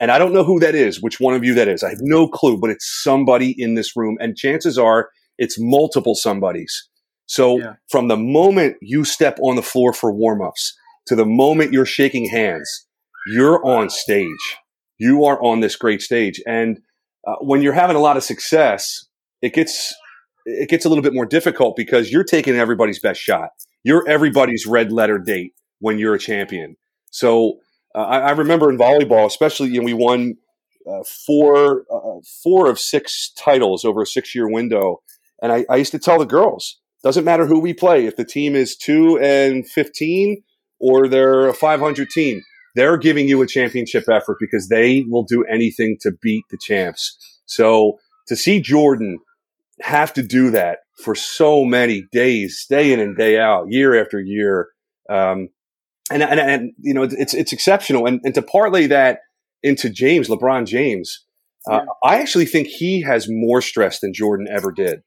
And 0.00 0.10
I 0.10 0.18
don't 0.18 0.32
know 0.32 0.44
who 0.44 0.58
that 0.60 0.74
is, 0.74 1.00
which 1.00 1.20
one 1.20 1.34
of 1.34 1.44
you 1.44 1.54
that 1.54 1.68
is. 1.68 1.82
I 1.82 1.90
have 1.90 2.00
no 2.00 2.26
clue, 2.26 2.58
but 2.58 2.70
it's 2.70 3.02
somebody 3.02 3.54
in 3.56 3.74
this 3.74 3.96
room, 3.96 4.18
and 4.20 4.36
chances 4.36 4.76
are 4.76 5.10
it's 5.38 5.58
multiple 5.58 6.14
somebodies 6.14 6.88
so 7.26 7.58
yeah. 7.58 7.74
from 7.90 8.08
the 8.08 8.16
moment 8.16 8.76
you 8.80 9.04
step 9.04 9.38
on 9.40 9.56
the 9.56 9.62
floor 9.62 9.92
for 9.92 10.12
warmups 10.12 10.72
to 11.06 11.16
the 11.16 11.26
moment 11.26 11.72
you're 11.72 11.86
shaking 11.86 12.28
hands, 12.28 12.86
you're 13.26 13.64
on 13.64 13.90
stage. 13.90 14.56
You 14.98 15.24
are 15.24 15.42
on 15.42 15.60
this 15.60 15.76
great 15.76 16.02
stage. 16.02 16.40
And 16.46 16.80
uh, 17.26 17.36
when 17.40 17.62
you're 17.62 17.72
having 17.72 17.96
a 17.96 18.00
lot 18.00 18.16
of 18.16 18.22
success, 18.22 19.06
it 19.40 19.54
gets 19.54 19.94
it 20.44 20.68
gets 20.68 20.84
a 20.84 20.88
little 20.88 21.02
bit 21.02 21.14
more 21.14 21.26
difficult 21.26 21.76
because 21.76 22.10
you're 22.10 22.24
taking 22.24 22.56
everybody's 22.56 22.98
best 22.98 23.20
shot. 23.20 23.50
You're 23.84 24.08
everybody's 24.08 24.66
red 24.66 24.92
letter 24.92 25.18
date 25.18 25.54
when 25.80 25.98
you're 25.98 26.14
a 26.14 26.18
champion. 26.18 26.76
So 27.10 27.58
uh, 27.94 28.00
I, 28.00 28.18
I, 28.18 28.30
remember 28.30 28.70
in 28.70 28.78
volleyball, 28.78 29.26
especially 29.26 29.70
you 29.70 29.80
know, 29.80 29.84
we 29.84 29.94
won 29.94 30.36
uh, 30.88 31.02
four 31.26 31.84
uh, 31.92 32.20
four 32.42 32.68
of 32.68 32.78
six 32.78 33.32
titles 33.36 33.84
over 33.84 34.02
a 34.02 34.06
six 34.06 34.34
year 34.34 34.50
window, 34.50 35.02
and 35.40 35.52
I, 35.52 35.64
I 35.68 35.76
used 35.76 35.92
to 35.92 35.98
tell 35.98 36.18
the 36.18 36.26
girls, 36.26 36.80
doesn't 37.02 37.24
matter 37.24 37.46
who 37.46 37.60
we 37.60 37.74
play. 37.74 38.06
If 38.06 38.16
the 38.16 38.24
team 38.24 38.54
is 38.54 38.76
two 38.76 39.18
and 39.18 39.68
fifteen 39.68 40.42
or 40.80 41.08
they're 41.08 41.48
a 41.48 41.54
five 41.54 41.80
hundred 41.80 42.10
team, 42.10 42.42
they're 42.74 42.96
giving 42.96 43.28
you 43.28 43.42
a 43.42 43.46
championship 43.46 44.04
effort 44.10 44.36
because 44.40 44.68
they 44.68 45.04
will 45.08 45.24
do 45.24 45.44
anything 45.44 45.96
to 46.02 46.12
beat 46.22 46.44
the 46.50 46.58
champs. 46.58 47.16
So 47.46 47.98
to 48.28 48.36
see 48.36 48.60
Jordan 48.60 49.18
have 49.80 50.12
to 50.14 50.22
do 50.22 50.50
that 50.50 50.78
for 51.02 51.14
so 51.14 51.64
many 51.64 52.04
days, 52.12 52.66
day 52.68 52.92
in 52.92 53.00
and 53.00 53.16
day 53.16 53.38
out, 53.38 53.66
year 53.68 54.00
after 54.00 54.20
year, 54.20 54.68
um, 55.10 55.48
and, 56.10 56.22
and, 56.22 56.40
and 56.40 56.72
you 56.78 56.94
know 56.94 57.02
it's 57.02 57.34
it's 57.34 57.52
exceptional. 57.52 58.06
And, 58.06 58.20
and 58.24 58.34
to 58.34 58.42
parlay 58.42 58.86
that 58.86 59.20
into 59.62 59.90
James, 59.90 60.28
LeBron 60.28 60.66
James, 60.66 61.24
uh, 61.70 61.80
yeah. 61.80 61.84
I 62.04 62.20
actually 62.20 62.46
think 62.46 62.68
he 62.68 63.02
has 63.02 63.26
more 63.28 63.60
stress 63.60 64.00
than 64.00 64.12
Jordan 64.12 64.46
ever 64.50 64.72
did. 64.72 65.02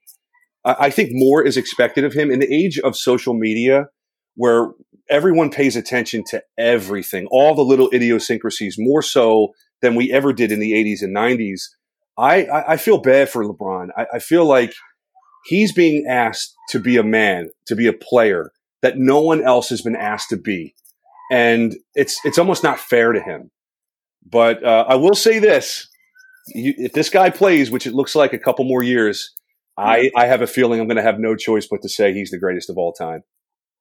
I 0.66 0.90
think 0.90 1.10
more 1.12 1.44
is 1.44 1.56
expected 1.56 2.04
of 2.04 2.12
him 2.12 2.30
in 2.30 2.40
the 2.40 2.52
age 2.52 2.78
of 2.78 2.96
social 2.96 3.34
media 3.34 3.86
where 4.34 4.72
everyone 5.08 5.50
pays 5.50 5.76
attention 5.76 6.24
to 6.30 6.42
everything, 6.58 7.26
all 7.30 7.54
the 7.54 7.62
little 7.62 7.90
idiosyncrasies, 7.92 8.76
more 8.78 9.02
so 9.02 9.48
than 9.80 9.94
we 9.94 10.12
ever 10.12 10.32
did 10.32 10.50
in 10.50 10.58
the 10.60 10.72
80s 10.72 11.02
and 11.02 11.14
90s. 11.14 11.62
I, 12.18 12.46
I 12.68 12.76
feel 12.76 12.98
bad 12.98 13.28
for 13.28 13.44
LeBron. 13.44 13.88
I, 13.96 14.06
I 14.14 14.18
feel 14.18 14.44
like 14.44 14.72
he's 15.44 15.72
being 15.72 16.06
asked 16.08 16.54
to 16.70 16.80
be 16.80 16.96
a 16.96 17.04
man, 17.04 17.48
to 17.66 17.76
be 17.76 17.86
a 17.86 17.92
player 17.92 18.50
that 18.82 18.98
no 18.98 19.20
one 19.20 19.42
else 19.42 19.68
has 19.68 19.82
been 19.82 19.96
asked 19.96 20.30
to 20.30 20.36
be. 20.36 20.74
and 21.30 21.74
it's 21.94 22.20
it's 22.24 22.38
almost 22.38 22.62
not 22.62 22.78
fair 22.78 23.12
to 23.12 23.20
him. 23.20 23.50
But 24.24 24.64
uh, 24.64 24.84
I 24.88 24.96
will 24.96 25.14
say 25.14 25.38
this: 25.38 25.88
you, 26.48 26.74
if 26.76 26.92
this 26.92 27.10
guy 27.10 27.30
plays, 27.30 27.70
which 27.70 27.86
it 27.86 27.94
looks 27.94 28.14
like 28.14 28.32
a 28.32 28.38
couple 28.38 28.64
more 28.64 28.82
years, 28.82 29.30
I 29.76 30.10
I 30.16 30.26
have 30.26 30.42
a 30.42 30.46
feeling 30.46 30.80
I'm 30.80 30.86
going 30.86 30.96
to 30.96 31.02
have 31.02 31.18
no 31.18 31.36
choice 31.36 31.66
but 31.70 31.82
to 31.82 31.88
say 31.88 32.12
he's 32.12 32.30
the 32.30 32.38
greatest 32.38 32.70
of 32.70 32.78
all 32.78 32.92
time. 32.92 33.22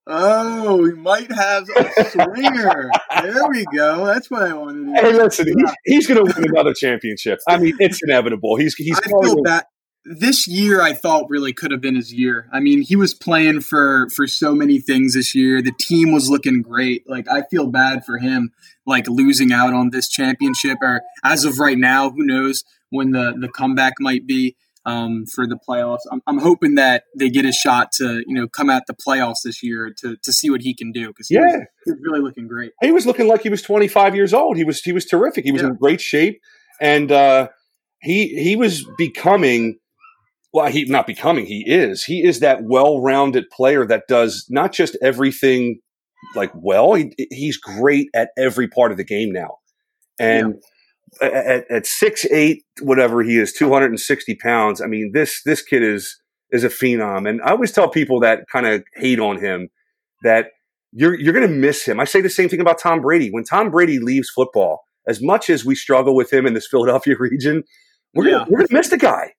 Oh, 0.08 0.78
we 0.78 0.94
might 0.94 1.32
have 1.32 1.68
a 1.76 2.10
swinger. 2.12 2.92
there 3.24 3.48
we 3.50 3.66
go. 3.74 4.06
That's 4.06 4.30
what 4.30 4.44
I 4.44 4.54
wanted 4.54 4.94
to 4.94 5.02
Hey, 5.02 5.14
listen, 5.14 5.48
he's, 5.48 5.74
he's 5.84 6.08
going 6.08 6.24
to 6.24 6.32
win 6.32 6.50
another 6.50 6.74
championship. 6.76 7.40
I 7.48 7.58
mean, 7.58 7.76
it's 7.80 8.02
inevitable. 8.04 8.56
He's 8.58 8.76
he's. 8.76 9.00
I 9.00 9.08
feel 9.08 9.42
bad. 9.42 9.66
This 10.08 10.46
year, 10.46 10.80
I 10.80 10.94
thought 10.94 11.26
really 11.30 11.52
could 11.54 11.72
have 11.72 11.82
been 11.82 11.96
his 11.96 12.14
year. 12.14 12.48
I 12.54 12.60
mean, 12.60 12.84
he 12.84 12.96
was 12.96 13.16
playing 13.16 13.62
for 13.62 14.08
for 14.16 14.28
so 14.28 14.54
many 14.54 14.80
things 14.80 15.16
this 15.16 15.34
year. 15.34 15.64
The 15.64 15.74
team 15.80 16.12
was 16.12 16.30
looking 16.30 16.62
great. 16.62 17.10
Like, 17.10 17.28
I 17.28 17.42
feel 17.50 17.66
bad 17.66 18.06
for 18.06 18.20
him, 18.20 18.52
like 18.86 19.08
losing 19.08 19.52
out 19.52 19.74
on 19.74 19.90
this 19.90 20.08
championship. 20.08 20.78
Or 20.84 21.02
as 21.24 21.46
of 21.46 21.58
right 21.58 21.80
now, 21.80 22.12
who 22.12 22.24
knows 22.24 22.64
when 22.92 23.10
the 23.10 23.34
the 23.40 23.50
comeback 23.50 23.94
might 24.00 24.28
be 24.28 24.56
um, 24.86 25.26
for 25.26 25.48
the 25.48 25.58
playoffs. 25.68 26.02
I'm, 26.12 26.22
I'm, 26.28 26.38
hoping 26.38 26.76
that 26.76 27.06
they 27.18 27.30
get 27.30 27.46
a 27.46 27.52
shot 27.52 27.92
to 27.94 28.24
you 28.28 28.36
know 28.36 28.48
come 28.48 28.70
at 28.70 28.84
the 28.88 28.94
playoffs 28.94 29.42
this 29.44 29.64
year 29.64 29.94
to 30.02 30.16
to 30.22 30.32
see 30.32 30.50
what 30.50 30.62
he 30.62 30.74
can 30.74 30.92
do 30.92 31.08
because 31.08 31.30
yeah, 31.30 31.42
was, 31.42 31.66
he 31.86 31.92
was 31.92 32.00
really 32.04 32.22
looking 32.22 32.48
great. 32.48 32.72
He 32.82 32.92
was 32.92 33.06
looking 33.06 33.28
like 33.28 33.42
he 33.42 33.50
was 33.50 33.62
25 33.62 34.16
years 34.16 34.34
old. 34.34 34.58
He 34.58 34.64
was 34.64 34.82
he 34.82 34.92
was 34.92 35.06
terrific. 35.06 35.44
He 35.44 35.52
was 35.52 35.62
yeah. 35.62 35.70
in 35.70 35.76
great 35.76 36.02
shape, 36.02 36.40
and 36.80 37.12
uh, 37.12 37.50
he 38.00 38.28
he 38.28 38.56
was 38.56 38.86
becoming. 38.98 39.80
Well, 40.54 40.68
he 40.68 40.86
not 40.86 41.06
becoming. 41.06 41.46
He 41.48 41.66
is. 41.68 42.06
He 42.06 42.24
is 42.24 42.40
that 42.40 42.64
well-rounded 42.64 43.50
player 43.50 43.86
that 43.88 44.04
does 44.08 44.46
not 44.50 44.72
just 44.72 44.96
everything 45.02 45.82
like 46.34 46.52
well. 46.56 46.94
He, 46.94 47.14
he's 47.30 47.58
great 47.58 48.08
at 48.14 48.30
every 48.38 48.70
part 48.70 48.92
of 48.92 48.98
the 48.98 49.04
game 49.04 49.32
now, 49.32 49.58
and. 50.20 50.54
Yeah 50.56 50.70
at, 51.22 51.70
at 51.70 51.86
six 51.86 52.26
eight, 52.26 52.64
whatever 52.82 53.24
he 53.24 53.38
is, 53.38 53.54
two 53.54 53.72
hundred 53.72 53.92
and 53.92 54.00
sixty 54.00 54.36
pounds. 54.36 54.82
I 54.82 54.88
mean, 54.88 55.12
this 55.14 55.42
this 55.44 55.62
kid 55.62 55.84
is 55.84 56.20
is 56.52 56.64
a 56.64 56.70
phenom, 56.70 57.30
and 57.30 57.42
I 57.42 57.52
always 57.52 57.72
tell 57.72 57.90
people 57.90 58.20
that 58.22 58.46
kind 58.52 58.66
of 58.66 58.84
hate 58.96 59.20
on 59.20 59.40
him 59.40 59.70
that 60.24 60.48
you're 60.92 61.20
you're 61.20 61.34
going 61.34 61.48
to 61.48 61.54
miss 61.54 61.86
him. 61.86 62.00
I 62.00 62.06
say 62.06 62.22
the 62.22 62.30
same 62.30 62.50
thing 62.50 62.62
about 62.62 62.80
Tom 62.80 63.02
Brady. 63.02 63.30
When 63.30 63.44
Tom 63.44 63.70
Brady 63.70 64.00
leaves 64.00 64.30
football, 64.34 64.84
as 65.08 65.22
much 65.22 65.50
as 65.50 65.66
we 65.66 65.76
struggle 65.76 66.16
with 66.16 66.32
him 66.32 66.46
in 66.46 66.54
this 66.54 66.68
Philadelphia 66.72 67.16
region, 67.20 67.64
we're 68.14 68.26
yeah. 68.26 68.32
gonna, 68.32 68.46
we're 68.50 68.58
going 68.60 68.68
to 68.68 68.74
miss 68.74 68.90
the 68.90 68.98
guy. 68.98 69.34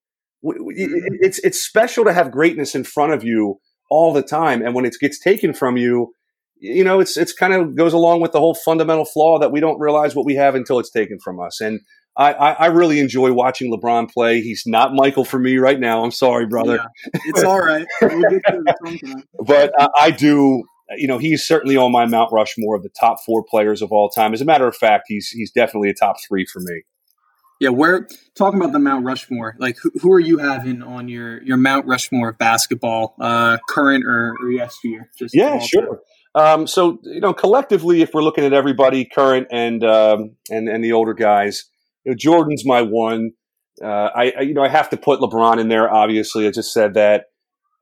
Mm-hmm. 0.45 1.17
It's 1.21 1.39
it's 1.41 1.63
special 1.63 2.05
to 2.05 2.13
have 2.13 2.31
greatness 2.31 2.75
in 2.75 2.85
front 2.85 3.13
of 3.13 3.25
you 3.25 3.59
all 3.91 4.13
the 4.13 4.23
time, 4.23 4.63
and 4.63 4.75
when 4.75 4.85
it 4.85 4.95
gets 5.01 5.19
taken 5.19 5.55
from 5.55 5.77
you, 5.77 6.13
you 6.59 6.85
know, 6.85 7.01
it's 7.01 7.17
it's 7.17 7.33
kind 7.33 7.53
of 7.53 7.77
goes 7.77 7.93
along 7.93 8.21
with 8.21 8.33
the 8.33 8.41
whole 8.41 8.55
fundamental 8.55 9.05
flaw 9.05 9.39
that 9.39 9.53
we 9.53 9.61
don't 9.61 9.79
realize 9.79 10.15
what 10.15 10.25
we 10.25 10.35
have 10.37 10.55
until 10.55 10.79
it's 10.79 10.91
taken 10.91 11.19
from 11.19 11.41
us. 11.41 11.61
And 11.61 11.81
I, 12.17 12.33
I, 12.33 12.53
I 12.53 12.67
really 12.67 12.99
enjoy 12.99 13.33
watching 13.33 13.71
LeBron 13.71 14.11
play. 14.11 14.41
He's 14.41 14.63
not 14.67 14.95
Michael 14.95 15.25
for 15.25 15.39
me 15.39 15.59
right 15.59 15.79
now. 15.79 16.03
I'm 16.03 16.11
sorry, 16.11 16.47
brother. 16.47 16.77
Yeah, 16.77 17.21
it's 17.27 17.45
all 17.45 17.61
right. 17.61 17.87
We'll 18.01 18.41
but 19.47 19.73
uh, 19.79 19.89
I 19.99 20.11
do. 20.11 20.65
You 20.97 21.09
know, 21.09 21.19
he's 21.19 21.45
certainly 21.45 21.77
on 21.77 21.91
my 21.91 22.07
Mount 22.07 22.33
Rushmore 22.33 22.77
of 22.77 22.85
the 22.85 22.91
top 23.01 23.19
four 23.27 23.45
players 23.45 23.83
of 23.83 23.91
all 23.91 24.09
time. 24.09 24.33
As 24.33 24.41
a 24.41 24.45
matter 24.45 24.69
of 24.69 24.77
fact, 24.77 25.05
he's 25.09 25.29
he's 25.29 25.51
definitely 25.51 25.91
a 25.91 25.95
top 25.95 26.17
three 26.27 26.47
for 26.47 26.61
me. 26.61 26.83
Yeah, 27.59 27.71
we're 27.71 28.07
talking 28.37 28.61
about 28.61 28.73
the 28.73 28.79
Mount 28.79 29.05
Rushmore. 29.05 29.57
Like, 29.59 29.77
who, 29.83 29.91
who 30.01 30.13
are 30.13 30.21
you 30.21 30.39
having 30.39 30.83
on 30.83 31.09
your 31.09 31.43
your 31.43 31.57
Mount 31.57 31.87
Rushmore 31.87 32.31
of 32.31 32.39
basketball, 32.39 33.15
uh, 33.21 33.59
current 33.69 34.05
or, 34.07 34.37
or 34.43 34.51
yesteryear? 34.51 35.11
Just 35.19 35.35
yeah, 35.35 35.59
sure. 35.59 35.87
Time. 35.87 35.97
Um, 36.37 36.67
so 36.67 36.99
you 37.03 37.21
know, 37.21 37.33
collectively, 37.33 38.03
if 38.03 38.13
we're 38.13 38.23
looking 38.23 38.45
at 38.45 38.53
everybody, 38.53 39.07
current 39.07 39.49
and 39.51 39.83
um, 39.83 40.37
and 40.51 40.69
and 40.69 40.85
the 40.85 40.93
older 40.93 41.15
guys, 41.15 41.65
you 42.05 42.13
know, 42.13 42.17
Jordan's 42.17 42.65
my 42.65 42.83
one. 42.83 43.33
Uh, 43.83 44.11
I, 44.15 44.33
I, 44.39 44.41
you 44.43 44.55
know 44.55 44.63
I 44.63 44.69
have 44.69 44.91
to 44.91 44.97
put 44.97 45.21
LeBron 45.21 45.59
in 45.59 45.69
there. 45.69 45.93
Obviously, 45.93 46.47
I 46.47 46.51
just 46.51 46.73
said 46.73 46.95
that. 46.95 47.25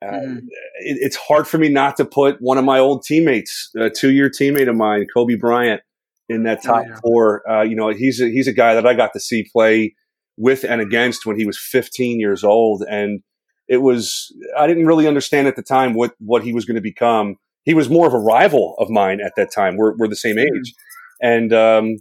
Uh, 0.03 0.13
mm-hmm. 0.13 0.37
it, 0.81 0.99
it's 1.01 1.17
hard 1.17 1.49
for 1.49 1.59
me 1.59 1.69
not 1.69 1.97
to 1.97 2.05
put 2.05 2.37
one 2.41 2.59
of 2.59 2.65
my 2.65 2.79
old 2.79 3.05
teammates, 3.05 3.71
a 3.77 3.89
two-year 3.91 4.29
teammate 4.29 4.69
of 4.69 4.77
mine, 4.77 5.07
Kobe 5.15 5.35
Bryant, 5.35 5.81
in 6.29 6.43
that 6.45 6.59
oh, 6.65 6.69
top 6.69 6.85
oh, 6.85 6.89
yeah. 6.89 6.97
four. 7.03 7.51
Uh, 7.51 7.63
you 7.63 7.75
know, 7.75 7.89
he's 7.89 8.21
a, 8.21 8.27
he's 8.29 8.47
a 8.47 8.53
guy 8.53 8.75
that 8.75 8.87
I 8.87 8.95
got 8.95 9.13
to 9.15 9.21
see 9.21 9.49
play 9.51 9.95
with 10.37 10.65
and 10.65 10.81
against 10.81 11.27
when 11.27 11.39
he 11.39 11.47
was 11.47 11.59
15 11.59 12.21
years 12.21 12.45
old, 12.45 12.85
and 12.89 13.23
it 13.67 13.79
was 13.79 14.33
I 14.57 14.67
didn't 14.67 14.87
really 14.87 15.09
understand 15.09 15.49
at 15.49 15.57
the 15.57 15.63
time 15.63 15.95
what 15.95 16.13
what 16.19 16.45
he 16.45 16.53
was 16.53 16.65
going 16.65 16.77
to 16.77 16.83
become 16.83 17.37
he 17.65 17.75
was 17.75 17.89
more 17.89 18.07
of 18.07 18.15
a 18.15 18.19
rival 18.19 18.75
of 18.79 18.91
mine 18.91 19.21
at 19.25 19.33
that 19.37 19.53
time. 19.53 19.77
We're, 19.77 19.97
we're 19.97 20.09
the 20.09 20.17
same 20.17 20.39
age. 20.39 20.75
And 21.21 21.53
um, 21.53 21.97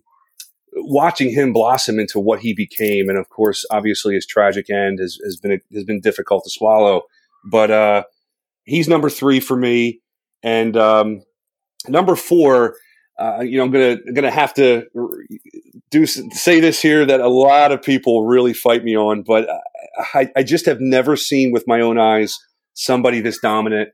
watching 0.76 1.32
him 1.32 1.54
blossom 1.54 2.00
into 2.00 2.20
what 2.20 2.40
he 2.40 2.54
became, 2.54 3.10
and 3.10 3.18
of 3.18 3.30
course, 3.30 3.66
obviously, 3.72 4.16
his 4.16 4.26
tragic 4.26 4.70
end 4.70 5.00
has, 5.00 5.18
has 5.24 5.38
been 5.38 5.60
has 5.74 5.84
been 5.84 6.02
difficult 6.02 6.44
to 6.44 6.50
swallow. 6.50 7.04
But 7.50 7.72
uh, 7.72 8.04
he's 8.66 8.88
number 8.88 9.10
three 9.10 9.40
for 9.40 9.56
me, 9.56 10.02
and 10.42 10.76
um, 10.78 11.24
number 11.88 12.16
four. 12.16 12.76
Uh, 13.20 13.42
you 13.42 13.58
know, 13.58 13.64
I'm 13.64 13.72
gonna 13.72 13.98
gonna 14.12 14.32
have 14.32 14.56
to 14.56 14.88
do 15.92 16.08
say 16.08 16.60
this 16.60 16.82
here 16.82 17.06
that 17.06 17.22
a 17.22 17.30
lot 17.30 17.72
of 17.72 17.84
people 17.84 18.26
really 18.26 18.54
fight 18.54 18.84
me 18.84 18.98
on, 18.98 19.22
but 19.22 19.48
I, 20.16 20.32
I 20.36 20.42
just 20.42 20.66
have 20.66 20.80
never 20.80 21.16
seen 21.16 21.52
with 21.52 21.66
my 21.68 21.80
own 21.80 22.00
eyes 22.00 22.36
somebody 22.74 23.22
this 23.22 23.38
dominant 23.38 23.90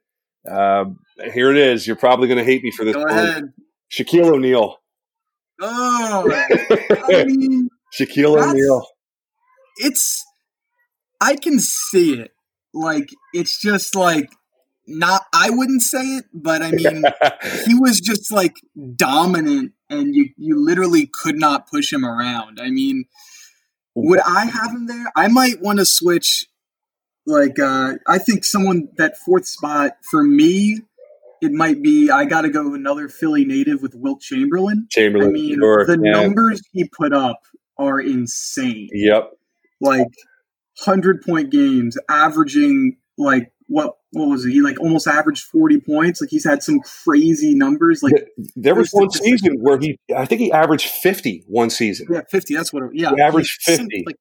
uh, 0.48 0.86
here 1.34 1.52
it 1.52 1.58
is. 1.58 1.88
You're 1.88 1.96
probably 1.96 2.28
going 2.28 2.38
to 2.38 2.44
hate 2.44 2.64
me 2.64 2.72
for 2.72 2.86
this. 2.86 2.96
Go 2.96 3.04
ahead. 3.04 3.54
Shaquille 3.92 4.34
O'Neal. 4.34 4.78
Oh, 5.62 6.32
I 7.10 7.24
mean, 7.26 7.70
Shaquille 7.98 8.42
O'Neal. 8.42 8.86
It's, 9.78 10.24
I 11.20 11.36
can 11.36 11.60
see 11.60 12.14
it. 12.14 12.32
Like, 12.74 13.10
it's 13.34 13.60
just 13.60 13.96
like, 13.96 14.30
not, 14.88 15.24
I 15.34 15.50
wouldn't 15.50 15.82
say 15.82 16.02
it, 16.18 16.26
but 16.34 16.62
I 16.62 16.72
mean, 16.72 17.04
he 17.66 17.76
was 17.76 18.00
just 18.00 18.32
like 18.32 18.56
dominant 18.96 19.74
and 19.90 20.16
you, 20.16 20.30
you 20.38 20.64
literally 20.64 21.10
could 21.12 21.38
not 21.38 21.68
push 21.68 21.92
him 21.94 22.06
around. 22.06 22.60
I 22.60 22.70
mean, 22.70 23.06
would 23.96 24.20
I 24.20 24.46
have 24.46 24.72
him 24.72 24.88
there? 24.88 25.12
I 25.16 25.28
might 25.28 25.62
want 25.62 25.80
to 25.80 25.86
switch 25.86 26.46
like 27.30 27.60
uh, 27.60 27.96
I 28.08 28.18
think 28.18 28.44
someone 28.44 28.90
that 28.98 29.18
fourth 29.18 29.48
spot 29.48 29.94
for 30.10 30.24
me, 30.24 30.80
it 31.42 31.52
might 31.52 31.82
be 31.82 32.10
I 32.10 32.26
got 32.26 32.42
to 32.42 32.50
go 32.50 32.74
another 32.74 33.08
Philly 33.08 33.46
native 33.46 33.82
with 33.82 33.94
Wilt 33.96 34.22
Chamberlain. 34.22 34.88
Chamberlain, 34.90 35.30
I 35.30 35.32
mean, 35.32 35.56
sure, 35.60 35.86
the 35.86 36.00
yeah. 36.04 36.12
numbers 36.12 36.62
he 36.74 36.90
put 36.90 37.14
up 37.14 37.42
are 37.78 38.00
insane. 38.00 38.90
Yep, 38.92 39.32
like 39.80 40.08
hundred 40.80 41.22
point 41.22 41.52
games, 41.52 41.98
averaging 42.10 42.98
like 43.18 43.52
what 43.68 43.96
what 44.12 44.28
was 44.28 44.46
it? 44.46 44.52
He 44.52 44.62
like 44.62 44.80
almost 44.80 45.08
averaged 45.08 45.44
forty 45.44 45.80
points. 45.80 46.22
Like 46.22 46.32
he's 46.32 46.46
had 46.46 46.64
some 46.64 46.80
crazy 46.80 47.54
numbers. 47.54 48.02
Like 48.02 48.14
there 48.56 48.76
was 48.76 48.90
one 48.92 49.12
season 49.12 49.58
where 49.60 49.78
he, 49.78 50.00
I 50.16 50.26
think 50.26 50.42
he 50.42 50.52
averaged 50.52 50.90
50 50.90 51.44
one 51.48 51.70
season. 51.70 52.08
Yeah, 52.10 52.22
fifty. 52.30 52.56
That's 52.56 52.74
what. 52.74 52.84
It, 52.84 52.92
yeah, 52.94 53.12
he 53.16 53.22
averaged 53.22 53.60
he, 53.66 53.78
fifty. 53.78 54.04
Like, 54.06 54.16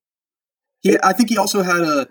he, 0.80 0.96
I 1.02 1.12
think 1.12 1.30
he 1.30 1.38
also 1.38 1.62
had 1.62 1.80
a 1.80 2.08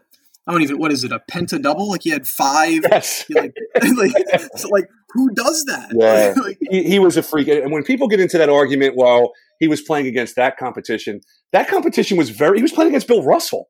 I 0.47 0.53
don't 0.53 0.61
even 0.61 0.77
what 0.77 0.91
is 0.91 1.03
it 1.03 1.11
a 1.11 1.21
penta 1.29 1.61
double? 1.61 1.89
Like 1.89 2.03
he 2.03 2.09
had 2.09 2.27
five. 2.27 2.83
Yes. 2.89 3.25
Like, 3.29 3.53
like, 3.97 4.13
so 4.55 4.69
like 4.69 4.85
who 5.09 5.29
does 5.33 5.65
that? 5.65 5.91
Yeah. 5.93 6.33
like, 6.41 6.57
he, 6.69 6.83
he, 6.83 6.99
was 6.99 7.17
a 7.17 7.23
freak. 7.23 7.47
And 7.47 7.71
when 7.71 7.83
people 7.83 8.07
get 8.07 8.19
into 8.19 8.37
that 8.37 8.49
argument, 8.49 8.95
while 8.95 9.33
he 9.59 9.67
was 9.67 9.81
playing 9.81 10.07
against 10.07 10.35
that 10.35 10.57
competition, 10.57 11.21
that 11.51 11.67
competition 11.67 12.17
was 12.17 12.29
very. 12.29 12.57
He 12.57 12.61
was 12.61 12.71
playing 12.71 12.89
against 12.89 13.07
Bill 13.07 13.23
Russell, 13.23 13.69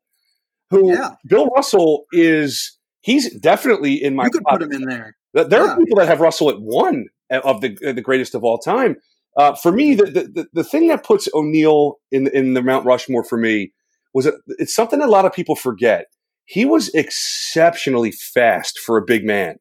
who 0.69 0.93
yeah. 0.93 1.11
Bill 1.27 1.47
Russell 1.47 2.05
is. 2.11 2.77
He's 3.01 3.33
definitely 3.39 3.93
in 4.03 4.15
my. 4.15 4.25
You 4.25 4.31
could 4.31 4.43
put 4.43 4.61
him 4.61 4.71
in 4.71 4.81
there. 4.83 5.15
There 5.33 5.63
yeah. 5.63 5.71
are 5.71 5.77
people 5.77 5.97
that 5.97 6.07
have 6.07 6.19
Russell 6.19 6.49
at 6.49 6.57
one 6.59 7.05
of 7.29 7.61
the 7.61 7.75
the 7.93 8.01
greatest 8.01 8.35
of 8.35 8.43
all 8.43 8.57
time. 8.57 8.97
Uh, 9.37 9.53
for 9.53 9.71
me, 9.71 9.93
the, 9.93 10.05
the 10.05 10.47
the 10.51 10.63
thing 10.63 10.87
that 10.87 11.03
puts 11.03 11.29
O'Neal 11.33 11.95
in 12.11 12.27
in 12.27 12.53
the 12.53 12.61
Mount 12.61 12.85
Rushmore 12.85 13.23
for 13.23 13.37
me 13.37 13.71
was 14.13 14.25
that 14.25 14.33
it's 14.57 14.73
something 14.73 14.99
that 14.99 15.07
a 15.07 15.11
lot 15.11 15.25
of 15.25 15.33
people 15.33 15.55
forget 15.55 16.07
he 16.47 16.63
was 16.63 16.89
exceptionally 16.93 18.11
fast 18.11 18.79
for 18.79 18.97
a 18.97 19.05
big 19.05 19.25
man. 19.25 19.57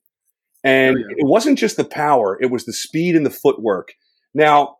And 0.62 0.96
oh, 0.96 0.98
yeah. 1.00 1.16
it 1.18 1.26
wasn't 1.26 1.58
just 1.58 1.76
the 1.76 1.84
power, 1.84 2.38
it 2.40 2.50
was 2.50 2.64
the 2.64 2.72
speed 2.72 3.16
and 3.16 3.26
the 3.26 3.30
footwork. 3.30 3.92
Now, 4.34 4.76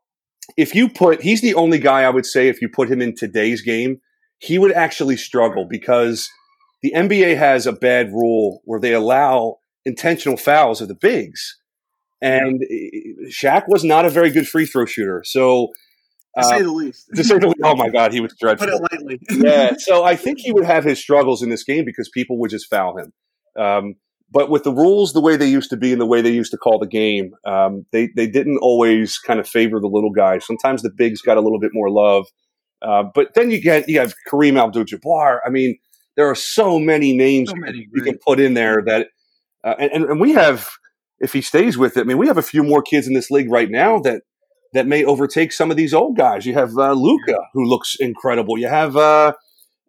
if 0.57 0.75
you 0.75 0.89
put, 0.89 1.21
he's 1.21 1.43
the 1.43 1.55
only 1.55 1.81
guy 1.81 2.03
I 2.03 2.11
would 2.11 2.25
say, 2.25 2.49
if 2.49 2.63
you 2.63 2.69
put 2.69 2.91
him 2.91 3.03
in 3.03 3.15
today's 3.15 3.61
game, 3.61 4.01
he 4.39 4.59
would 4.59 4.73
actually 4.73 5.17
struggle 5.17 5.67
because 5.69 6.29
the 6.83 6.93
NBA 6.95 7.37
has 7.37 7.67
a 7.67 7.73
bad 7.73 8.13
rule 8.13 8.61
where 8.65 8.79
they 8.79 8.93
allow 8.93 9.57
intentional 9.85 10.37
fouls 10.37 10.81
of 10.81 10.87
the 10.87 10.95
bigs. 10.95 11.59
And 12.23 12.63
eh, 12.71 13.31
Shaq 13.31 13.65
was 13.67 13.83
not 13.83 14.05
a 14.05 14.11
very 14.11 14.31
good 14.31 14.47
free 14.47 14.67
throw 14.67 14.87
shooter. 14.87 15.23
So 15.27 15.69
to 16.39 16.45
say 16.45 16.63
the 16.63 16.73
least. 16.73 17.09
to 17.15 17.25
say 17.25 17.39
the 17.39 17.49
least. 17.49 17.61
Oh 17.63 17.77
my 17.77 17.89
God, 17.93 18.13
he 18.13 18.21
was 18.21 18.35
dreadful. 18.39 18.67
Put 18.67 18.75
it 18.75 18.93
lightly. 18.93 19.21
yeah. 19.31 19.75
So 19.79 20.05
I 20.05 20.17
think 20.17 20.39
he 20.41 20.53
would 20.53 20.65
have 20.65 20.85
his 20.85 20.99
struggles 20.99 21.43
in 21.43 21.51
this 21.51 21.65
game 21.65 21.85
because 21.85 22.09
people 22.09 22.39
would 22.41 22.51
just 22.51 22.69
foul 22.69 22.99
him. 22.99 23.13
Um, 23.59 23.95
but 24.31 24.51
with 24.51 24.65
the 24.65 24.73
rules 24.73 25.13
the 25.13 25.21
way 25.21 25.37
they 25.37 25.49
used 25.49 25.71
to 25.71 25.77
be 25.77 25.93
and 25.93 26.01
the 26.01 26.07
way 26.07 26.21
they 26.21 26.33
used 26.33 26.51
to 26.51 26.59
call 26.59 26.79
the 26.79 26.87
game, 26.87 27.33
um, 27.45 27.87
they 27.93 28.09
they 28.17 28.27
didn't 28.27 28.59
always 28.59 29.19
kind 29.19 29.39
of 29.39 29.49
favor 29.49 29.81
the 29.81 29.89
little 29.89 30.11
guys. 30.11 30.45
Sometimes 30.45 30.83
the 30.83 30.91
bigs 30.91 31.23
got 31.23 31.37
a 31.37 31.41
little 31.41 31.61
bit 31.61 31.71
more 31.73 31.91
love. 31.91 32.27
Uh, 32.83 33.05
but 33.15 33.35
then 33.35 33.51
you 33.51 33.61
get 33.61 33.89
you 33.89 33.99
have 34.01 34.15
Kareem 34.31 34.63
Abdul-Jabbar. 34.63 35.39
I 35.47 35.51
mean, 35.51 35.79
there 36.17 36.29
are 36.29 36.35
so 36.35 36.79
many 36.79 37.17
names 37.17 37.51
so 37.51 37.57
many 37.57 37.89
you 37.93 38.03
can 38.03 38.19
put 38.19 38.41
in 38.41 38.55
there 38.55 38.83
that, 38.85 39.09
uh, 39.65 39.75
and, 39.79 40.05
and 40.05 40.21
we 40.21 40.33
have 40.33 40.69
if 41.19 41.33
he 41.33 41.41
stays 41.41 41.79
with 41.79 41.97
it. 41.97 42.01
I 42.01 42.05
mean, 42.05 42.19
we 42.19 42.27
have 42.27 42.39
a 42.39 42.43
few 42.43 42.63
more 42.63 42.83
kids 42.83 43.07
in 43.07 43.15
this 43.15 43.31
league 43.31 43.51
right 43.51 43.71
now 43.71 43.99
that 44.01 44.23
that 44.77 44.87
may 44.87 45.05
overtake 45.05 45.53
some 45.53 45.71
of 45.71 45.77
these 45.77 45.95
old 45.95 46.17
guys. 46.17 46.47
You 46.47 46.55
have 46.55 46.77
uh, 46.77 46.93
Luka, 46.93 47.39
who 47.53 47.65
looks 47.65 47.97
incredible. 47.99 48.59
You 48.59 48.69
have 48.69 48.97
uh, 48.97 49.33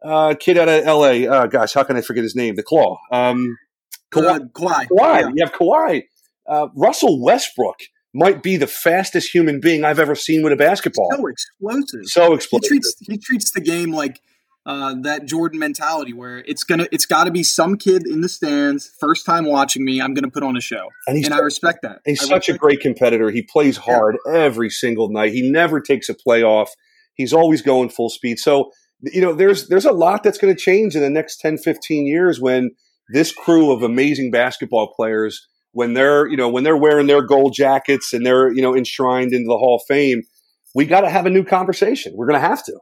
uh, 0.04 0.36
kid 0.40 0.58
out 0.58 0.70
of 0.70 0.86
L.A. 0.86 1.28
Uh, 1.28 1.48
gosh, 1.48 1.74
how 1.74 1.84
can 1.84 1.98
I 1.98 2.02
forget 2.02 2.24
his 2.24 2.36
name? 2.36 2.56
The 2.56 2.64
Claw. 2.64 2.98
Um, 3.12 3.58
Kawhi. 4.12 4.28
Uh, 4.28 4.40
Kawhi. 4.40 4.88
Kawhi. 4.88 5.22
Yeah. 5.22 5.30
You 5.36 5.46
have 5.46 5.54
Kawhi. 5.54 6.04
Uh, 6.48 6.68
Russell 6.76 7.22
Westbrook 7.22 7.80
might 8.14 8.42
be 8.42 8.58
the 8.58 8.68
fastest 8.68 9.34
human 9.34 9.60
being 9.60 9.84
I've 9.84 10.00
ever 10.00 10.16
seen 10.16 10.44
with 10.44 10.54
a 10.54 10.56
basketball. 10.56 11.10
So 11.12 11.28
explosive. 11.28 12.06
So 12.06 12.34
explosive. 12.34 12.70
He 12.72 12.80
treats 12.80 12.96
he 13.02 13.18
treats 13.18 13.52
the 13.52 13.62
game 13.62 13.92
like 13.92 14.22
uh, 14.68 14.96
that 15.02 15.26
Jordan 15.26 15.60
mentality 15.60 16.12
where 16.12 16.40
it's 16.40 16.66
gonna 16.66 16.88
it's 16.92 17.06
got 17.06 17.24
to 17.24 17.32
be 17.32 17.42
some 17.42 17.78
kid 17.78 18.06
in 18.06 18.20
the 18.20 18.28
stands 18.28 18.92
first 19.00 19.26
time 19.26 19.46
watching 19.46 19.86
me 19.86 20.02
I'm 20.02 20.14
gonna 20.14 20.30
put 20.30 20.44
on 20.44 20.58
a 20.58 20.62
show 20.62 20.90
and, 21.08 21.24
and 21.24 21.34
I 21.34 21.40
respect 21.40 21.80
that. 21.84 22.02
He's 22.06 22.22
I 22.22 22.26
such 22.26 22.50
a 22.50 22.58
great 22.58 22.82
competitor. 22.82 23.32
He 23.32 23.42
plays 23.42 23.78
hard 23.78 24.18
yeah. 24.26 24.34
every 24.34 24.70
single 24.70 25.10
night. 25.10 25.32
He 25.32 25.50
never 25.50 25.80
takes 25.80 26.10
a 26.10 26.14
play 26.14 26.44
off. 26.44 26.70
He's 27.14 27.32
always 27.32 27.62
going 27.62 27.90
full 27.90 28.10
speed. 28.10 28.40
So 28.40 28.72
you 29.02 29.22
know 29.22 29.34
there's 29.34 29.70
there's 29.70 29.86
a 29.86 29.94
lot 29.94 30.22
that's 30.22 30.38
going 30.38 30.54
to 30.54 30.60
change 30.60 30.96
in 30.96 31.02
the 31.02 31.10
next 31.10 31.40
10 31.40 31.60
15 31.60 32.06
years 32.06 32.42
when 32.42 32.72
this 33.14 33.32
crew 33.32 33.72
of 33.72 33.84
amazing 33.84 34.32
basketball 34.32 34.94
players 34.94 35.48
when 35.72 35.94
they're 35.94 36.28
you 36.28 36.36
know 36.36 36.50
when 36.50 36.66
they're 36.66 36.76
wearing 36.76 37.08
their 37.08 37.22
gold 37.22 37.54
jackets 37.54 38.12
and 38.12 38.26
they're 38.26 38.52
you 38.52 38.62
know 38.62 38.76
enshrined 38.76 39.32
into 39.32 39.48
the 39.48 39.58
Hall 39.58 39.76
of 39.76 39.88
Fame 39.88 40.24
we 40.76 40.86
got 40.86 41.02
to 41.02 41.10
have 41.10 41.26
a 41.26 41.30
new 41.30 41.44
conversation. 41.44 42.14
We're 42.16 42.28
going 42.28 42.40
to 42.40 42.48
have 42.48 42.64
to. 42.66 42.80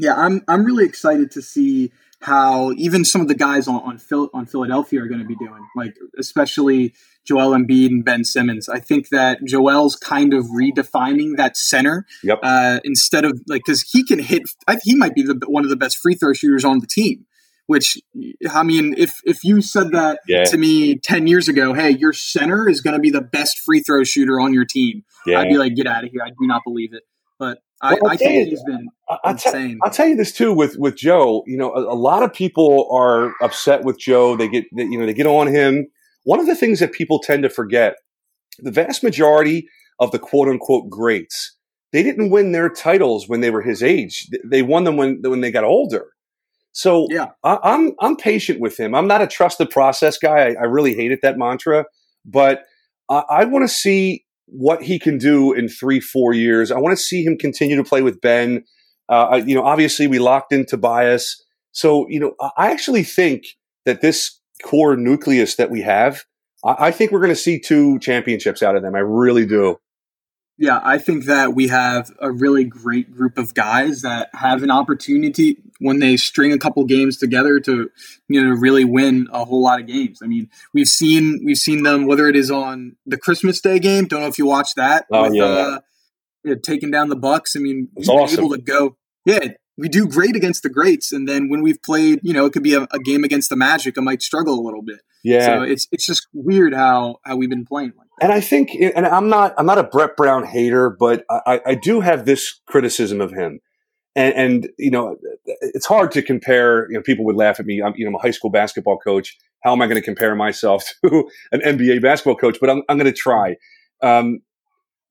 Yeah, 0.00 0.14
I'm 0.14 0.42
I'm 0.48 0.64
really 0.64 0.84
excited 0.84 1.30
to 1.32 1.42
see 1.42 1.92
how 2.20 2.72
even 2.72 3.04
some 3.04 3.20
of 3.20 3.28
the 3.28 3.34
guys 3.34 3.66
on 3.68 3.76
on, 3.76 3.98
Phil, 3.98 4.28
on 4.34 4.46
Philadelphia 4.46 5.02
are 5.02 5.06
going 5.06 5.20
to 5.20 5.26
be 5.26 5.36
doing, 5.36 5.66
like 5.76 5.94
especially 6.18 6.94
Joel 7.26 7.50
Embiid 7.50 7.88
and 7.88 8.04
Ben 8.04 8.24
Simmons. 8.24 8.68
I 8.68 8.80
think 8.80 9.08
that 9.10 9.44
Joel's 9.44 9.96
kind 9.96 10.34
of 10.34 10.46
redefining 10.46 11.36
that 11.36 11.56
center 11.56 12.06
yep. 12.22 12.38
uh, 12.42 12.80
instead 12.84 13.24
of 13.24 13.40
like 13.46 13.62
because 13.64 13.82
he 13.90 14.04
can 14.04 14.18
hit. 14.18 14.42
he 14.82 14.94
might 14.94 15.14
be 15.14 15.22
the, 15.22 15.38
one 15.46 15.64
of 15.64 15.70
the 15.70 15.76
best 15.76 15.98
free 15.98 16.14
throw 16.14 16.32
shooters 16.32 16.64
on 16.64 16.80
the 16.80 16.86
team. 16.86 17.26
Which 17.66 17.98
I 18.50 18.64
mean, 18.64 18.94
if 18.98 19.20
if 19.24 19.44
you 19.44 19.62
said 19.62 19.92
that 19.92 20.20
yeah. 20.26 20.44
to 20.44 20.58
me 20.58 20.96
ten 20.96 21.26
years 21.26 21.46
ago, 21.46 21.72
hey, 21.72 21.90
your 21.90 22.12
center 22.12 22.68
is 22.68 22.80
going 22.80 22.94
to 22.94 23.00
be 23.00 23.10
the 23.10 23.20
best 23.20 23.58
free 23.58 23.80
throw 23.80 24.02
shooter 24.02 24.40
on 24.40 24.52
your 24.52 24.64
team, 24.64 25.04
yeah. 25.24 25.38
I'd 25.38 25.48
be 25.48 25.56
like, 25.56 25.76
get 25.76 25.86
out 25.86 26.02
of 26.02 26.10
here. 26.10 26.22
I 26.24 26.30
do 26.30 26.46
not 26.46 26.62
believe 26.64 26.92
it. 26.94 27.04
But 27.38 27.58
I, 27.82 27.94
well, 27.94 28.12
I 28.12 28.16
think 28.16 28.32
you, 28.32 28.44
he's 28.50 28.62
been 28.64 28.88
I'll 29.08 29.32
insane. 29.32 29.78
I'll 29.82 29.90
tell 29.90 30.06
you 30.06 30.16
this 30.16 30.32
too 30.32 30.52
with 30.52 30.76
with 30.76 30.96
Joe. 30.96 31.42
You 31.46 31.56
know, 31.56 31.72
a, 31.72 31.94
a, 31.94 31.96
lot 31.96 32.22
of 32.22 32.32
people 32.32 32.88
are 32.92 33.32
upset 33.40 33.84
with 33.84 33.98
Joe. 33.98 34.36
They 34.36 34.48
get 34.48 34.64
they, 34.74 34.84
you 34.84 34.98
know 34.98 35.06
they 35.06 35.14
get 35.14 35.26
on 35.26 35.46
him. 35.46 35.86
One 36.24 36.40
of 36.40 36.46
the 36.46 36.54
things 36.54 36.80
that 36.80 36.92
people 36.92 37.20
tend 37.20 37.42
to 37.42 37.48
forget: 37.48 37.96
the 38.58 38.70
vast 38.70 39.02
majority 39.02 39.68
of 39.98 40.10
the 40.10 40.18
quote 40.18 40.48
unquote 40.48 40.90
greats, 40.90 41.56
they 41.92 42.02
didn't 42.02 42.30
win 42.30 42.52
their 42.52 42.68
titles 42.68 43.28
when 43.28 43.40
they 43.40 43.50
were 43.50 43.62
his 43.62 43.82
age. 43.82 44.28
They 44.44 44.62
won 44.62 44.84
them 44.84 44.96
when 44.96 45.22
when 45.22 45.40
they 45.40 45.50
got 45.50 45.64
older. 45.64 46.08
So 46.72 47.06
yeah, 47.10 47.28
I, 47.42 47.54
am 47.54 47.60
I'm, 47.62 47.92
I'm 48.00 48.16
patient 48.16 48.60
with 48.60 48.78
him. 48.78 48.94
I'm 48.94 49.08
not 49.08 49.22
a 49.22 49.26
trust 49.26 49.58
the 49.58 49.66
process 49.66 50.18
guy. 50.18 50.50
I, 50.50 50.54
I 50.60 50.64
really 50.64 50.94
hated 50.94 51.20
that 51.22 51.38
mantra, 51.38 51.86
but 52.24 52.64
I, 53.08 53.22
I 53.30 53.44
want 53.44 53.66
to 53.66 53.74
see 53.74 54.24
what 54.52 54.82
he 54.82 54.98
can 54.98 55.18
do 55.18 55.52
in 55.52 55.68
three, 55.68 56.00
four 56.00 56.32
years. 56.32 56.70
I 56.70 56.78
want 56.78 56.96
to 56.96 57.02
see 57.02 57.24
him 57.24 57.36
continue 57.38 57.76
to 57.76 57.84
play 57.84 58.02
with 58.02 58.20
Ben. 58.20 58.64
Uh, 59.08 59.40
you 59.44 59.54
know, 59.54 59.64
obviously 59.64 60.06
we 60.06 60.18
locked 60.18 60.52
in 60.52 60.66
Tobias. 60.66 61.44
So, 61.72 62.06
you 62.08 62.20
know, 62.20 62.34
I 62.56 62.70
actually 62.70 63.02
think 63.02 63.44
that 63.84 64.00
this 64.00 64.40
core 64.62 64.96
nucleus 64.96 65.56
that 65.56 65.70
we 65.70 65.82
have, 65.82 66.24
I, 66.64 66.86
I 66.86 66.90
think 66.90 67.10
we're 67.10 67.20
going 67.20 67.30
to 67.30 67.36
see 67.36 67.60
two 67.60 67.98
championships 68.00 68.62
out 68.62 68.76
of 68.76 68.82
them. 68.82 68.94
I 68.94 69.00
really 69.00 69.46
do. 69.46 69.76
Yeah, 70.60 70.78
I 70.84 70.98
think 70.98 71.24
that 71.24 71.54
we 71.54 71.68
have 71.68 72.10
a 72.20 72.30
really 72.30 72.64
great 72.64 73.10
group 73.10 73.38
of 73.38 73.54
guys 73.54 74.02
that 74.02 74.28
have 74.34 74.62
an 74.62 74.70
opportunity 74.70 75.56
when 75.78 76.00
they 76.00 76.18
string 76.18 76.52
a 76.52 76.58
couple 76.58 76.84
games 76.84 77.16
together 77.16 77.58
to 77.60 77.90
you 78.28 78.44
know 78.44 78.50
really 78.50 78.84
win 78.84 79.26
a 79.32 79.46
whole 79.46 79.62
lot 79.62 79.80
of 79.80 79.86
games. 79.86 80.20
I 80.22 80.26
mean, 80.26 80.50
we've 80.74 80.86
seen 80.86 81.40
we've 81.46 81.56
seen 81.56 81.82
them 81.82 82.06
whether 82.06 82.28
it 82.28 82.36
is 82.36 82.50
on 82.50 82.96
the 83.06 83.16
Christmas 83.16 83.58
Day 83.62 83.78
game. 83.78 84.04
Don't 84.04 84.20
know 84.20 84.26
if 84.26 84.38
you 84.38 84.44
watched 84.44 84.76
that. 84.76 85.06
Oh 85.10 85.22
with, 85.22 85.34
yeah. 85.34 85.44
Uh, 85.44 85.78
you 86.44 86.54
know, 86.54 86.60
taking 86.62 86.90
down 86.90 87.08
the 87.08 87.16
Bucks. 87.16 87.56
I 87.56 87.60
mean, 87.60 87.88
it's 87.96 88.10
awesome. 88.10 88.40
able 88.40 88.54
to 88.54 88.60
go. 88.60 88.98
Yeah, 89.24 89.48
we 89.78 89.88
do 89.88 90.06
great 90.06 90.36
against 90.36 90.62
the 90.62 90.68
greats, 90.68 91.10
and 91.10 91.26
then 91.26 91.48
when 91.48 91.62
we've 91.62 91.82
played, 91.82 92.20
you 92.22 92.34
know, 92.34 92.44
it 92.44 92.52
could 92.52 92.62
be 92.62 92.74
a, 92.74 92.82
a 92.92 92.98
game 92.98 93.24
against 93.24 93.48
the 93.48 93.56
Magic, 93.56 93.96
I 93.96 94.02
might 94.02 94.20
struggle 94.20 94.60
a 94.60 94.62
little 94.62 94.82
bit. 94.82 95.00
Yeah. 95.24 95.46
So 95.46 95.62
it's 95.62 95.86
it's 95.90 96.04
just 96.04 96.26
weird 96.34 96.74
how 96.74 97.16
how 97.24 97.36
we've 97.36 97.48
been 97.48 97.64
playing 97.64 97.94
like. 97.96 98.09
And 98.20 98.32
I 98.32 98.40
think, 98.40 98.74
and 98.74 99.06
I'm 99.06 99.28
not 99.28 99.54
I'm 99.56 99.66
not 99.66 99.78
a 99.78 99.84
Brett 99.84 100.16
Brown 100.16 100.44
hater, 100.44 100.90
but 100.90 101.24
I, 101.30 101.60
I 101.66 101.74
do 101.74 102.00
have 102.00 102.26
this 102.26 102.60
criticism 102.66 103.20
of 103.20 103.32
him. 103.32 103.60
And, 104.14 104.34
and 104.34 104.68
you 104.78 104.90
know, 104.90 105.16
it's 105.46 105.86
hard 105.86 106.12
to 106.12 106.22
compare. 106.22 106.86
You 106.90 106.98
know, 106.98 107.02
people 107.02 107.24
would 107.24 107.36
laugh 107.36 107.58
at 107.58 107.66
me. 107.66 107.82
I'm 107.82 107.94
you 107.96 108.04
know 108.04 108.10
I'm 108.10 108.16
a 108.16 108.22
high 108.22 108.30
school 108.32 108.50
basketball 108.50 108.98
coach. 108.98 109.36
How 109.64 109.72
am 109.72 109.80
I 109.80 109.86
going 109.86 110.00
to 110.00 110.04
compare 110.04 110.34
myself 110.34 110.84
to 111.06 111.28
an 111.52 111.60
NBA 111.60 112.02
basketball 112.02 112.36
coach? 112.36 112.58
But 112.60 112.68
I'm 112.68 112.82
I'm 112.88 112.98
going 112.98 113.10
to 113.10 113.18
try. 113.18 113.56
Um, 114.02 114.40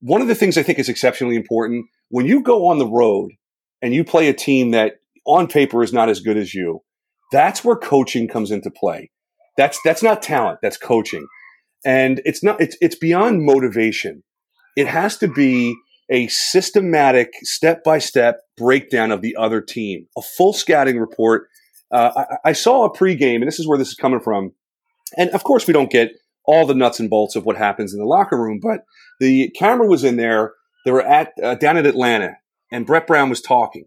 one 0.01 0.21
of 0.21 0.27
the 0.27 0.35
things 0.35 0.57
I 0.57 0.63
think 0.63 0.79
is 0.79 0.89
exceptionally 0.89 1.35
important 1.35 1.87
when 2.09 2.25
you 2.25 2.41
go 2.41 2.67
on 2.67 2.77
the 2.77 2.87
road 2.87 3.31
and 3.81 3.93
you 3.93 4.03
play 4.03 4.29
a 4.29 4.33
team 4.33 4.71
that 4.71 4.95
on 5.25 5.47
paper 5.47 5.83
is 5.83 5.93
not 5.93 6.09
as 6.09 6.19
good 6.19 6.37
as 6.37 6.53
you, 6.53 6.81
that's 7.31 7.63
where 7.63 7.75
coaching 7.75 8.27
comes 8.27 8.51
into 8.51 8.71
play. 8.71 9.11
That's 9.57 9.79
that's 9.83 10.03
not 10.03 10.21
talent, 10.21 10.59
that's 10.61 10.77
coaching. 10.77 11.27
And 11.85 12.21
it's 12.25 12.43
not 12.43 12.59
it's 12.61 12.77
it's 12.81 12.95
beyond 12.95 13.43
motivation. 13.43 14.23
It 14.75 14.87
has 14.87 15.17
to 15.17 15.27
be 15.27 15.75
a 16.11 16.27
systematic 16.27 17.29
step-by-step 17.43 18.39
breakdown 18.57 19.11
of 19.11 19.21
the 19.21 19.35
other 19.35 19.61
team, 19.61 20.07
a 20.17 20.21
full 20.21 20.53
scouting 20.53 20.97
report. 20.97 21.47
Uh, 21.91 22.11
I, 22.15 22.49
I 22.49 22.53
saw 22.53 22.85
a 22.85 22.91
pregame, 22.91 23.35
and 23.35 23.47
this 23.47 23.59
is 23.59 23.67
where 23.67 23.77
this 23.77 23.89
is 23.89 23.95
coming 23.95 24.19
from. 24.19 24.53
And 25.17 25.29
of 25.31 25.43
course, 25.43 25.67
we 25.67 25.73
don't 25.73 25.91
get 25.91 26.11
all 26.45 26.65
the 26.65 26.73
nuts 26.73 26.99
and 26.99 27.09
bolts 27.09 27.35
of 27.35 27.45
what 27.45 27.57
happens 27.57 27.93
in 27.93 27.99
the 27.99 28.05
locker 28.05 28.41
room, 28.41 28.59
but 28.61 28.81
the 29.19 29.49
camera 29.51 29.87
was 29.87 30.03
in 30.03 30.17
there. 30.17 30.53
They 30.85 30.91
were 30.91 31.05
at 31.05 31.31
uh, 31.43 31.55
down 31.55 31.77
at 31.77 31.85
Atlanta, 31.85 32.37
and 32.71 32.85
Brett 32.85 33.05
Brown 33.05 33.29
was 33.29 33.41
talking. 33.41 33.85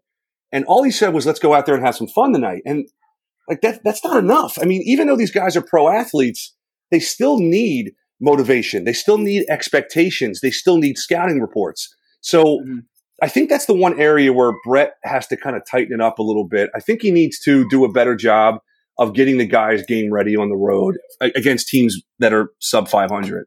And 0.53 0.65
all 0.67 0.83
he 0.83 0.91
said 0.91 1.15
was, 1.15 1.27
let's 1.27 1.41
go 1.41 1.55
out 1.55 1.67
there 1.67 1.75
and 1.75 1.85
have 1.85 1.97
some 1.97 2.09
fun 2.09 2.33
tonight. 2.33 2.63
And 2.67 2.87
like 3.49 3.63
that, 3.63 3.81
that's 3.85 4.05
not 4.05 4.19
enough. 4.19 4.59
I 4.61 4.67
mean, 4.67 4.83
even 4.85 5.07
though 5.07 5.17
these 5.17 5.33
guys 5.33 5.57
are 5.57 5.63
pro 5.63 5.89
athletes, 5.89 6.55
they 6.93 7.01
still 7.01 7.39
need 7.41 7.95
motivation. 8.21 8.85
They 8.85 8.93
still 8.93 9.19
need 9.19 9.45
expectations. 9.49 10.41
They 10.41 10.53
still 10.53 10.77
need 10.77 10.97
scouting 10.97 11.41
reports. 11.41 11.93
So 12.21 12.45
mm-hmm. 12.45 12.79
I 13.21 13.29
think 13.29 13.49
that's 13.49 13.67
the 13.67 13.75
one 13.75 14.01
area 14.01 14.33
where 14.33 14.53
Brett 14.65 14.95
has 15.03 15.27
to 15.29 15.37
kind 15.37 15.57
of 15.57 15.63
tighten 15.69 15.93
it 15.93 16.01
up 16.01 16.21
a 16.21 16.23
little 16.23 16.47
bit. 16.47 16.71
I 16.75 16.81
think 16.81 17.03
he 17.03 17.11
needs 17.11 17.41
to 17.41 17.69
do 17.69 17.85
a 17.85 17.93
better 17.93 18.15
job 18.15 18.57
of 18.99 19.15
getting 19.15 19.39
the 19.39 19.47
guys 19.47 19.85
game 19.85 20.13
ready 20.13 20.37
on 20.37 20.49
the 20.49 20.57
road 20.57 20.99
against 21.21 21.69
teams 21.69 22.01
that 22.21 22.33
are 22.33 22.51
sub 22.61 22.89
500. 22.89 23.47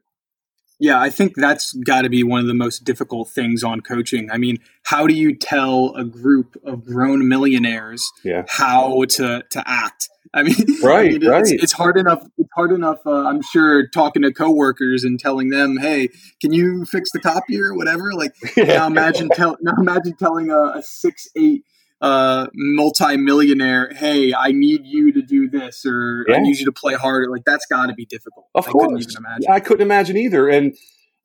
Yeah, 0.78 1.00
I 1.00 1.08
think 1.08 1.34
that's 1.36 1.72
got 1.72 2.02
to 2.02 2.10
be 2.10 2.22
one 2.22 2.40
of 2.40 2.46
the 2.46 2.54
most 2.54 2.84
difficult 2.84 3.30
things 3.30 3.64
on 3.64 3.80
coaching. 3.80 4.30
I 4.30 4.36
mean, 4.36 4.58
how 4.82 5.06
do 5.06 5.14
you 5.14 5.34
tell 5.34 5.94
a 5.96 6.04
group 6.04 6.56
of 6.64 6.84
grown 6.84 7.26
millionaires 7.28 8.10
yeah. 8.22 8.44
how 8.48 9.04
to 9.10 9.42
to 9.50 9.62
act? 9.66 10.10
I 10.34 10.42
mean, 10.42 10.54
right, 10.82 11.06
I 11.14 11.18
mean, 11.18 11.26
right. 11.26 11.40
It's, 11.40 11.50
it's, 11.50 11.72
hard 11.72 11.96
enough. 11.96 12.26
It's 12.36 12.50
hard 12.54 12.72
enough. 12.72 12.98
Uh, 13.06 13.26
I'm 13.26 13.40
sure 13.40 13.88
talking 13.88 14.22
to 14.22 14.32
coworkers 14.32 15.02
and 15.02 15.18
telling 15.18 15.48
them, 15.48 15.78
"Hey, 15.78 16.10
can 16.42 16.52
you 16.52 16.84
fix 16.84 17.10
the 17.12 17.20
copier 17.20 17.74
whatever?" 17.74 18.12
Like 18.12 18.34
yeah. 18.56 18.64
now, 18.64 18.86
imagine 18.86 19.30
tell 19.30 19.56
now 19.62 19.72
imagine 19.78 20.14
telling 20.16 20.50
a, 20.50 20.78
a 20.78 20.82
six 20.82 21.26
eight 21.36 21.64
uh, 22.00 22.46
multi-millionaire, 22.54 23.90
hey, 23.94 24.34
I 24.34 24.52
need 24.52 24.82
you 24.84 25.12
to 25.12 25.22
do 25.22 25.48
this, 25.48 25.84
or 25.86 26.24
yeah. 26.28 26.36
I 26.36 26.38
need 26.40 26.58
you 26.58 26.66
to 26.66 26.72
play 26.72 26.94
harder. 26.94 27.30
Like 27.30 27.44
that's 27.44 27.66
got 27.66 27.86
to 27.86 27.94
be 27.94 28.04
difficult. 28.04 28.46
Of 28.54 28.68
I 28.68 28.70
course, 28.70 28.86
couldn't 28.86 29.02
even 29.02 29.16
imagine. 29.16 29.46
I 29.50 29.60
couldn't 29.60 29.82
imagine 29.82 30.16
either. 30.16 30.48
And 30.48 30.76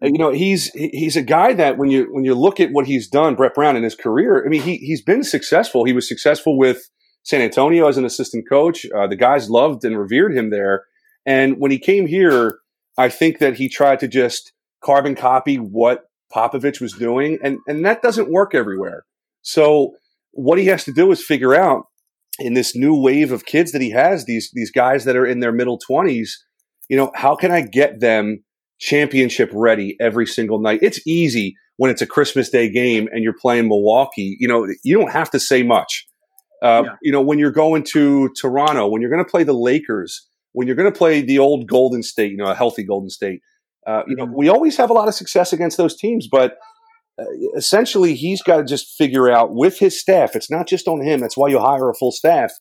uh, 0.02 0.08
you 0.08 0.18
know, 0.18 0.32
he's 0.32 0.68
he's 0.74 1.16
a 1.16 1.22
guy 1.22 1.54
that 1.54 1.78
when 1.78 1.90
you 1.90 2.08
when 2.12 2.24
you 2.24 2.36
look 2.36 2.60
at 2.60 2.72
what 2.72 2.88
he's 2.88 3.08
done, 3.08 3.36
Brett 3.36 3.54
Brown 3.54 3.76
in 3.76 3.84
his 3.84 3.96
career, 3.96 4.46
I 4.46 4.50
mean, 4.50 4.62
he 4.62 4.78
he's 4.78 5.02
been 5.02 5.24
successful. 5.24 5.84
He 5.84 5.94
was 5.94 6.08
successful 6.08 6.58
with 6.58 6.90
San 7.24 7.42
Antonio 7.42 7.88
as 7.88 7.98
an 7.98 8.06
assistant 8.06 8.48
coach. 8.48 8.86
Uh, 8.96 9.08
the 9.08 9.16
guys 9.16 9.50
loved 9.50 9.84
and 9.84 9.98
revered 9.98 10.36
him 10.36 10.50
there. 10.50 10.86
And 11.26 11.60
when 11.60 11.70
he 11.70 11.78
came 11.78 12.08
here, 12.08 12.60
I 12.98 13.10
think 13.10 13.38
that 13.40 13.58
he 13.58 13.70
tried 13.70 14.00
to 14.00 14.08
just 14.08 14.54
carbon 14.84 15.16
copy 15.16 15.58
what 15.58 16.06
Popovich 16.34 16.82
was 16.82 16.94
doing, 16.94 17.38
and 17.44 17.60
and 17.68 17.86
that 17.86 18.02
doesn't 18.02 18.32
work 18.32 18.56
everywhere. 18.56 19.06
So 19.42 19.96
what 20.32 20.58
he 20.58 20.66
has 20.68 20.84
to 20.86 20.94
do 20.94 21.12
is 21.12 21.24
figure 21.24 21.54
out 21.56 21.86
in 22.40 22.54
this 22.54 22.76
new 22.76 22.96
wave 22.96 23.32
of 23.32 23.46
kids 23.46 23.72
that 23.72 23.82
he 23.82 23.92
has, 23.92 24.26
these 24.26 24.50
these 24.54 24.72
guys 24.72 25.06
that 25.06 25.16
are 25.16 25.26
in 25.26 25.40
their 25.40 25.52
middle 25.52 25.78
twenties, 25.78 26.44
you 26.90 26.98
know, 26.98 27.12
how 27.16 27.36
can 27.36 27.52
I 27.52 27.62
get 27.62 28.00
them 28.00 28.44
championship 28.80 29.50
ready 29.54 29.96
every 30.00 30.26
single 30.26 30.60
night? 30.60 30.80
It's 30.82 31.06
easy 31.06 31.56
when 31.78 31.92
it's 31.92 32.02
a 32.02 32.08
Christmas 32.08 32.50
Day 32.50 32.70
game 32.70 33.08
and 33.12 33.24
you're 33.24 33.36
playing 33.40 33.68
Milwaukee. 33.68 34.38
You 34.40 34.48
know, 34.48 34.68
you 34.84 34.98
don't 34.98 35.12
have 35.12 35.30
to 35.32 35.40
say 35.40 35.64
much. 35.64 36.08
Uh, 36.62 36.84
yeah. 36.86 36.96
You 37.02 37.12
know, 37.12 37.22
when 37.22 37.40
you're 37.40 37.52
going 37.52 37.84
to 37.92 38.30
Toronto, 38.40 38.88
when 38.88 39.02
you're 39.02 39.10
going 39.10 39.24
to 39.24 39.30
play 39.30 39.44
the 39.44 39.54
Lakers, 39.54 40.28
when 40.54 40.68
you're 40.68 40.76
going 40.76 40.92
to 40.92 40.98
play 40.98 41.22
the 41.22 41.40
old 41.40 41.68
Golden 41.68 42.04
State, 42.04 42.32
you 42.32 42.38
know, 42.38 42.46
a 42.46 42.56
healthy 42.56 42.84
Golden 42.84 43.10
State, 43.10 43.42
uh, 43.88 44.04
you 44.08 44.16
know, 44.16 44.26
mm-hmm. 44.26 44.38
we 44.38 44.48
always 44.48 44.78
have 44.78 44.90
a 44.90 44.94
lot 44.94 45.08
of 45.08 45.16
success 45.16 45.54
against 45.54 45.78
those 45.78 45.98
teams, 45.98 46.28
but 46.32 46.58
essentially 47.56 48.16
he's 48.16 48.42
got 48.42 48.58
to 48.58 48.64
just 48.64 48.96
figure 48.98 49.30
out 49.30 49.54
with 49.54 49.80
his 49.80 50.00
staff. 50.00 50.36
It's 50.36 50.50
not 50.50 50.68
just 50.68 50.88
on 50.88 51.02
him. 51.02 51.20
That's 51.20 51.38
why 51.38 51.50
you 51.50 51.60
hire 51.60 51.90
a 51.90 51.94
full 51.94 52.12
staff. 52.12 52.52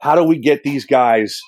How 0.00 0.14
do 0.14 0.24
we 0.24 0.38
get 0.38 0.62
these 0.62 0.84
guys, 0.84 1.40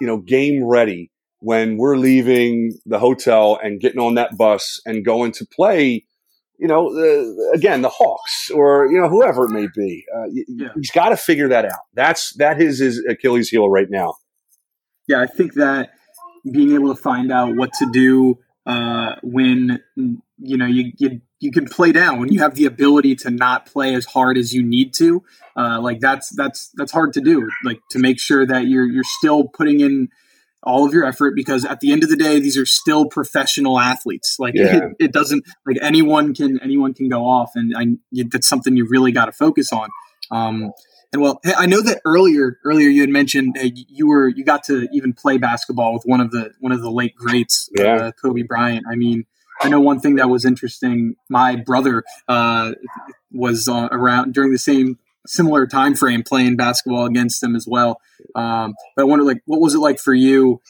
you 0.00 0.06
know, 0.06 0.18
game 0.18 0.64
ready 0.64 1.10
when 1.40 1.76
we're 1.76 1.96
leaving 1.96 2.78
the 2.86 2.98
hotel 2.98 3.58
and 3.62 3.80
getting 3.80 4.00
on 4.00 4.14
that 4.14 4.36
bus 4.36 4.80
and 4.84 5.04
going 5.04 5.32
to 5.32 5.46
play? 5.46 6.04
You 6.58 6.68
know, 6.68 6.88
uh, 6.88 7.54
again, 7.54 7.80
the 7.82 7.88
Hawks 7.88 8.50
or 8.50 8.86
you 8.90 9.00
know 9.00 9.08
whoever 9.08 9.46
it 9.46 9.50
may 9.50 9.66
be. 9.74 10.04
Uh, 10.14 10.24
yeah. 10.46 10.68
He's 10.74 10.90
got 10.90 11.08
to 11.08 11.16
figure 11.16 11.48
that 11.48 11.64
out. 11.64 11.80
That's 11.94 12.34
that 12.34 12.60
is 12.60 12.80
his 12.80 13.02
Achilles 13.08 13.48
heel 13.48 13.70
right 13.70 13.88
now. 13.88 14.14
Yeah, 15.08 15.20
I 15.20 15.26
think 15.26 15.54
that 15.54 15.90
being 16.50 16.74
able 16.74 16.94
to 16.94 17.00
find 17.00 17.32
out 17.32 17.56
what 17.56 17.72
to 17.74 17.90
do 17.90 18.38
uh, 18.66 19.16
when 19.22 19.80
you 19.96 20.56
know 20.56 20.66
you, 20.66 20.92
you 20.98 21.20
you 21.40 21.50
can 21.50 21.66
play 21.66 21.90
down 21.92 22.20
when 22.20 22.30
you 22.30 22.40
have 22.40 22.54
the 22.54 22.66
ability 22.66 23.16
to 23.16 23.30
not 23.30 23.66
play 23.66 23.94
as 23.94 24.04
hard 24.04 24.38
as 24.38 24.52
you 24.52 24.62
need 24.62 24.94
to. 24.94 25.22
Uh, 25.56 25.80
like 25.80 26.00
that's 26.00 26.34
that's 26.36 26.70
that's 26.74 26.92
hard 26.92 27.12
to 27.14 27.20
do. 27.20 27.48
Like 27.64 27.80
to 27.90 27.98
make 27.98 28.20
sure 28.20 28.46
that 28.46 28.66
you're 28.66 28.86
you're 28.86 29.04
still 29.04 29.44
putting 29.48 29.80
in 29.80 30.08
all 30.62 30.86
of 30.86 30.92
your 30.92 31.04
effort 31.04 31.34
because 31.34 31.64
at 31.64 31.80
the 31.80 31.90
end 31.90 32.04
of 32.04 32.10
the 32.10 32.16
day 32.16 32.38
these 32.38 32.58
are 32.58 32.66
still 32.66 33.06
professional 33.06 33.80
athletes 33.80 34.36
like 34.38 34.52
yeah. 34.54 34.76
it, 34.76 35.06
it, 35.06 35.10
doesn't 35.10 35.42
like 35.64 35.78
anyone 35.80 36.34
can 36.34 36.60
anyone 36.60 36.92
can 36.92 37.08
go 37.08 37.24
off 37.24 37.52
and 37.54 37.72
I, 37.74 38.22
that's 38.28 38.46
something 38.46 38.76
you 38.76 38.86
really 38.86 39.10
got 39.10 39.24
to 39.24 39.32
focus 39.32 39.72
on 39.72 39.88
um, 40.30 40.72
and 41.12 41.20
well, 41.20 41.40
I 41.56 41.66
know 41.66 41.82
that 41.82 42.00
earlier 42.04 42.58
earlier 42.64 42.88
you 42.88 43.00
had 43.00 43.10
mentioned 43.10 43.56
uh, 43.58 43.66
you 43.74 44.06
were 44.06 44.28
you 44.28 44.44
got 44.44 44.62
to 44.64 44.86
even 44.92 45.12
play 45.12 45.38
basketball 45.38 45.92
with 45.92 46.04
one 46.04 46.20
of 46.20 46.30
the 46.30 46.52
one 46.60 46.72
of 46.72 46.82
the 46.82 46.90
late 46.90 47.16
greats, 47.16 47.68
yeah. 47.76 47.96
uh, 47.96 48.12
Kobe 48.12 48.42
Bryant. 48.42 48.86
I 48.88 48.94
mean, 48.94 49.24
I 49.62 49.68
know 49.68 49.80
one 49.80 50.00
thing 50.00 50.16
that 50.16 50.28
was 50.28 50.44
interesting. 50.44 51.16
My 51.28 51.56
brother 51.56 52.02
uh, 52.28 52.72
was 53.32 53.68
uh, 53.68 53.88
around 53.92 54.34
during 54.34 54.52
the 54.52 54.58
same 54.58 54.98
similar 55.26 55.66
time 55.66 55.94
frame 55.94 56.22
playing 56.22 56.56
basketball 56.56 57.06
against 57.06 57.40
them 57.40 57.54
as 57.54 57.66
well. 57.68 58.00
Um, 58.34 58.74
but 58.96 59.02
I 59.02 59.04
wonder, 59.04 59.24
like, 59.24 59.42
what 59.46 59.60
was 59.60 59.74
it 59.74 59.78
like 59.78 59.98
for 59.98 60.14
you 60.14 60.60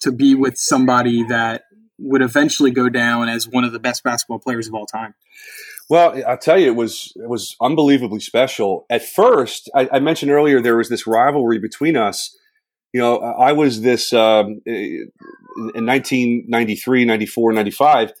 to 0.00 0.12
be 0.12 0.34
with 0.34 0.56
somebody 0.56 1.24
that 1.24 1.64
would 1.98 2.22
eventually 2.22 2.70
go 2.70 2.88
down 2.88 3.28
as 3.28 3.48
one 3.48 3.64
of 3.64 3.72
the 3.72 3.78
best 3.78 4.02
basketball 4.02 4.38
players 4.38 4.68
of 4.68 4.74
all 4.74 4.86
time? 4.86 5.14
Well, 5.90 6.22
I'll 6.26 6.38
tell 6.38 6.58
you, 6.58 6.66
it 6.66 6.76
was 6.76 7.12
it 7.16 7.28
was 7.28 7.56
unbelievably 7.62 8.20
special. 8.20 8.84
At 8.90 9.02
first, 9.02 9.70
I, 9.74 9.88
I 9.92 10.00
mentioned 10.00 10.30
earlier 10.30 10.60
there 10.60 10.76
was 10.76 10.90
this 10.90 11.06
rivalry 11.06 11.58
between 11.58 11.96
us. 11.96 12.36
You 12.92 13.00
know, 13.00 13.18
I 13.18 13.52
was 13.52 13.80
this 13.82 14.12
um, 14.12 14.60
in 14.66 15.10
1993, 15.56 17.04
94, 17.04 17.52
95. 17.52 18.12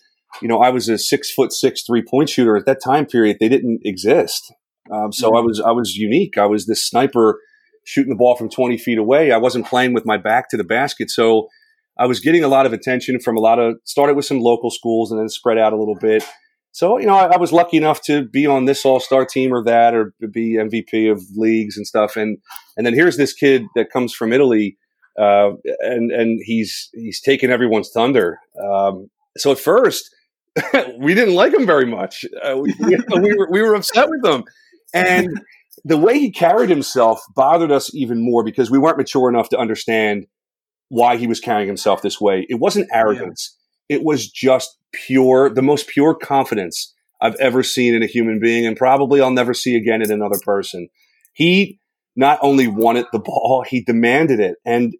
You 0.42 0.48
know, 0.48 0.58
I 0.58 0.70
was 0.70 0.88
a 0.88 0.98
six 0.98 1.32
foot 1.32 1.52
six 1.52 1.82
three 1.82 2.02
point 2.02 2.28
shooter 2.28 2.56
at 2.56 2.66
that 2.66 2.82
time 2.82 3.06
period. 3.06 3.38
They 3.40 3.48
didn't 3.48 3.80
exist, 3.84 4.52
um, 4.92 5.12
so 5.12 5.28
mm-hmm. 5.28 5.36
I 5.36 5.40
was 5.40 5.60
I 5.60 5.70
was 5.70 5.96
unique. 5.96 6.38
I 6.38 6.46
was 6.46 6.66
this 6.66 6.86
sniper 6.86 7.40
shooting 7.84 8.10
the 8.10 8.18
ball 8.18 8.36
from 8.36 8.50
20 8.50 8.76
feet 8.76 8.98
away. 8.98 9.32
I 9.32 9.38
wasn't 9.38 9.66
playing 9.66 9.94
with 9.94 10.04
my 10.04 10.18
back 10.18 10.50
to 10.50 10.58
the 10.58 10.64
basket, 10.64 11.10
so 11.10 11.48
I 11.98 12.04
was 12.04 12.20
getting 12.20 12.44
a 12.44 12.48
lot 12.48 12.66
of 12.66 12.74
attention 12.74 13.18
from 13.18 13.36
a 13.36 13.40
lot 13.40 13.58
of. 13.58 13.76
Started 13.84 14.14
with 14.14 14.26
some 14.26 14.40
local 14.40 14.70
schools 14.70 15.10
and 15.10 15.20
then 15.20 15.28
spread 15.28 15.58
out 15.58 15.72
a 15.72 15.76
little 15.76 15.96
bit 15.96 16.22
so, 16.78 16.98
you 16.98 17.06
know, 17.06 17.14
I, 17.14 17.32
I, 17.32 17.36
was 17.38 17.52
lucky 17.52 17.76
enough 17.76 18.02
to 18.02 18.24
be 18.24 18.46
on 18.46 18.66
this 18.66 18.84
all 18.84 19.00
star 19.00 19.24
team 19.24 19.52
or 19.52 19.64
that, 19.64 19.94
or 19.94 20.14
to 20.20 20.28
be 20.28 20.56
MVP 20.56 21.10
of 21.10 21.20
leagues 21.34 21.76
and 21.76 21.84
stuff. 21.86 22.16
And, 22.16 22.38
and 22.76 22.86
then 22.86 22.94
here's 22.94 23.16
this 23.16 23.32
kid 23.32 23.64
that 23.74 23.90
comes 23.90 24.14
from 24.14 24.32
Italy, 24.32 24.76
uh, 25.20 25.50
and, 25.80 26.12
and 26.12 26.38
he's, 26.44 26.88
he's 26.92 27.20
taken 27.20 27.50
everyone's 27.50 27.90
thunder. 27.90 28.38
Um, 28.62 29.10
so 29.36 29.50
at 29.50 29.58
first, 29.58 30.08
we 30.98 31.14
didn't 31.14 31.34
like 31.34 31.54
him 31.54 31.66
very 31.66 31.86
much. 31.86 32.24
Uh, 32.42 32.56
we, 32.58 32.74
we, 32.80 33.34
were, 33.34 33.48
we 33.50 33.62
were 33.62 33.74
upset 33.74 34.08
with 34.08 34.24
him. 34.24 34.44
And 34.94 35.40
the 35.84 35.96
way 35.96 36.18
he 36.18 36.30
carried 36.30 36.70
himself 36.70 37.22
bothered 37.34 37.70
us 37.70 37.94
even 37.94 38.22
more 38.22 38.42
because 38.42 38.70
we 38.70 38.78
weren't 38.78 38.98
mature 38.98 39.28
enough 39.28 39.48
to 39.50 39.58
understand 39.58 40.26
why 40.88 41.16
he 41.16 41.26
was 41.26 41.40
carrying 41.40 41.66
himself 41.66 42.02
this 42.02 42.20
way. 42.20 42.46
It 42.48 42.56
wasn't 42.56 42.88
arrogance. 42.92 43.56
Yeah. 43.88 43.96
It 43.96 44.04
was 44.04 44.28
just 44.28 44.78
pure, 44.92 45.50
the 45.50 45.62
most 45.62 45.88
pure 45.88 46.14
confidence 46.14 46.94
I've 47.20 47.36
ever 47.36 47.62
seen 47.62 47.94
in 47.94 48.02
a 48.02 48.06
human 48.06 48.38
being, 48.38 48.66
and 48.66 48.76
probably 48.76 49.20
I'll 49.20 49.30
never 49.30 49.54
see 49.54 49.76
again 49.76 50.02
in 50.02 50.10
another 50.10 50.38
person. 50.44 50.88
He 51.32 51.78
not 52.16 52.38
only 52.42 52.68
wanted 52.68 53.06
the 53.12 53.18
ball, 53.18 53.64
he 53.68 53.82
demanded 53.82 54.40
it, 54.40 54.56
and 54.64 54.94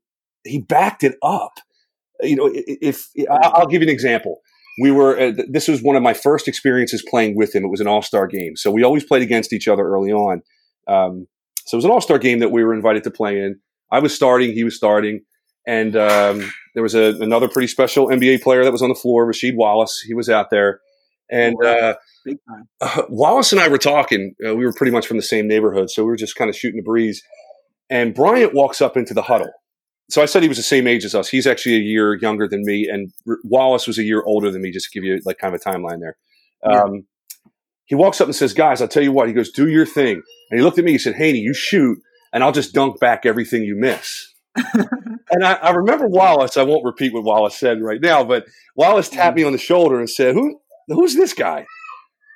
he 0.44 0.58
backed 0.58 1.04
it 1.04 1.16
up. 1.22 1.58
You 2.20 2.36
know, 2.36 2.50
if, 2.52 3.08
if 3.14 3.28
I'll 3.30 3.66
give 3.66 3.82
you 3.82 3.88
an 3.88 3.92
example, 3.92 4.40
we 4.80 4.90
were. 4.90 5.18
Uh, 5.18 5.32
this 5.48 5.68
was 5.68 5.82
one 5.82 5.96
of 5.96 6.02
my 6.02 6.14
first 6.14 6.48
experiences 6.48 7.04
playing 7.08 7.36
with 7.36 7.54
him. 7.54 7.64
It 7.64 7.68
was 7.68 7.80
an 7.80 7.86
All 7.86 8.02
Star 8.02 8.26
game, 8.26 8.56
so 8.56 8.70
we 8.70 8.82
always 8.82 9.04
played 9.04 9.22
against 9.22 9.52
each 9.52 9.68
other 9.68 9.86
early 9.86 10.12
on. 10.12 10.42
Um, 10.86 11.26
so 11.66 11.76
it 11.76 11.78
was 11.78 11.84
an 11.84 11.90
All 11.90 12.00
Star 12.00 12.18
game 12.18 12.38
that 12.40 12.50
we 12.50 12.64
were 12.64 12.74
invited 12.74 13.04
to 13.04 13.10
play 13.10 13.38
in. 13.38 13.60
I 13.90 14.00
was 14.00 14.14
starting, 14.14 14.52
he 14.52 14.64
was 14.64 14.76
starting, 14.76 15.20
and 15.66 15.96
um, 15.96 16.52
there 16.74 16.82
was 16.82 16.94
a, 16.94 17.14
another 17.20 17.48
pretty 17.48 17.68
special 17.68 18.08
NBA 18.08 18.42
player 18.42 18.64
that 18.64 18.72
was 18.72 18.82
on 18.82 18.88
the 18.88 18.94
floor, 18.94 19.30
Rasheed 19.30 19.56
Wallace. 19.56 20.00
He 20.06 20.14
was 20.14 20.28
out 20.28 20.50
there. 20.50 20.80
And 21.30 21.56
uh, 21.62 21.94
uh, 22.80 23.02
Wallace 23.08 23.52
and 23.52 23.60
I 23.60 23.68
were 23.68 23.78
talking. 23.78 24.34
Uh, 24.46 24.54
we 24.56 24.64
were 24.64 24.72
pretty 24.72 24.92
much 24.92 25.06
from 25.06 25.18
the 25.18 25.22
same 25.22 25.46
neighborhood, 25.46 25.90
so 25.90 26.02
we 26.02 26.08
were 26.08 26.16
just 26.16 26.36
kind 26.36 26.48
of 26.48 26.56
shooting 26.56 26.78
the 26.78 26.84
breeze. 26.84 27.22
And 27.90 28.14
Bryant 28.14 28.54
walks 28.54 28.80
up 28.80 28.96
into 28.96 29.14
the 29.14 29.22
huddle. 29.22 29.50
So 30.10 30.22
I 30.22 30.26
said 30.26 30.42
he 30.42 30.48
was 30.48 30.56
the 30.56 30.62
same 30.62 30.86
age 30.86 31.04
as 31.04 31.14
us. 31.14 31.28
He's 31.28 31.46
actually 31.46 31.76
a 31.76 31.80
year 31.80 32.14
younger 32.14 32.48
than 32.48 32.62
me, 32.64 32.88
and 32.88 33.12
R- 33.28 33.38
Wallace 33.44 33.86
was 33.86 33.98
a 33.98 34.02
year 34.02 34.22
older 34.24 34.50
than 34.50 34.62
me. 34.62 34.70
Just 34.70 34.90
to 34.90 34.98
give 34.98 35.04
you 35.04 35.20
like 35.24 35.38
kind 35.38 35.54
of 35.54 35.60
a 35.60 35.64
timeline 35.64 36.00
there. 36.00 36.16
Yeah. 36.66 36.82
Um, 36.82 37.06
he 37.84 37.94
walks 37.94 38.20
up 38.20 38.26
and 38.26 38.34
says, 38.34 38.54
"Guys, 38.54 38.80
I'll 38.80 38.88
tell 38.88 39.02
you 39.02 39.12
what." 39.12 39.28
He 39.28 39.34
goes, 39.34 39.50
"Do 39.50 39.68
your 39.68 39.86
thing." 39.86 40.22
And 40.50 40.58
he 40.58 40.64
looked 40.64 40.78
at 40.78 40.84
me. 40.84 40.92
He 40.92 40.98
said, 40.98 41.14
"Haney, 41.14 41.38
you 41.38 41.52
shoot, 41.52 41.98
and 42.32 42.42
I'll 42.42 42.52
just 42.52 42.72
dunk 42.72 43.00
back 43.00 43.26
everything 43.26 43.62
you 43.62 43.76
miss." 43.76 44.32
and 44.74 45.44
I, 45.44 45.54
I, 45.54 45.70
remember 45.70 46.08
Wallace. 46.08 46.56
I 46.56 46.64
won't 46.64 46.84
repeat 46.84 47.12
what 47.12 47.22
Wallace 47.22 47.56
said 47.56 47.80
right 47.80 48.00
now, 48.00 48.24
but 48.24 48.46
Wallace 48.76 49.08
tapped 49.08 49.36
me 49.36 49.44
on 49.44 49.52
the 49.52 49.58
shoulder 49.58 49.98
and 49.98 50.08
said, 50.08 50.34
"Who? 50.34 50.60
Who's 50.88 51.16
this 51.16 51.34
guy?" 51.34 51.66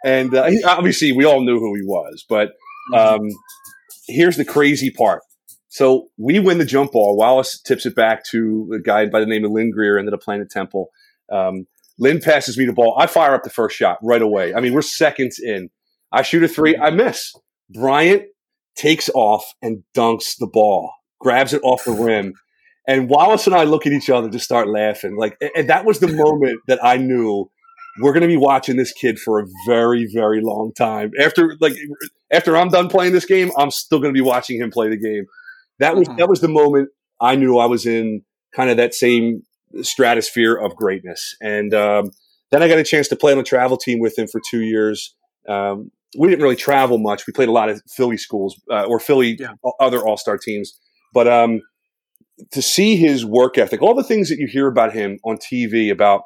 And 0.04 0.34
uh, 0.34 0.46
he, 0.46 0.62
obviously, 0.62 1.12
we 1.12 1.24
all 1.24 1.42
knew 1.42 1.58
who 1.58 1.74
he 1.74 1.82
was. 1.82 2.24
But 2.28 2.50
mm-hmm. 2.92 3.24
um, 3.24 3.28
here's 4.08 4.36
the 4.36 4.44
crazy 4.44 4.90
part. 4.90 5.22
So 5.72 6.08
we 6.18 6.38
win 6.38 6.58
the 6.58 6.66
jump 6.66 6.92
ball. 6.92 7.16
Wallace 7.16 7.58
tips 7.58 7.86
it 7.86 7.94
back 7.94 8.24
to 8.26 8.70
a 8.74 8.78
guy 8.78 9.06
by 9.06 9.20
the 9.20 9.26
name 9.26 9.42
of 9.42 9.52
Lynn 9.52 9.70
Greer, 9.70 9.98
ended 9.98 10.12
up 10.12 10.20
playing 10.20 10.42
at 10.42 10.50
Temple. 10.50 10.90
Um, 11.32 11.66
Lynn 11.98 12.20
passes 12.20 12.58
me 12.58 12.66
the 12.66 12.74
ball. 12.74 12.94
I 12.98 13.06
fire 13.06 13.34
up 13.34 13.42
the 13.42 13.48
first 13.48 13.74
shot 13.74 13.96
right 14.02 14.20
away. 14.20 14.52
I 14.52 14.60
mean, 14.60 14.74
we're 14.74 14.82
seconds 14.82 15.38
in. 15.38 15.70
I 16.12 16.20
shoot 16.20 16.42
a 16.42 16.48
three. 16.48 16.76
I 16.76 16.90
miss. 16.90 17.34
Bryant 17.70 18.24
takes 18.76 19.08
off 19.14 19.54
and 19.62 19.82
dunks 19.96 20.36
the 20.38 20.46
ball 20.46 20.92
grabs 21.22 21.54
it 21.54 21.62
off 21.64 21.84
the 21.86 21.92
rim. 21.92 22.34
And 22.86 23.08
Wallace 23.08 23.46
and 23.46 23.56
I 23.56 23.64
look 23.64 23.86
at 23.86 23.94
each 23.94 24.10
other, 24.10 24.28
just 24.28 24.44
start 24.44 24.68
laughing. 24.68 25.16
Like, 25.16 25.42
and 25.56 25.70
that 25.70 25.86
was 25.86 26.00
the 26.00 26.08
moment 26.08 26.60
that 26.66 26.84
I 26.84 26.98
knew 26.98 27.50
we're 28.02 28.12
going 28.12 28.22
to 28.22 28.28
be 28.28 28.36
watching 28.36 28.76
this 28.76 28.92
kid 28.92 29.18
for 29.18 29.40
a 29.40 29.46
very, 29.66 30.06
very 30.12 30.42
long 30.42 30.72
time. 30.76 31.12
After, 31.18 31.56
like, 31.60 31.72
after 32.30 32.58
I'm 32.58 32.68
done 32.68 32.90
playing 32.90 33.14
this 33.14 33.24
game, 33.24 33.52
I'm 33.56 33.70
still 33.70 34.00
going 34.00 34.12
to 34.12 34.18
be 34.18 34.20
watching 34.20 34.60
him 34.60 34.70
play 34.70 34.90
the 34.90 34.98
game. 34.98 35.24
That 35.82 35.96
was 35.96 36.08
that 36.16 36.28
was 36.28 36.40
the 36.40 36.48
moment 36.48 36.90
I 37.20 37.36
knew 37.36 37.58
I 37.58 37.66
was 37.66 37.86
in 37.86 38.22
kind 38.54 38.70
of 38.70 38.76
that 38.76 38.94
same 38.94 39.42
stratosphere 39.82 40.54
of 40.54 40.76
greatness. 40.76 41.34
And 41.40 41.74
um, 41.74 42.10
then 42.50 42.62
I 42.62 42.68
got 42.68 42.78
a 42.78 42.84
chance 42.84 43.08
to 43.08 43.16
play 43.16 43.32
on 43.32 43.38
a 43.38 43.42
travel 43.42 43.76
team 43.76 43.98
with 43.98 44.18
him 44.18 44.28
for 44.28 44.40
two 44.50 44.60
years. 44.60 45.14
Um, 45.48 45.90
we 46.18 46.28
didn't 46.28 46.42
really 46.42 46.56
travel 46.56 46.98
much. 46.98 47.26
We 47.26 47.32
played 47.32 47.48
a 47.48 47.52
lot 47.52 47.68
of 47.68 47.82
Philly 47.88 48.16
schools 48.16 48.60
uh, 48.70 48.84
or 48.84 49.00
Philly 49.00 49.38
yeah. 49.40 49.54
other 49.80 50.06
All 50.06 50.16
Star 50.16 50.36
teams. 50.36 50.78
But 51.14 51.26
um, 51.26 51.62
to 52.50 52.62
see 52.62 52.96
his 52.96 53.24
work 53.24 53.58
ethic, 53.58 53.82
all 53.82 53.94
the 53.94 54.04
things 54.04 54.28
that 54.28 54.38
you 54.38 54.46
hear 54.46 54.68
about 54.68 54.92
him 54.92 55.18
on 55.24 55.36
TV 55.36 55.90
about, 55.90 56.22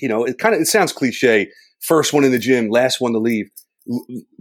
you 0.00 0.08
know, 0.08 0.24
it 0.24 0.38
kind 0.38 0.54
of 0.54 0.60
it 0.62 0.66
sounds 0.66 0.92
cliche. 0.92 1.48
First 1.80 2.12
one 2.12 2.24
in 2.24 2.32
the 2.32 2.38
gym, 2.38 2.70
last 2.70 3.00
one 3.00 3.12
to 3.12 3.18
leave. 3.18 3.50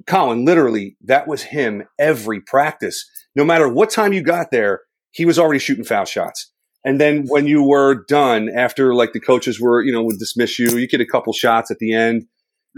Colin, 0.07 0.45
literally, 0.45 0.97
that 1.03 1.27
was 1.27 1.43
him 1.43 1.87
every 1.97 2.41
practice. 2.41 3.09
No 3.35 3.43
matter 3.43 3.67
what 3.67 3.89
time 3.89 4.13
you 4.13 4.21
got 4.21 4.51
there, 4.51 4.81
he 5.11 5.25
was 5.25 5.39
already 5.39 5.59
shooting 5.59 5.83
foul 5.83 6.05
shots. 6.05 6.51
And 6.85 6.99
then 6.99 7.25
when 7.27 7.47
you 7.47 7.63
were 7.63 8.05
done, 8.07 8.49
after 8.49 8.93
like 8.93 9.13
the 9.13 9.19
coaches 9.19 9.59
were, 9.59 9.81
you 9.81 9.91
know, 9.91 10.03
would 10.03 10.19
dismiss 10.19 10.59
you, 10.59 10.77
you 10.77 10.87
get 10.87 11.01
a 11.01 11.05
couple 11.05 11.33
shots 11.33 11.71
at 11.71 11.79
the 11.79 11.93
end. 11.93 12.25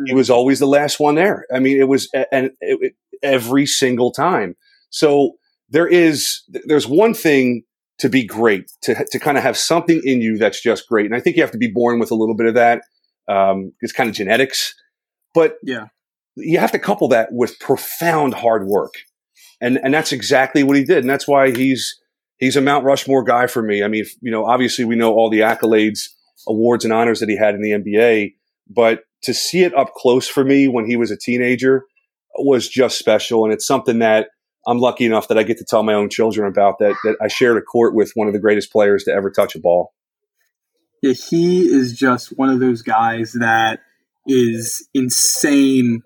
He 0.05 0.13
was 0.13 0.29
always 0.29 0.59
the 0.59 0.67
last 0.67 0.99
one 0.99 1.15
there. 1.15 1.45
I 1.53 1.59
mean, 1.59 1.79
it 1.79 1.87
was 1.87 2.09
and 2.13 2.51
it, 2.61 2.79
it, 2.81 2.93
every 3.21 3.65
single 3.65 4.11
time. 4.11 4.55
So 4.89 5.33
there 5.69 5.87
is 5.87 6.43
there's 6.65 6.87
one 6.87 7.13
thing 7.13 7.63
to 7.99 8.09
be 8.09 8.25
great, 8.25 8.71
to, 8.81 9.05
to 9.11 9.19
kind 9.19 9.37
of 9.37 9.43
have 9.43 9.55
something 9.55 10.01
in 10.03 10.21
you 10.21 10.37
that's 10.37 10.61
just 10.61 10.87
great. 10.87 11.05
And 11.05 11.13
I 11.13 11.19
think 11.19 11.35
you 11.35 11.43
have 11.43 11.51
to 11.51 11.57
be 11.59 11.71
born 11.71 11.99
with 11.99 12.09
a 12.09 12.15
little 12.15 12.35
bit 12.35 12.47
of 12.47 12.55
that. 12.55 12.81
Um, 13.27 13.73
it's 13.81 13.93
kind 13.93 14.09
of 14.09 14.15
genetics, 14.15 14.73
but 15.35 15.57
yeah, 15.61 15.87
you 16.35 16.59
have 16.59 16.71
to 16.71 16.79
couple 16.79 17.07
that 17.09 17.29
with 17.31 17.59
profound 17.59 18.33
hard 18.33 18.65
work. 18.65 18.93
And, 19.59 19.79
and 19.83 19.93
that's 19.93 20.11
exactly 20.11 20.63
what 20.63 20.77
he 20.77 20.83
did. 20.83 20.99
And 20.99 21.09
that's 21.09 21.27
why 21.27 21.51
he's, 21.51 21.99
he's 22.37 22.55
a 22.55 22.61
Mount 22.61 22.85
Rushmore 22.85 23.23
guy 23.23 23.47
for 23.47 23.61
me. 23.61 23.83
I 23.83 23.87
mean, 23.87 24.05
you 24.21 24.31
know, 24.31 24.45
obviously 24.45 24.85
we 24.85 24.95
know 24.95 25.13
all 25.13 25.29
the 25.29 25.41
accolades, 25.41 26.09
awards 26.47 26.83
and 26.83 26.93
honors 26.93 27.19
that 27.19 27.29
he 27.29 27.37
had 27.37 27.53
in 27.53 27.61
the 27.61 27.71
NBA, 27.71 28.33
but 28.69 29.03
to 29.23 29.33
see 29.33 29.63
it 29.63 29.75
up 29.75 29.93
close 29.93 30.27
for 30.27 30.43
me 30.43 30.67
when 30.67 30.85
he 30.85 30.95
was 30.95 31.11
a 31.11 31.17
teenager 31.17 31.85
was 32.37 32.67
just 32.67 32.97
special. 32.97 33.43
And 33.43 33.53
it's 33.53 33.67
something 33.67 33.99
that 33.99 34.29
I'm 34.65 34.79
lucky 34.79 35.05
enough 35.05 35.27
that 35.27 35.37
I 35.37 35.43
get 35.43 35.57
to 35.57 35.65
tell 35.65 35.83
my 35.83 35.93
own 35.93 36.09
children 36.09 36.47
about 36.47 36.79
that, 36.79 36.95
that 37.03 37.17
I 37.21 37.27
shared 37.27 37.57
a 37.57 37.61
court 37.61 37.93
with 37.93 38.11
one 38.15 38.27
of 38.27 38.33
the 38.33 38.39
greatest 38.39 38.71
players 38.71 39.03
to 39.03 39.11
ever 39.11 39.29
touch 39.29 39.55
a 39.55 39.59
ball. 39.59 39.93
Yeah, 41.01 41.13
he 41.13 41.65
is 41.65 41.93
just 41.93 42.37
one 42.37 42.49
of 42.49 42.59
those 42.59 42.83
guys 42.83 43.33
that 43.33 43.79
is 44.27 44.87
insane 44.93 46.03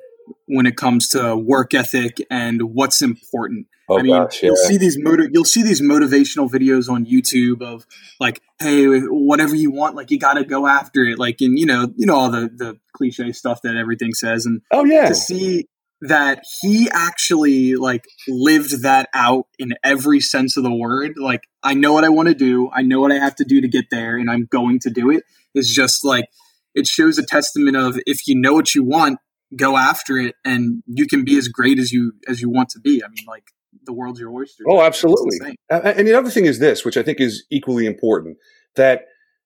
when 0.47 0.65
it 0.65 0.78
comes 0.78 1.09
to 1.09 1.36
work 1.36 1.73
ethic 1.73 2.17
and 2.30 2.61
what's 2.73 3.01
important. 3.01 3.67
Oh, 3.88 3.99
I 3.99 4.01
mean, 4.01 4.13
gosh, 4.13 4.41
yeah. 4.41 4.47
you'll 4.47 4.55
see 4.55 4.78
these 4.78 4.97
motiv- 4.99 5.30
you'll 5.32 5.45
see 5.45 5.61
these 5.61 5.82
motivational 5.82 6.49
videos 6.49 6.89
on 6.89 7.05
YouTube 7.05 7.61
of 7.61 7.86
like, 8.19 8.41
hey, 8.59 8.86
whatever 9.01 9.55
you 9.55 9.71
want, 9.71 9.95
like 9.95 10.09
you 10.09 10.17
got 10.17 10.36
to 10.36 10.43
go 10.43 10.65
after 10.65 11.03
it, 11.03 11.19
like, 11.19 11.39
and 11.41 11.59
you 11.59 11.67
know, 11.67 11.93
you 11.95 12.07
know 12.07 12.15
all 12.15 12.32
the 12.32 12.49
the 12.53 12.80
cliche 12.93 13.32
stuff 13.32 13.61
that 13.61 13.76
everything 13.76 14.13
says, 14.13 14.45
and 14.45 14.61
oh 14.71 14.86
yeah, 14.86 15.07
to 15.07 15.15
see 15.15 15.67
that 16.01 16.43
he 16.61 16.89
actually 16.91 17.76
like 17.76 18.05
lived 18.28 18.82
that 18.84 19.07
out 19.13 19.47
in 19.57 19.73
every 19.84 20.19
sense 20.19 20.57
of 20.57 20.63
the 20.63 20.73
word 20.73 21.13
like 21.17 21.41
i 21.63 21.73
know 21.73 21.93
what 21.93 22.03
i 22.03 22.09
want 22.09 22.28
to 22.28 22.36
do. 22.36 22.69
I 22.73 22.82
know 22.82 22.99
what 22.99 23.11
i 23.11 23.15
have 23.15 23.36
to 23.36 23.45
do 23.45 23.61
to 23.61 23.67
get 23.67 23.86
there 23.89 24.17
and 24.17 24.30
i'm 24.30 24.45
going 24.45 24.80
to 24.80 24.89
do 24.89 25.09
it. 25.09 25.23
Is 25.53 25.73
just 25.73 26.03
like 26.03 26.26
it 26.73 26.86
shows 26.86 27.17
a 27.17 27.26
testament 27.26 27.78
of 27.78 27.97
if 28.05 28.28
you 28.28 28.36
know 28.36 28.53
what 28.53 28.76
you 28.76 28.84
want 28.84 29.19
go 29.56 29.78
after 29.78 30.18
it 30.18 30.36
and 30.43 30.84
you 30.88 31.06
can 31.06 31.24
be 31.24 31.38
as 31.38 31.48
great 31.48 31.80
as 31.80 31.91
you 31.91 32.14
as 32.28 32.41
you 32.41 32.50
want 32.50 32.70
to 32.70 32.80
be 32.80 33.04
i 33.04 33.08
mean 33.08 33.26
like 33.28 33.52
the 33.86 33.93
world's 33.93 34.20
your 34.20 34.32
oyster 34.32 34.64
oh 34.68 34.82
absolutely 34.82 35.56
and 35.70 36.08
the 36.08 36.14
other 36.14 36.30
thing 36.30 36.46
is 36.46 36.60
this 36.60 36.84
which 36.84 36.98
i 36.98 37.04
think 37.04 37.20
is 37.20 37.46
equally 37.52 37.86
important 37.86 38.38
that 38.76 39.06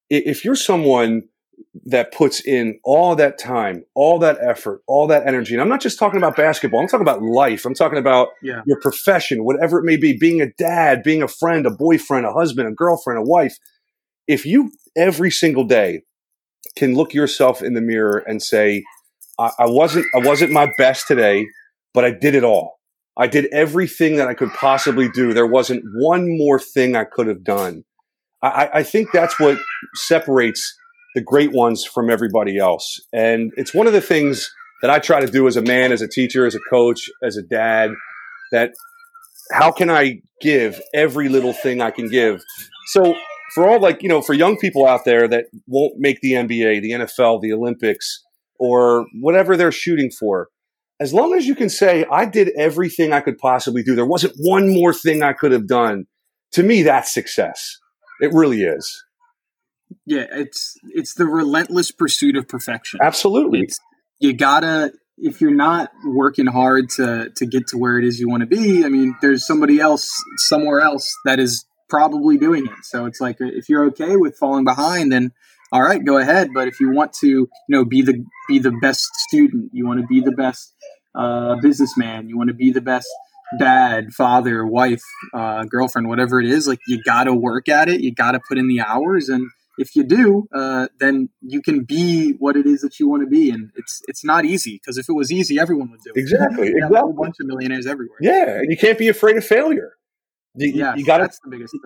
if 0.09 0.43
you're 0.43 0.55
someone 0.55 1.23
that 1.85 2.11
puts 2.11 2.45
in 2.45 2.79
all 2.83 3.15
that 3.15 3.37
time, 3.37 3.83
all 3.93 4.19
that 4.19 4.37
effort, 4.41 4.81
all 4.87 5.07
that 5.07 5.27
energy. 5.27 5.53
And 5.53 5.61
I'm 5.61 5.69
not 5.69 5.81
just 5.81 5.99
talking 5.99 6.17
about 6.17 6.35
basketball. 6.35 6.79
I'm 6.79 6.87
talking 6.87 7.05
about 7.05 7.21
life. 7.21 7.65
I'm 7.65 7.73
talking 7.73 7.97
about 7.97 8.29
yeah. 8.41 8.61
your 8.65 8.79
profession, 8.79 9.43
whatever 9.43 9.79
it 9.79 9.83
may 9.83 9.97
be, 9.97 10.17
being 10.17 10.41
a 10.41 10.51
dad, 10.53 11.03
being 11.03 11.21
a 11.21 11.27
friend, 11.27 11.65
a 11.65 11.71
boyfriend, 11.71 12.25
a 12.25 12.33
husband, 12.33 12.67
a 12.67 12.71
girlfriend, 12.71 13.19
a 13.19 13.23
wife. 13.23 13.57
If 14.27 14.45
you 14.45 14.71
every 14.95 15.31
single 15.31 15.63
day 15.63 16.03
can 16.75 16.95
look 16.95 17.13
yourself 17.13 17.61
in 17.61 17.73
the 17.73 17.81
mirror 17.81 18.23
and 18.25 18.41
say, 18.41 18.83
I, 19.39 19.51
I 19.59 19.65
wasn't, 19.67 20.05
I 20.13 20.19
wasn't 20.19 20.51
my 20.51 20.71
best 20.77 21.07
today, 21.07 21.47
but 21.93 22.05
I 22.05 22.11
did 22.11 22.35
it 22.35 22.43
all. 22.43 22.79
I 23.17 23.27
did 23.27 23.47
everything 23.51 24.17
that 24.17 24.27
I 24.27 24.33
could 24.33 24.51
possibly 24.53 25.09
do. 25.09 25.33
There 25.33 25.47
wasn't 25.47 25.83
one 25.95 26.37
more 26.37 26.59
thing 26.59 26.95
I 26.95 27.05
could 27.05 27.27
have 27.27 27.43
done. 27.43 27.83
I, 28.41 28.69
I 28.75 28.83
think 28.83 29.11
that's 29.11 29.39
what 29.39 29.57
separates 29.95 30.75
the 31.15 31.21
great 31.21 31.51
ones 31.51 31.83
from 31.83 32.09
everybody 32.09 32.57
else. 32.57 32.99
And 33.11 33.51
it's 33.57 33.73
one 33.73 33.87
of 33.87 33.93
the 33.93 34.01
things 34.01 34.49
that 34.81 34.89
I 34.89 34.99
try 34.99 35.19
to 35.19 35.27
do 35.27 35.47
as 35.47 35.57
a 35.57 35.61
man, 35.61 35.91
as 35.91 36.01
a 36.01 36.07
teacher, 36.07 36.45
as 36.45 36.55
a 36.55 36.59
coach, 36.69 37.09
as 37.23 37.35
a 37.35 37.41
dad, 37.41 37.91
that 38.51 38.71
how 39.51 39.71
can 39.71 39.89
I 39.89 40.21
give 40.41 40.79
every 40.93 41.27
little 41.27 41.53
thing 41.53 41.81
I 41.81 41.91
can 41.91 42.07
give? 42.07 42.41
So 42.87 43.15
for 43.53 43.67
all 43.67 43.81
like, 43.81 44.01
you 44.01 44.09
know, 44.09 44.21
for 44.21 44.33
young 44.33 44.57
people 44.57 44.85
out 44.85 45.05
there 45.05 45.27
that 45.27 45.45
won't 45.67 45.95
make 45.97 46.21
the 46.21 46.33
NBA, 46.33 46.81
the 46.81 46.91
NFL, 46.91 47.41
the 47.41 47.51
Olympics, 47.51 48.23
or 48.59 49.05
whatever 49.19 49.55
they're 49.55 49.71
shooting 49.71 50.11
for, 50.11 50.49
as 50.99 51.13
long 51.13 51.33
as 51.33 51.47
you 51.47 51.55
can 51.55 51.69
say, 51.69 52.05
I 52.11 52.25
did 52.25 52.49
everything 52.57 53.13
I 53.13 53.21
could 53.21 53.37
possibly 53.37 53.83
do, 53.83 53.95
there 53.95 54.05
wasn't 54.05 54.33
one 54.37 54.73
more 54.73 54.93
thing 54.93 55.23
I 55.23 55.33
could 55.33 55.51
have 55.51 55.67
done, 55.67 56.05
to 56.53 56.63
me, 56.63 56.83
that's 56.83 57.13
success. 57.13 57.77
It 58.19 58.31
really 58.33 58.63
is. 58.63 59.03
Yeah, 60.05 60.25
it's 60.31 60.75
it's 60.83 61.15
the 61.15 61.25
relentless 61.25 61.91
pursuit 61.91 62.35
of 62.35 62.47
perfection. 62.47 62.99
Absolutely. 63.01 63.61
It's, 63.61 63.79
you 64.19 64.33
gotta 64.33 64.91
if 65.17 65.41
you're 65.41 65.55
not 65.55 65.91
working 66.05 66.45
hard 66.45 66.89
to 66.91 67.29
to 67.35 67.45
get 67.45 67.67
to 67.67 67.77
where 67.77 67.97
it 67.97 68.05
is 68.05 68.19
you 68.19 68.29
want 68.29 68.41
to 68.41 68.47
be. 68.47 68.85
I 68.85 68.89
mean, 68.89 69.15
there's 69.21 69.47
somebody 69.47 69.79
else 69.79 70.11
somewhere 70.37 70.81
else 70.81 71.11
that 71.25 71.39
is 71.39 71.65
probably 71.89 72.37
doing 72.37 72.65
it. 72.65 72.83
So 72.83 73.05
it's 73.05 73.19
like 73.19 73.37
if 73.39 73.67
you're 73.67 73.85
okay 73.85 74.15
with 74.15 74.37
falling 74.37 74.63
behind, 74.63 75.11
then 75.11 75.31
all 75.71 75.81
right, 75.81 76.03
go 76.03 76.17
ahead. 76.17 76.49
But 76.53 76.67
if 76.67 76.79
you 76.79 76.91
want 76.91 77.13
to, 77.21 77.27
you 77.27 77.49
know, 77.67 77.85
be 77.85 78.01
the 78.01 78.23
be 78.47 78.59
the 78.59 78.71
best 78.71 79.05
student, 79.27 79.71
you 79.73 79.87
want 79.87 80.01
to 80.01 80.07
be 80.07 80.21
the 80.21 80.31
best 80.31 80.73
uh, 81.15 81.55
businessman, 81.61 82.29
you 82.29 82.37
want 82.37 82.49
to 82.49 82.53
be 82.53 82.71
the 82.71 82.81
best 82.81 83.07
dad, 83.57 84.13
father, 84.13 84.65
wife, 84.65 85.01
uh, 85.33 85.63
girlfriend, 85.63 86.07
whatever 86.07 86.39
it 86.39 86.47
is, 86.47 86.67
like 86.67 86.79
you 86.87 87.01
got 87.03 87.23
to 87.23 87.33
work 87.33 87.67
at 87.67 87.89
it. 87.89 88.01
You 88.01 88.13
got 88.13 88.33
to 88.33 88.39
put 88.47 88.57
in 88.57 88.67
the 88.67 88.81
hours, 88.81 89.29
and 89.29 89.49
if 89.77 89.95
you 89.95 90.03
do, 90.03 90.47
uh, 90.53 90.87
then 90.99 91.29
you 91.41 91.61
can 91.61 91.83
be 91.83 92.33
what 92.33 92.55
it 92.55 92.65
is 92.65 92.81
that 92.81 92.99
you 92.99 93.09
want 93.09 93.23
to 93.23 93.27
be. 93.27 93.49
And 93.49 93.71
it's 93.75 94.01
it's 94.07 94.23
not 94.23 94.45
easy 94.45 94.79
because 94.83 94.97
if 94.97 95.07
it 95.09 95.13
was 95.13 95.31
easy, 95.31 95.59
everyone 95.59 95.89
would 95.91 96.01
do 96.01 96.11
it. 96.15 96.19
Exactly. 96.19 96.67
exactly. 96.67 96.97
A 96.97 97.01
whole 97.01 97.13
bunch 97.13 97.35
of 97.39 97.47
millionaires 97.47 97.87
everywhere. 97.87 98.17
Yeah, 98.21 98.57
and 98.57 98.69
you 98.69 98.77
can't 98.77 98.97
be 98.97 99.07
afraid 99.07 99.37
of 99.37 99.45
failure. 99.45 99.93
You, 100.55 100.71
yeah, 100.73 100.95
you 100.95 101.05
got 101.05 101.19
to 101.19 101.29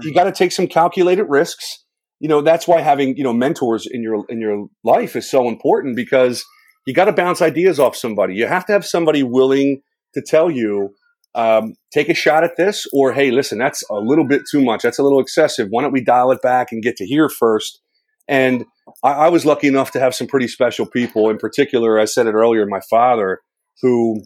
you 0.01 0.13
got 0.13 0.23
to 0.23 0.31
take 0.31 0.51
some 0.51 0.67
calculated 0.67 1.25
risks. 1.25 1.83
You 2.23 2.29
know 2.29 2.39
that's 2.39 2.69
why 2.69 2.79
having 2.79 3.17
you 3.17 3.23
know 3.25 3.33
mentors 3.33 3.85
in 3.85 4.01
your 4.01 4.23
in 4.29 4.39
your 4.39 4.67
life 4.81 5.17
is 5.17 5.29
so 5.29 5.49
important 5.49 5.97
because 5.97 6.45
you 6.87 6.93
got 6.93 7.05
to 7.05 7.11
bounce 7.11 7.41
ideas 7.41 7.81
off 7.81 7.97
somebody. 7.97 8.33
You 8.33 8.47
have 8.47 8.65
to 8.67 8.71
have 8.71 8.85
somebody 8.85 9.23
willing 9.23 9.81
to 10.13 10.21
tell 10.25 10.49
you 10.49 10.95
um, 11.35 11.73
take 11.91 12.07
a 12.07 12.13
shot 12.13 12.45
at 12.45 12.55
this, 12.55 12.87
or 12.93 13.11
hey, 13.11 13.29
listen, 13.29 13.57
that's 13.57 13.83
a 13.89 13.95
little 13.95 14.25
bit 14.25 14.43
too 14.49 14.61
much. 14.61 14.83
That's 14.83 14.99
a 14.99 15.03
little 15.03 15.19
excessive. 15.19 15.67
Why 15.69 15.81
don't 15.81 15.91
we 15.91 16.01
dial 16.01 16.31
it 16.31 16.41
back 16.41 16.71
and 16.71 16.81
get 16.81 16.95
to 16.97 17.05
here 17.05 17.27
first? 17.27 17.81
And 18.29 18.63
I, 19.03 19.11
I, 19.11 19.29
was 19.29 19.45
lucky 19.45 19.67
enough 19.67 19.91
to 19.91 19.99
have 19.99 20.15
some 20.15 20.27
pretty 20.27 20.47
special 20.47 20.85
people. 20.85 21.29
In 21.29 21.37
particular, 21.37 21.99
I 21.99 22.05
said 22.05 22.25
it 22.25 22.35
earlier, 22.35 22.65
my 22.65 22.79
father, 22.89 23.39
who, 23.81 24.21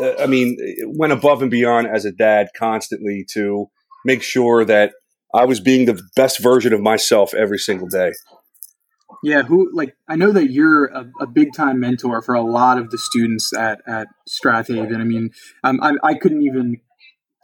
uh, 0.00 0.14
I 0.18 0.26
mean, 0.26 0.56
went 0.86 1.12
above 1.12 1.42
and 1.42 1.50
beyond 1.50 1.88
as 1.88 2.06
a 2.06 2.12
dad 2.12 2.48
constantly 2.56 3.26
to 3.34 3.66
make 4.06 4.22
sure 4.22 4.64
that 4.64 4.92
I 5.34 5.44
was 5.44 5.60
being 5.60 5.86
the 5.86 6.00
best 6.16 6.42
version 6.42 6.72
of 6.72 6.80
myself 6.80 7.34
every 7.34 7.58
single 7.58 7.88
day. 7.88 8.12
Yeah, 9.22 9.42
who 9.42 9.70
like 9.74 9.96
I 10.08 10.16
know 10.16 10.30
that 10.32 10.50
you're 10.50 10.86
a, 10.86 11.10
a 11.20 11.26
big 11.26 11.52
time 11.52 11.80
mentor 11.80 12.22
for 12.22 12.34
a 12.34 12.42
lot 12.42 12.78
of 12.78 12.90
the 12.90 12.98
students 12.98 13.52
at 13.56 13.80
at 13.86 14.08
Strath 14.28 14.68
Haven. 14.68 15.00
I 15.00 15.04
mean, 15.04 15.30
um, 15.64 15.80
I, 15.82 15.94
I 16.02 16.14
couldn't 16.14 16.42
even 16.42 16.80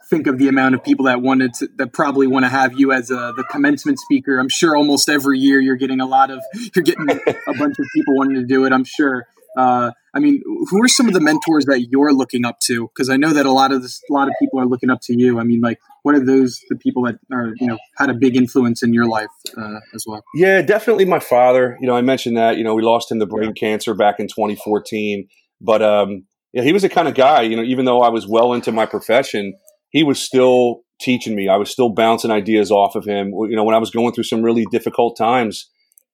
think 0.09 0.27
of 0.27 0.37
the 0.37 0.47
amount 0.47 0.75
of 0.75 0.83
people 0.83 1.05
that 1.05 1.21
wanted 1.21 1.53
to 1.55 1.67
that 1.77 1.91
probably 1.91 2.27
want 2.27 2.45
to 2.45 2.49
have 2.49 2.79
you 2.79 2.91
as 2.91 3.11
a, 3.11 3.33
the 3.35 3.43
commencement 3.49 3.99
speaker. 3.99 4.37
I'm 4.39 4.49
sure 4.49 4.75
almost 4.75 5.09
every 5.09 5.39
year 5.39 5.59
you're 5.59 5.75
getting 5.75 5.99
a 5.99 6.05
lot 6.05 6.31
of 6.31 6.41
you're 6.75 6.83
getting 6.83 7.09
a 7.09 7.53
bunch 7.57 7.79
of 7.79 7.85
people 7.93 8.15
wanting 8.15 8.35
to 8.35 8.45
do 8.45 8.65
it. 8.65 8.71
I'm 8.71 8.85
sure. 8.85 9.25
Uh, 9.57 9.91
I 10.13 10.19
mean, 10.19 10.41
who 10.45 10.83
are 10.83 10.87
some 10.87 11.07
of 11.07 11.13
the 11.13 11.21
mentors 11.21 11.65
that 11.65 11.87
you're 11.89 12.13
looking 12.13 12.45
up 12.45 12.59
to? 12.65 12.87
Because 12.87 13.09
I 13.09 13.17
know 13.17 13.31
that 13.31 13.45
a 13.45 13.51
lot 13.51 13.71
of 13.71 13.81
this, 13.81 14.01
a 14.09 14.13
lot 14.13 14.27
of 14.27 14.33
people 14.39 14.59
are 14.59 14.65
looking 14.65 14.89
up 14.89 14.99
to 15.03 15.17
you. 15.17 15.39
I 15.39 15.43
mean, 15.43 15.61
like, 15.61 15.79
what 16.05 16.15
are 16.15 16.23
those 16.23 16.61
the 16.69 16.75
people 16.75 17.03
that 17.03 17.15
are 17.33 17.53
you 17.59 17.67
know 17.67 17.77
had 17.97 18.09
a 18.09 18.13
big 18.13 18.35
influence 18.35 18.83
in 18.83 18.93
your 18.93 19.07
life 19.07 19.27
uh, 19.57 19.79
as 19.93 20.05
well? 20.07 20.23
Yeah, 20.35 20.61
definitely 20.61 21.05
my 21.05 21.19
father. 21.19 21.77
You 21.81 21.87
know, 21.87 21.95
I 21.95 22.01
mentioned 22.01 22.37
that. 22.37 22.57
You 22.57 22.63
know, 22.63 22.75
we 22.75 22.83
lost 22.83 23.11
him 23.11 23.19
to 23.19 23.25
brain 23.25 23.53
cancer 23.53 23.93
back 23.93 24.19
in 24.19 24.27
2014, 24.27 25.27
but 25.61 25.81
um, 25.81 26.25
yeah, 26.53 26.63
he 26.63 26.73
was 26.73 26.83
the 26.83 26.89
kind 26.89 27.07
of 27.07 27.15
guy. 27.15 27.41
You 27.41 27.55
know, 27.55 27.63
even 27.63 27.85
though 27.85 28.01
I 28.01 28.09
was 28.09 28.27
well 28.27 28.53
into 28.53 28.71
my 28.71 28.85
profession 28.85 29.53
he 29.95 30.03
was 30.03 30.21
still 30.21 30.81
teaching 30.99 31.35
me. 31.35 31.47
I 31.47 31.55
was 31.55 31.71
still 31.71 31.87
bouncing 31.87 32.29
ideas 32.29 32.69
off 32.69 32.95
of 32.95 33.05
him. 33.05 33.29
You 33.29 33.55
know, 33.55 33.63
when 33.63 33.75
I 33.75 33.77
was 33.77 33.91
going 33.91 34.13
through 34.13 34.25
some 34.25 34.41
really 34.41 34.65
difficult 34.69 35.17
times, 35.17 35.71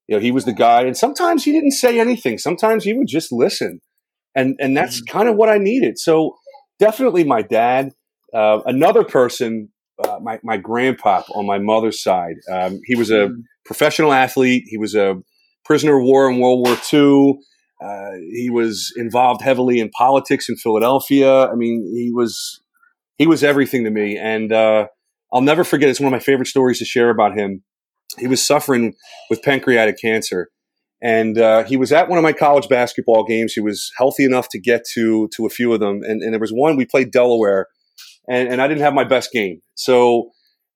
you 0.07 0.15
know, 0.15 0.21
he 0.21 0.31
was 0.31 0.45
the 0.45 0.53
guy. 0.53 0.83
And 0.83 0.95
sometimes 0.95 1.43
he 1.43 1.51
didn't 1.51 1.71
say 1.71 1.99
anything. 1.99 2.37
Sometimes 2.37 2.83
he 2.83 2.93
would 2.93 3.07
just 3.07 3.31
listen, 3.31 3.79
and 4.35 4.55
and 4.59 4.77
that's 4.77 5.01
mm-hmm. 5.01 5.17
kind 5.17 5.29
of 5.29 5.35
what 5.35 5.49
I 5.49 5.57
needed. 5.57 5.97
So 5.97 6.35
definitely 6.77 7.23
my 7.23 7.41
dad. 7.41 7.93
Uh, 8.31 8.59
another 8.67 9.03
person, 9.03 9.69
uh, 10.07 10.19
my 10.21 10.39
my 10.43 10.57
grandpa 10.57 11.21
on 11.33 11.45
my 11.45 11.59
mother's 11.59 12.01
side. 12.01 12.35
Um, 12.51 12.79
he 12.85 12.95
was 12.95 13.09
a 13.09 13.27
mm-hmm. 13.27 13.41
professional 13.65 14.13
athlete. 14.13 14.63
He 14.67 14.77
was 14.77 14.95
a 14.95 15.15
prisoner 15.65 15.97
of 15.97 16.03
war 16.03 16.29
in 16.29 16.39
World 16.39 16.65
War 16.65 16.77
II. 16.91 17.39
Uh, 17.83 18.11
he 18.31 18.49
was 18.51 18.93
involved 18.95 19.41
heavily 19.41 19.79
in 19.79 19.89
politics 19.89 20.47
in 20.49 20.55
Philadelphia. 20.55 21.47
I 21.47 21.55
mean, 21.55 21.91
he 21.95 22.11
was 22.13 22.61
he 23.17 23.27
was 23.27 23.43
everything 23.43 23.83
to 23.83 23.91
me. 23.91 24.17
And 24.17 24.51
uh, 24.51 24.87
I'll 25.31 25.41
never 25.41 25.63
forget. 25.63 25.89
It's 25.89 25.99
one 25.99 26.07
of 26.07 26.11
my 26.11 26.23
favorite 26.23 26.47
stories 26.47 26.79
to 26.79 26.85
share 26.85 27.09
about 27.09 27.37
him. 27.37 27.63
He 28.17 28.27
was 28.27 28.45
suffering 28.45 28.93
with 29.29 29.41
pancreatic 29.41 29.95
cancer, 30.01 30.49
and 31.01 31.37
uh, 31.37 31.63
he 31.63 31.77
was 31.77 31.91
at 31.91 32.09
one 32.09 32.17
of 32.17 32.23
my 32.23 32.33
college 32.33 32.67
basketball 32.67 33.23
games. 33.23 33.53
He 33.53 33.61
was 33.61 33.91
healthy 33.97 34.25
enough 34.25 34.49
to 34.49 34.59
get 34.59 34.81
to 34.93 35.29
to 35.35 35.45
a 35.45 35.49
few 35.49 35.71
of 35.71 35.79
them, 35.79 36.01
and, 36.03 36.21
and 36.21 36.33
there 36.33 36.39
was 36.39 36.51
one 36.51 36.75
we 36.75 36.85
played 36.85 37.11
Delaware, 37.11 37.67
and, 38.31 38.47
and 38.47 38.61
I 38.61 38.67
didn't 38.67 38.81
have 38.81 38.93
my 38.93 39.03
best 39.03 39.31
game. 39.33 39.61
So 39.75 40.31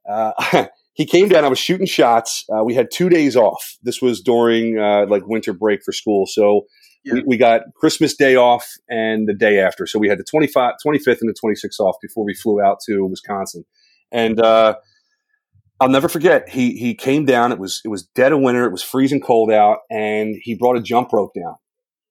uh, 0.09 0.65
he 0.93 1.05
came 1.05 1.29
down. 1.29 1.45
I 1.45 1.47
was 1.47 1.59
shooting 1.59 1.87
shots. 1.87 2.43
Uh, 2.53 2.63
we 2.63 2.73
had 2.73 2.87
two 2.91 3.07
days 3.07 3.35
off. 3.37 3.77
This 3.81 4.01
was 4.01 4.21
during 4.21 4.77
uh, 4.77 5.05
like 5.07 5.25
winter 5.25 5.53
break 5.53 5.79
for 5.83 5.93
school. 5.93 6.25
So 6.25 6.65
yeah. 7.05 7.13
we, 7.13 7.23
we, 7.27 7.37
got 7.37 7.61
Christmas 7.75 8.13
Day 8.15 8.35
off 8.35 8.67
and 8.89 9.27
the 9.27 9.33
day 9.33 9.59
after. 9.59 9.87
So 9.87 9.99
we 9.99 10.09
had 10.09 10.19
the 10.19 10.25
25, 10.29 10.73
25th 10.85 11.21
and 11.21 11.29
the 11.29 11.35
26th 11.41 11.79
off 11.79 11.95
before 12.01 12.25
we 12.25 12.33
flew 12.33 12.61
out 12.61 12.79
to 12.87 13.05
Wisconsin. 13.05 13.63
And 14.11 14.39
uh, 14.41 14.75
I'll 15.79 15.89
never 15.89 16.09
forget. 16.09 16.49
He 16.49 16.77
he 16.77 16.93
came 16.93 17.25
down. 17.25 17.51
It 17.51 17.59
was 17.59 17.81
it 17.85 17.87
was 17.87 18.03
dead 18.15 18.33
of 18.33 18.41
winter. 18.41 18.65
It 18.65 18.71
was 18.71 18.83
freezing 18.83 19.21
cold 19.21 19.51
out, 19.51 19.79
and 19.89 20.35
he 20.41 20.55
brought 20.55 20.77
a 20.77 20.81
jump 20.81 21.11
rope 21.11 21.31
down. 21.33 21.55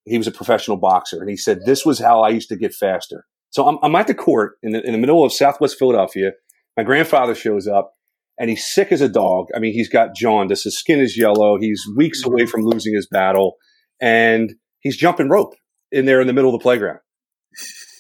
He 0.05 0.19
was 0.19 0.27
a 0.27 0.33
professional 0.33 0.77
boxer, 0.77 1.21
and 1.21 1.31
he 1.31 1.37
said 1.37 1.61
this 1.65 1.87
was 1.87 1.99
how 1.99 2.21
I 2.21 2.29
used 2.31 2.49
to 2.51 2.57
get 2.57 2.75
faster. 2.75 3.25
So 3.55 3.69
I'm, 3.69 3.79
I'm 3.85 3.95
at 3.95 4.09
the 4.09 4.15
court 4.15 4.57
in 4.65 4.73
the, 4.73 4.85
in 4.85 4.91
the 4.91 4.99
middle 4.99 5.25
of 5.25 5.33
Southwest 5.33 5.79
Philadelphia. 5.79 6.33
My 6.77 6.83
grandfather 6.83 7.37
shows 7.37 7.69
up 7.69 7.95
and 8.37 8.51
he's 8.51 8.67
sick 8.67 8.91
as 8.91 9.01
a 9.01 9.09
dog. 9.09 9.47
I 9.55 9.61
mean, 9.61 9.73
he's 9.73 9.89
got 9.89 10.17
jaundice. 10.17 10.65
His 10.65 10.77
skin 10.77 10.99
is 10.99 11.17
yellow. 11.17 11.57
He's 11.61 11.81
weeks 11.97 12.23
mm-hmm. 12.23 12.33
away 12.33 12.47
from 12.47 12.63
losing 12.63 12.95
his 12.95 13.07
battle, 13.07 13.55
and 14.01 14.55
he's 14.81 14.97
jumping 14.97 15.29
rope 15.29 15.55
in 15.93 16.05
there 16.05 16.21
in 16.21 16.27
the 16.27 16.33
middle 16.33 16.53
of 16.53 16.59
the 16.59 16.63
playground. 16.65 16.99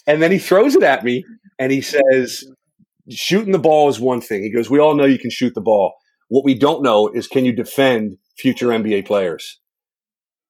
And 0.09 0.21
then 0.21 0.33
he 0.33 0.39
throws 0.39 0.75
it 0.75 0.83
at 0.83 1.05
me, 1.05 1.25
and 1.57 1.71
he 1.71 1.81
says, 1.81 2.45
"Shooting 3.09 3.53
the 3.53 3.59
ball 3.61 3.89
is 3.89 4.01
one 4.01 4.21
thing." 4.21 4.43
He 4.43 4.53
goes, 4.53 4.69
"We 4.69 4.81
all 4.81 4.97
know 4.97 5.05
you 5.05 5.21
can 5.21 5.31
shoot 5.31 5.55
the 5.55 5.61
ball. 5.61 5.95
What 6.29 6.45
we 6.45 6.59
don't 6.59 6.83
know 6.83 7.09
is 7.09 7.29
can 7.29 7.45
you 7.45 7.53
defend 7.53 8.17
future 8.37 8.73
NBA 8.73 9.07
players." 9.07 9.61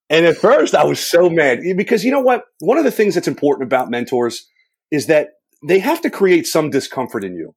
And 0.08 0.24
at 0.24 0.38
first, 0.38 0.74
I 0.74 0.84
was 0.84 0.98
so 0.98 1.28
mad 1.28 1.60
because 1.76 2.06
you 2.06 2.10
know 2.10 2.20
what? 2.20 2.44
One 2.60 2.78
of 2.78 2.84
the 2.84 2.90
things 2.90 3.14
that's 3.14 3.28
important 3.28 3.68
about 3.68 3.90
mentors 3.90 4.48
is 4.90 5.06
that 5.06 5.30
they 5.66 5.78
have 5.78 6.00
to 6.02 6.10
create 6.10 6.46
some 6.46 6.70
discomfort 6.70 7.24
in 7.24 7.34
you 7.34 7.54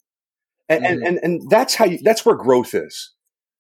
and, 0.69 0.83
mm-hmm. 0.83 0.93
and, 0.93 1.03
and, 1.03 1.19
and 1.23 1.49
that's 1.49 1.75
how 1.75 1.85
you, 1.85 1.99
that's 2.03 2.25
where 2.25 2.35
growth 2.35 2.73
is. 2.73 3.13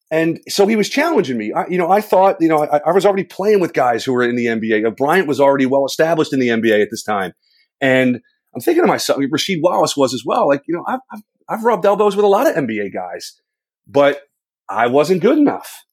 And 0.09 0.39
so 0.47 0.67
he 0.67 0.75
was 0.75 0.89
challenging 0.89 1.37
me. 1.37 1.51
I, 1.53 1.67
you 1.67 1.77
know, 1.77 1.91
I 1.91 1.99
thought, 1.99 2.37
you 2.39 2.47
know, 2.47 2.63
I, 2.63 2.79
I, 2.85 2.91
was 2.91 3.05
already 3.05 3.25
playing 3.25 3.59
with 3.59 3.73
guys 3.73 4.05
who 4.05 4.13
were 4.13 4.23
in 4.23 4.37
the 4.37 4.45
NBA. 4.45 4.95
Bryant 4.95 5.27
was 5.27 5.41
already 5.41 5.65
well 5.65 5.85
established 5.85 6.31
in 6.31 6.39
the 6.39 6.47
NBA 6.47 6.81
at 6.81 6.87
this 6.89 7.03
time. 7.03 7.33
And 7.81 8.21
I'm 8.55 8.61
thinking 8.61 8.83
to 8.83 8.87
myself, 8.87 9.19
Rasheed 9.19 9.59
Wallace 9.61 9.97
was 9.97 10.13
as 10.13 10.23
well. 10.25 10.47
Like, 10.47 10.63
you 10.65 10.75
know, 10.75 10.83
I've, 10.87 10.99
I've, 11.11 11.21
I've 11.49 11.63
rubbed 11.63 11.85
elbows 11.85 12.15
with 12.15 12.23
a 12.23 12.29
lot 12.29 12.47
of 12.47 12.55
NBA 12.55 12.93
guys, 12.93 13.39
but 13.85 14.21
I 14.69 14.87
wasn't 14.87 15.21
good 15.21 15.37
enough. 15.37 15.83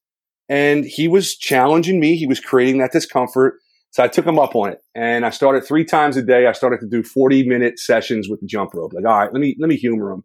And 0.48 0.84
he 0.84 1.08
was 1.08 1.36
challenging 1.36 1.98
me. 1.98 2.16
He 2.16 2.26
was 2.26 2.38
creating 2.38 2.78
that 2.78 2.92
discomfort. 2.92 3.54
So 3.94 4.02
I 4.02 4.08
took 4.08 4.26
him 4.26 4.40
up 4.40 4.56
on 4.56 4.72
it 4.72 4.80
and 4.96 5.24
I 5.24 5.30
started 5.30 5.64
three 5.64 5.84
times 5.84 6.16
a 6.16 6.22
day. 6.22 6.48
I 6.48 6.52
started 6.52 6.80
to 6.80 6.88
do 6.88 7.04
40 7.04 7.48
minute 7.48 7.78
sessions 7.78 8.28
with 8.28 8.40
the 8.40 8.46
jump 8.46 8.74
rope. 8.74 8.92
Like, 8.92 9.04
all 9.06 9.16
right, 9.16 9.32
let 9.32 9.38
me, 9.38 9.54
let 9.60 9.68
me 9.68 9.76
humor 9.76 10.10
him. 10.10 10.24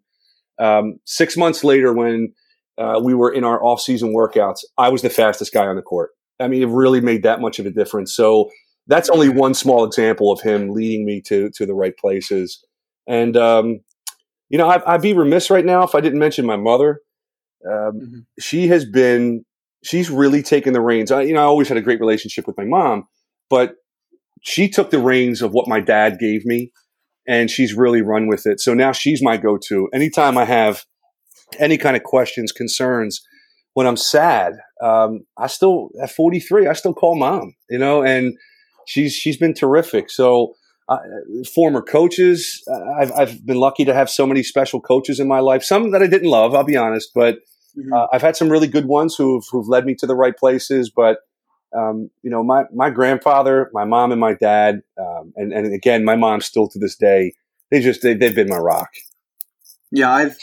Um, 0.57 0.95
six 1.05 1.37
months 1.37 1.63
later, 1.63 1.93
when 1.93 2.33
uh, 2.79 2.99
we 3.03 3.13
were 3.13 3.31
in 3.31 3.43
our 3.43 3.63
off-season 3.63 4.11
workouts, 4.11 4.61
I 4.79 4.89
was 4.89 5.03
the 5.03 5.09
fastest 5.11 5.53
guy 5.53 5.67
on 5.67 5.75
the 5.75 5.83
court. 5.83 6.09
I 6.39 6.47
mean, 6.47 6.63
it 6.63 6.69
really 6.69 6.99
made 6.99 7.21
that 7.21 7.41
much 7.41 7.59
of 7.59 7.67
a 7.67 7.69
difference. 7.69 8.11
So 8.11 8.49
that's 8.87 9.07
only 9.07 9.29
one 9.29 9.53
small 9.53 9.85
example 9.85 10.31
of 10.31 10.41
him 10.41 10.69
leading 10.69 11.05
me 11.05 11.21
to 11.27 11.51
to 11.51 11.67
the 11.67 11.75
right 11.75 11.95
places. 11.95 12.65
And 13.05 13.37
um, 13.37 13.81
you 14.49 14.57
know, 14.57 14.67
I, 14.67 14.93
would 14.93 15.03
be 15.03 15.13
remiss 15.13 15.51
right 15.51 15.65
now 15.65 15.83
if 15.83 15.93
I 15.93 16.01
didn't 16.01 16.17
mention 16.17 16.43
my 16.43 16.57
mother. 16.57 17.01
Um, 17.63 17.71
mm-hmm. 17.71 18.19
She 18.39 18.67
has 18.69 18.83
been, 18.83 19.45
she's 19.83 20.09
really 20.09 20.41
taken 20.41 20.73
the 20.73 20.81
reins. 20.81 21.11
I, 21.11 21.21
you 21.21 21.33
know, 21.33 21.41
I 21.41 21.43
always 21.43 21.67
had 21.67 21.77
a 21.77 21.81
great 21.81 21.99
relationship 21.99 22.47
with 22.47 22.57
my 22.57 22.65
mom, 22.65 23.05
but 23.49 23.75
she 24.41 24.69
took 24.69 24.89
the 24.89 24.99
reins 24.99 25.41
of 25.41 25.51
what 25.51 25.67
my 25.67 25.79
dad 25.79 26.17
gave 26.19 26.45
me 26.45 26.71
and 27.27 27.51
she's 27.51 27.75
really 27.75 28.01
run 28.01 28.27
with 28.27 28.45
it. 28.45 28.59
So 28.59 28.73
now 28.73 28.91
she's 28.91 29.21
my 29.21 29.37
go 29.37 29.57
to. 29.67 29.89
Anytime 29.93 30.37
I 30.37 30.45
have 30.45 30.83
any 31.59 31.77
kind 31.77 31.95
of 31.95 32.03
questions, 32.03 32.51
concerns, 32.51 33.21
when 33.73 33.85
I'm 33.85 33.97
sad, 33.97 34.53
um, 34.81 35.21
I 35.37 35.47
still 35.47 35.89
at 36.01 36.11
43, 36.11 36.67
I 36.67 36.73
still 36.73 36.93
call 36.93 37.15
mom, 37.15 37.53
you 37.69 37.77
know, 37.77 38.01
and 38.03 38.33
she's 38.87 39.13
she's 39.13 39.37
been 39.37 39.53
terrific. 39.53 40.09
So 40.09 40.55
uh, 40.87 40.97
former 41.53 41.81
coaches, 41.81 42.63
uh, 42.67 42.93
I've 42.99 43.11
I've 43.11 43.45
been 43.45 43.57
lucky 43.57 43.85
to 43.85 43.93
have 43.93 44.09
so 44.09 44.25
many 44.25 44.41
special 44.41 44.81
coaches 44.81 45.19
in 45.19 45.27
my 45.27 45.39
life. 45.39 45.63
Some 45.63 45.91
that 45.91 46.01
I 46.01 46.07
didn't 46.07 46.29
love, 46.29 46.55
I'll 46.55 46.63
be 46.63 46.77
honest, 46.77 47.11
but 47.13 47.35
mm-hmm. 47.77 47.93
uh, 47.93 48.07
I've 48.11 48.23
had 48.23 48.35
some 48.35 48.49
really 48.49 48.67
good 48.67 48.85
ones 48.85 49.15
who've 49.15 49.43
who've 49.51 49.67
led 49.67 49.85
me 49.85 49.93
to 49.99 50.07
the 50.07 50.15
right 50.15 50.35
places. 50.35 50.91
But 50.93 51.19
um, 51.75 52.09
you 52.23 52.29
know, 52.29 52.43
my, 52.43 52.63
my 52.73 52.89
grandfather, 52.89 53.69
my 53.73 53.85
mom 53.85 54.11
and 54.11 54.19
my 54.19 54.33
dad, 54.33 54.81
um, 54.99 55.33
and, 55.35 55.53
and 55.53 55.73
again, 55.73 56.03
my 56.03 56.15
mom 56.15 56.41
still 56.41 56.67
to 56.69 56.79
this 56.79 56.95
day, 56.95 57.33
they 57.71 57.81
just, 57.81 58.01
they, 58.01 58.13
they've 58.13 58.35
been 58.35 58.49
my 58.49 58.57
rock. 58.57 58.89
Yeah. 59.91 60.11
I've, 60.11 60.37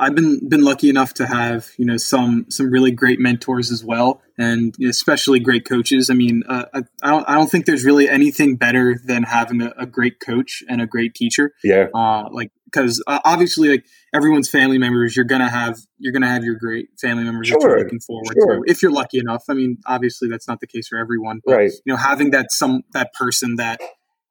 I've 0.00 0.14
been, 0.14 0.48
been 0.48 0.62
lucky 0.62 0.88
enough 0.88 1.12
to 1.14 1.26
have, 1.26 1.68
you 1.76 1.84
know, 1.84 1.98
some, 1.98 2.46
some 2.48 2.70
really 2.70 2.90
great 2.90 3.20
mentors 3.20 3.70
as 3.70 3.84
well. 3.84 4.22
And 4.38 4.74
especially 4.82 5.40
great 5.40 5.66
coaches. 5.66 6.08
I 6.08 6.14
mean, 6.14 6.42
uh, 6.48 6.64
I, 6.72 6.78
I, 7.02 7.10
don't, 7.10 7.28
I 7.28 7.34
don't 7.34 7.50
think 7.50 7.66
there's 7.66 7.84
really 7.84 8.08
anything 8.08 8.56
better 8.56 8.98
than 9.04 9.24
having 9.24 9.60
a, 9.60 9.74
a 9.76 9.84
great 9.84 10.18
coach 10.18 10.62
and 10.70 10.80
a 10.80 10.86
great 10.86 11.14
teacher. 11.14 11.52
Yeah. 11.62 11.88
Uh, 11.94 12.30
like, 12.32 12.50
cause 12.72 13.02
uh, 13.06 13.20
obviously 13.26 13.68
like 13.68 13.84
everyone's 14.14 14.48
family 14.48 14.78
members, 14.78 15.14
you're 15.14 15.26
going 15.26 15.42
to 15.42 15.50
have, 15.50 15.78
you're 15.98 16.18
to 16.18 16.26
have 16.26 16.44
your 16.44 16.54
great 16.54 16.88
family 16.98 17.24
members 17.24 17.48
sure. 17.48 17.58
that 17.60 17.66
you're 17.66 17.78
looking 17.80 18.00
forward 18.00 18.32
sure. 18.32 18.64
to 18.64 18.70
if 18.70 18.82
you're 18.82 18.92
lucky 18.92 19.18
enough. 19.18 19.44
I 19.50 19.54
mean, 19.54 19.76
obviously 19.84 20.30
that's 20.30 20.48
not 20.48 20.60
the 20.60 20.66
case 20.66 20.88
for 20.88 20.96
everyone, 20.96 21.40
but 21.44 21.56
right. 21.56 21.72
you 21.84 21.92
know, 21.92 21.98
having 21.98 22.30
that 22.30 22.50
some, 22.50 22.84
that 22.94 23.12
person 23.12 23.56
that 23.56 23.82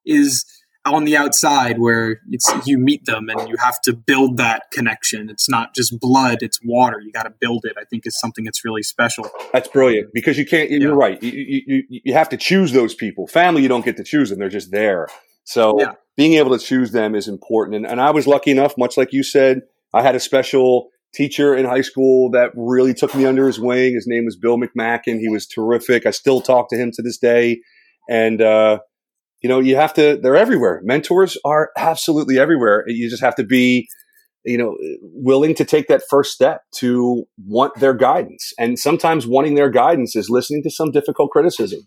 is, 0.04 0.44
on 0.84 1.04
the 1.04 1.16
outside 1.16 1.78
where 1.78 2.20
it's 2.30 2.50
you 2.66 2.78
meet 2.78 3.04
them 3.04 3.28
and 3.28 3.48
you 3.48 3.56
have 3.58 3.80
to 3.82 3.92
build 3.92 4.38
that 4.38 4.64
connection. 4.72 5.28
It's 5.28 5.48
not 5.48 5.74
just 5.74 5.98
blood; 6.00 6.38
it's 6.40 6.60
water. 6.64 7.00
You 7.00 7.12
got 7.12 7.24
to 7.24 7.34
build 7.38 7.64
it. 7.64 7.76
I 7.78 7.84
think 7.84 8.06
is 8.06 8.18
something 8.18 8.44
that's 8.44 8.64
really 8.64 8.82
special. 8.82 9.28
That's 9.52 9.68
brilliant 9.68 10.10
because 10.14 10.38
you 10.38 10.46
can't. 10.46 10.70
You're 10.70 10.92
yeah. 10.92 10.96
right. 10.96 11.22
You, 11.22 11.62
you, 11.66 11.82
you 11.88 12.12
have 12.14 12.28
to 12.30 12.36
choose 12.36 12.72
those 12.72 12.94
people. 12.94 13.26
Family, 13.26 13.62
you 13.62 13.68
don't 13.68 13.84
get 13.84 13.96
to 13.98 14.04
choose 14.04 14.30
them; 14.30 14.38
they're 14.38 14.48
just 14.48 14.70
there. 14.70 15.08
So 15.44 15.80
yeah. 15.80 15.92
being 16.16 16.34
able 16.34 16.56
to 16.56 16.64
choose 16.64 16.92
them 16.92 17.14
is 17.14 17.26
important. 17.26 17.76
And, 17.76 17.86
and 17.86 18.00
I 18.00 18.10
was 18.10 18.26
lucky 18.26 18.50
enough, 18.50 18.74
much 18.78 18.96
like 18.96 19.12
you 19.12 19.22
said, 19.22 19.62
I 19.92 20.02
had 20.02 20.14
a 20.14 20.20
special 20.20 20.90
teacher 21.12 21.56
in 21.56 21.64
high 21.64 21.80
school 21.80 22.30
that 22.30 22.52
really 22.54 22.94
took 22.94 23.14
me 23.16 23.26
under 23.26 23.46
his 23.48 23.58
wing. 23.58 23.94
His 23.94 24.06
name 24.06 24.24
was 24.24 24.36
Bill 24.36 24.56
McMacken. 24.56 25.18
He 25.18 25.28
was 25.28 25.46
terrific. 25.46 26.06
I 26.06 26.12
still 26.12 26.40
talk 26.40 26.68
to 26.70 26.76
him 26.76 26.92
to 26.92 27.02
this 27.02 27.18
day. 27.18 27.60
And, 28.08 28.40
uh, 28.40 28.78
you 29.42 29.48
know, 29.48 29.60
you 29.60 29.76
have 29.76 29.94
to, 29.94 30.18
they're 30.22 30.36
everywhere. 30.36 30.80
Mentors 30.84 31.38
are 31.44 31.70
absolutely 31.76 32.38
everywhere. 32.38 32.84
You 32.86 33.08
just 33.08 33.22
have 33.22 33.36
to 33.36 33.44
be, 33.44 33.88
you 34.44 34.58
know, 34.58 34.76
willing 35.02 35.54
to 35.54 35.64
take 35.64 35.88
that 35.88 36.02
first 36.08 36.32
step 36.32 36.62
to 36.76 37.24
want 37.46 37.74
their 37.78 37.94
guidance. 37.94 38.52
And 38.58 38.78
sometimes 38.78 39.26
wanting 39.26 39.54
their 39.54 39.70
guidance 39.70 40.16
is 40.16 40.30
listening 40.30 40.62
to 40.64 40.70
some 40.70 40.90
difficult 40.90 41.30
criticism. 41.30 41.80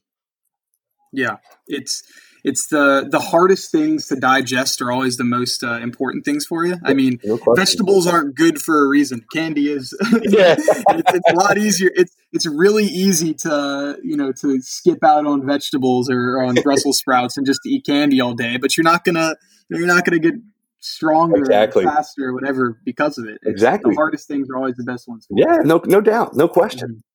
Yeah. 1.12 1.38
It's, 1.68 2.04
it's 2.44 2.68
the 2.68 3.08
the 3.10 3.20
hardest 3.20 3.72
things 3.72 4.08
to 4.08 4.16
digest 4.16 4.82
are 4.82 4.92
always 4.92 5.18
the 5.18 5.24
most 5.24 5.64
uh, 5.64 5.80
important 5.80 6.26
things 6.26 6.46
for 6.46 6.66
you. 6.66 6.76
I 6.84 6.94
mean, 6.94 7.20
no 7.24 7.40
vegetables 7.56 8.06
aren't 8.06 8.36
good 8.36 8.62
for 8.62 8.84
a 8.84 8.88
reason. 8.88 9.26
Candy 9.34 9.72
is. 9.72 9.98
yeah, 10.24 10.56
it's, 10.58 11.14
it's, 11.14 11.32
a 11.32 11.36
lot 11.36 11.58
easier. 11.58 11.90
It's 11.96 12.16
it's 12.34 12.46
really 12.46 12.86
easy 12.86 13.34
to 13.36 13.98
you 14.04 14.18
know 14.18 14.34
to 14.42 14.62
skip 14.62 15.04
out 15.04 15.26
on 15.26 15.46
vegetables 15.46 16.10
or 16.10 16.44
on 16.44 16.56
Brussels 16.56 16.98
sprouts 16.98 17.38
and 17.38 17.46
just 17.46 17.62
eat 17.66 17.86
candy 17.86 18.20
all 18.20 18.34
day. 18.34 18.58
But 18.58 18.76
you're 18.76 18.84
not 18.84 19.06
gonna 19.06 19.36
you're 19.70 19.88
not 19.88 20.04
gonna 20.04 20.20
get 20.20 20.36
stronger, 20.82 21.38
exactly. 21.38 21.86
faster, 21.86 22.26
or 22.26 22.34
whatever 22.34 22.78
because 22.84 23.18
of 23.18 23.26
it. 23.26 23.40
It's, 23.44 23.52
exactly. 23.52 23.92
The 23.92 23.96
hardest 23.96 24.28
things 24.28 24.50
are 24.50 24.58
always 24.58 24.76
the 24.76 24.84
best 24.84 25.08
ones. 25.08 25.26
yeah, 25.30 25.60
no, 25.64 25.82
no 25.86 26.02
doubt, 26.02 26.36
no 26.36 26.50
question. 26.50 26.90
Mm-hmm. 26.90 27.13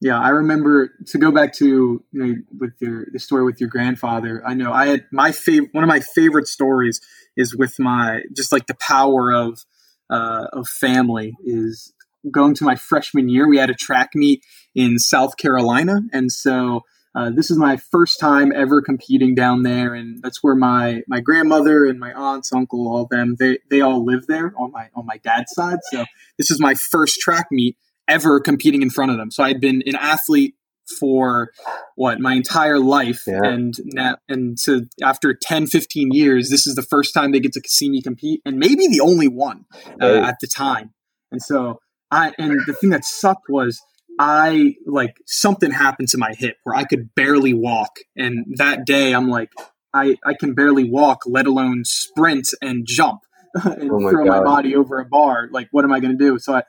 Yeah, 0.00 0.20
I 0.20 0.28
remember 0.28 0.90
to 1.06 1.18
go 1.18 1.30
back 1.30 1.54
to 1.54 1.66
you 1.66 2.02
know 2.12 2.34
with 2.58 2.72
your 2.80 3.06
the 3.12 3.18
story 3.18 3.44
with 3.44 3.60
your 3.60 3.70
grandfather. 3.70 4.42
I 4.46 4.54
know 4.54 4.72
I 4.72 4.88
had 4.88 5.06
my 5.10 5.32
favorite 5.32 5.70
one 5.72 5.84
of 5.84 5.88
my 5.88 6.00
favorite 6.00 6.48
stories 6.48 7.00
is 7.36 7.56
with 7.56 7.78
my 7.78 8.22
just 8.36 8.52
like 8.52 8.66
the 8.66 8.74
power 8.74 9.32
of 9.32 9.64
uh, 10.10 10.46
of 10.52 10.68
family 10.68 11.34
is 11.44 11.94
going 12.30 12.54
to 12.56 12.64
my 12.64 12.76
freshman 12.76 13.28
year. 13.28 13.48
We 13.48 13.56
had 13.56 13.70
a 13.70 13.74
track 13.74 14.10
meet 14.14 14.44
in 14.74 14.98
South 14.98 15.38
Carolina, 15.38 16.02
and 16.12 16.30
so 16.30 16.82
uh, 17.14 17.30
this 17.34 17.50
is 17.50 17.56
my 17.56 17.78
first 17.78 18.20
time 18.20 18.52
ever 18.54 18.82
competing 18.82 19.34
down 19.34 19.62
there, 19.62 19.94
and 19.94 20.22
that's 20.22 20.42
where 20.42 20.54
my 20.54 21.04
my 21.08 21.20
grandmother 21.20 21.86
and 21.86 21.98
my 21.98 22.12
aunts, 22.12 22.52
uncle, 22.52 22.86
all 22.86 23.06
them 23.10 23.36
they 23.38 23.60
they 23.70 23.80
all 23.80 24.04
live 24.04 24.26
there 24.26 24.52
on 24.58 24.72
my 24.72 24.90
on 24.94 25.06
my 25.06 25.16
dad's 25.16 25.52
side. 25.54 25.78
So 25.90 26.04
this 26.36 26.50
is 26.50 26.60
my 26.60 26.74
first 26.74 27.18
track 27.20 27.46
meet 27.50 27.78
ever 28.08 28.40
competing 28.40 28.82
in 28.82 28.90
front 28.90 29.10
of 29.10 29.18
them. 29.18 29.30
So 29.30 29.42
I'd 29.42 29.60
been 29.60 29.82
an 29.86 29.96
athlete 29.96 30.54
for 30.98 31.50
what 31.96 32.20
my 32.20 32.34
entire 32.34 32.78
life 32.78 33.24
yeah. 33.26 33.40
and 33.42 33.74
now 33.84 34.16
and 34.28 34.58
so 34.58 34.82
after 35.02 35.34
10 35.34 35.66
15 35.66 36.12
years 36.12 36.48
this 36.48 36.66
is 36.66 36.74
the 36.74 36.82
first 36.82 37.12
time 37.12 37.32
they 37.32 37.40
get 37.40 37.52
to 37.52 37.62
see 37.66 37.90
me 37.90 38.00
compete 38.00 38.40
and 38.44 38.56
maybe 38.58 38.86
the 38.86 39.00
only 39.00 39.28
one 39.28 39.64
uh, 40.00 40.14
right. 40.14 40.28
at 40.28 40.36
the 40.40 40.46
time 40.46 40.94
and 41.32 41.42
so 41.42 41.80
i 42.10 42.32
and 42.38 42.60
the 42.66 42.72
thing 42.72 42.90
that 42.90 43.04
sucked 43.04 43.48
was 43.48 43.82
i 44.20 44.74
like 44.86 45.16
something 45.26 45.72
happened 45.72 46.08
to 46.08 46.18
my 46.18 46.32
hip 46.38 46.56
where 46.62 46.76
i 46.76 46.84
could 46.84 47.14
barely 47.14 47.52
walk 47.52 47.96
and 48.16 48.44
that 48.56 48.86
day 48.86 49.12
i'm 49.12 49.28
like 49.28 49.50
i 49.92 50.16
i 50.24 50.34
can 50.34 50.54
barely 50.54 50.88
walk 50.88 51.22
let 51.26 51.46
alone 51.46 51.82
sprint 51.84 52.48
and 52.62 52.86
jump 52.86 53.22
and 53.64 53.90
oh 53.90 54.00
my 54.00 54.10
throw 54.10 54.24
God. 54.24 54.38
my 54.38 54.44
body 54.44 54.74
over 54.76 55.00
a 55.00 55.04
bar. 55.04 55.48
Like, 55.50 55.68
what 55.70 55.84
am 55.84 55.92
I 55.92 56.00
going 56.00 56.16
to 56.16 56.24
do? 56.24 56.38
So 56.38 56.54
I, 56.54 56.62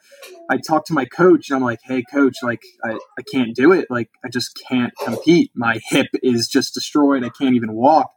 I 0.49 0.57
talked 0.57 0.87
to 0.87 0.93
my 0.93 1.05
coach 1.05 1.49
and 1.49 1.57
I'm 1.57 1.63
like, 1.63 1.79
hey, 1.83 2.03
coach, 2.11 2.37
like, 2.41 2.61
I, 2.83 2.93
I 2.93 3.21
can't 3.31 3.55
do 3.55 3.71
it. 3.71 3.87
Like, 3.89 4.09
I 4.23 4.29
just 4.29 4.59
can't 4.69 4.93
compete. 5.03 5.51
My 5.55 5.79
hip 5.89 6.07
is 6.23 6.47
just 6.47 6.73
destroyed. 6.73 7.23
I 7.23 7.29
can't 7.29 7.55
even 7.55 7.73
walk. 7.73 8.11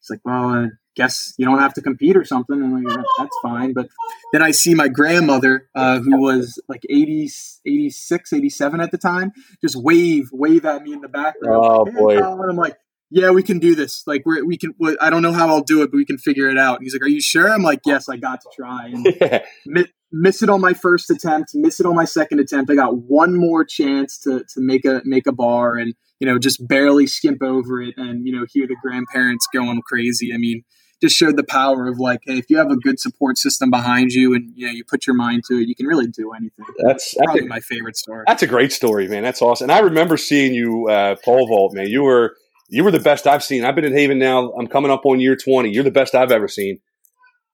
It's 0.00 0.10
like, 0.10 0.20
well, 0.24 0.48
I 0.50 0.68
guess 0.94 1.34
you 1.36 1.44
don't 1.44 1.58
have 1.58 1.74
to 1.74 1.82
compete 1.82 2.16
or 2.16 2.24
something. 2.24 2.56
And 2.56 2.76
I'm 2.76 2.84
like, 2.84 3.04
that's 3.18 3.36
fine. 3.42 3.72
But 3.72 3.88
then 4.32 4.42
I 4.42 4.50
see 4.50 4.74
my 4.74 4.88
grandmother, 4.88 5.68
uh, 5.74 5.98
who 5.98 6.20
was 6.20 6.60
like 6.68 6.82
80, 6.88 7.30
86, 7.66 8.32
87 8.32 8.80
at 8.80 8.90
the 8.90 8.98
time, 8.98 9.32
just 9.60 9.76
wave, 9.76 10.28
wave 10.32 10.64
at 10.64 10.82
me 10.82 10.92
in 10.92 11.00
the 11.00 11.08
background. 11.08 11.64
Oh, 11.64 11.84
hey, 11.84 11.92
boy. 11.92 12.16
And 12.18 12.50
I'm 12.50 12.56
like, 12.56 12.76
yeah, 13.10 13.30
we 13.30 13.42
can 13.42 13.58
do 13.58 13.74
this. 13.74 14.02
Like 14.06 14.22
we're, 14.24 14.44
we 14.44 14.56
can, 14.56 14.74
I 15.00 15.10
don't 15.10 15.22
know 15.22 15.32
how 15.32 15.48
I'll 15.48 15.62
do 15.62 15.82
it, 15.82 15.90
but 15.90 15.96
we 15.96 16.04
can 16.04 16.18
figure 16.18 16.48
it 16.48 16.58
out. 16.58 16.78
And 16.78 16.84
he's 16.84 16.94
like, 16.94 17.02
are 17.02 17.08
you 17.08 17.20
sure? 17.20 17.48
I'm 17.48 17.62
like, 17.62 17.80
yes, 17.86 18.08
I 18.08 18.16
got 18.16 18.40
to 18.40 18.48
try. 18.54 18.86
And 18.86 19.06
yeah. 19.20 19.44
miss, 19.64 19.86
miss 20.10 20.42
it 20.42 20.50
on 20.50 20.60
my 20.60 20.72
first 20.72 21.10
attempt, 21.10 21.50
miss 21.54 21.78
it 21.78 21.86
on 21.86 21.94
my 21.94 22.04
second 22.04 22.40
attempt. 22.40 22.70
I 22.70 22.74
got 22.74 22.96
one 22.96 23.36
more 23.36 23.64
chance 23.64 24.18
to, 24.20 24.40
to 24.40 24.60
make 24.60 24.84
a, 24.84 25.02
make 25.04 25.26
a 25.26 25.32
bar 25.32 25.76
and, 25.76 25.94
you 26.18 26.26
know, 26.26 26.38
just 26.38 26.66
barely 26.66 27.06
skimp 27.06 27.42
over 27.42 27.80
it 27.80 27.94
and, 27.96 28.26
you 28.26 28.32
know, 28.32 28.44
hear 28.50 28.66
the 28.66 28.76
grandparents 28.82 29.46
going 29.52 29.82
crazy. 29.82 30.32
I 30.34 30.38
mean, 30.38 30.64
just 31.02 31.16
showed 31.16 31.36
the 31.36 31.44
power 31.44 31.86
of 31.88 31.98
like, 31.98 32.20
hey, 32.24 32.38
if 32.38 32.46
you 32.48 32.56
have 32.56 32.70
a 32.70 32.76
good 32.76 32.98
support 32.98 33.36
system 33.38 33.70
behind 33.70 34.12
you 34.12 34.34
and 34.34 34.50
you 34.54 34.66
know 34.66 34.72
you 34.72 34.82
put 34.82 35.06
your 35.06 35.14
mind 35.14 35.42
to 35.48 35.56
it, 35.56 35.68
you 35.68 35.74
can 35.74 35.86
really 35.86 36.06
do 36.06 36.32
anything. 36.32 36.64
That's, 36.78 37.14
that's 37.14 37.26
probably 37.26 37.44
a, 37.44 37.48
my 37.48 37.60
favorite 37.60 37.96
story. 37.96 38.24
That's 38.26 38.42
a 38.42 38.46
great 38.46 38.72
story, 38.72 39.06
man. 39.06 39.22
That's 39.22 39.42
awesome. 39.42 39.66
And 39.66 39.72
I 39.72 39.80
remember 39.80 40.16
seeing 40.16 40.54
you 40.54 40.88
uh, 40.88 41.16
pole 41.22 41.46
vault, 41.46 41.74
man. 41.74 41.88
You 41.88 42.02
were 42.02 42.34
you 42.68 42.84
were 42.84 42.90
the 42.90 43.00
best 43.00 43.26
I've 43.26 43.44
seen. 43.44 43.64
I've 43.64 43.74
been 43.74 43.84
at 43.84 43.92
Haven 43.92 44.18
now. 44.18 44.52
I'm 44.52 44.66
coming 44.66 44.90
up 44.90 45.04
on 45.04 45.20
year 45.20 45.36
20. 45.36 45.70
You're 45.70 45.84
the 45.84 45.90
best 45.90 46.14
I've 46.14 46.32
ever 46.32 46.48
seen. 46.48 46.80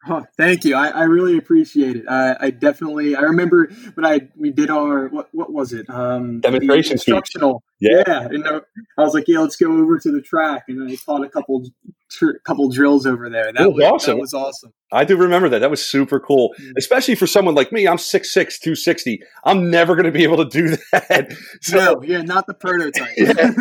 Oh, 0.09 0.25
thank 0.37 0.65
you. 0.65 0.75
I, 0.75 0.89
I 0.89 1.03
really 1.05 1.39
appreciate 1.39 1.95
it. 1.95 2.05
I, 2.09 2.37
I, 2.41 2.51
definitely. 2.51 3.15
I 3.15 3.21
remember 3.21 3.71
when 3.95 4.05
I 4.05 4.29
we 4.37 4.51
did 4.51 4.69
our 4.69 5.07
what 5.09 5.29
what 5.33 5.53
was 5.53 5.73
it? 5.73 5.89
Um, 5.89 6.41
Demonstration 6.41 6.95
instructional. 6.95 7.63
Yeah. 7.79 8.03
yeah. 8.07 8.21
And 8.23 8.45
I 8.47 8.61
was 9.03 9.15
like, 9.15 9.29
yeah, 9.29 9.39
let's 9.39 9.57
go 9.57 9.71
over 9.71 9.99
to 10.01 10.11
the 10.11 10.21
track, 10.21 10.65
and 10.67 10.91
I 10.91 10.97
taught 10.97 11.25
a 11.25 11.29
couple 11.29 11.63
tr- 12.11 12.39
couple 12.45 12.69
drills 12.69 13.07
over 13.07 13.31
there. 13.31 13.53
That, 13.53 13.73
was, 13.73 13.85
awesome. 13.85 14.15
That 14.15 14.21
was 14.21 14.35
awesome. 14.35 14.73
I 14.91 15.05
do 15.05 15.17
remember 15.17 15.49
that. 15.51 15.61
That 15.61 15.71
was 15.71 15.85
super 15.85 16.19
cool, 16.19 16.53
mm-hmm. 16.61 16.73
especially 16.77 17.15
for 17.15 17.29
someone 17.29 17.55
like 17.55 17.71
me. 17.71 17.87
I'm 17.87 17.97
6'6", 17.97 18.33
260. 18.33 19.23
I'm 19.45 19.71
never 19.71 19.95
going 19.95 20.07
to 20.07 20.13
be 20.13 20.25
able 20.25 20.39
to 20.39 20.49
do 20.49 20.77
that. 20.93 21.33
So, 21.61 21.77
no, 21.77 22.03
yeah, 22.03 22.23
not 22.23 22.47
the 22.49 22.55
prototype. 22.55 23.13
yeah. 23.17 23.53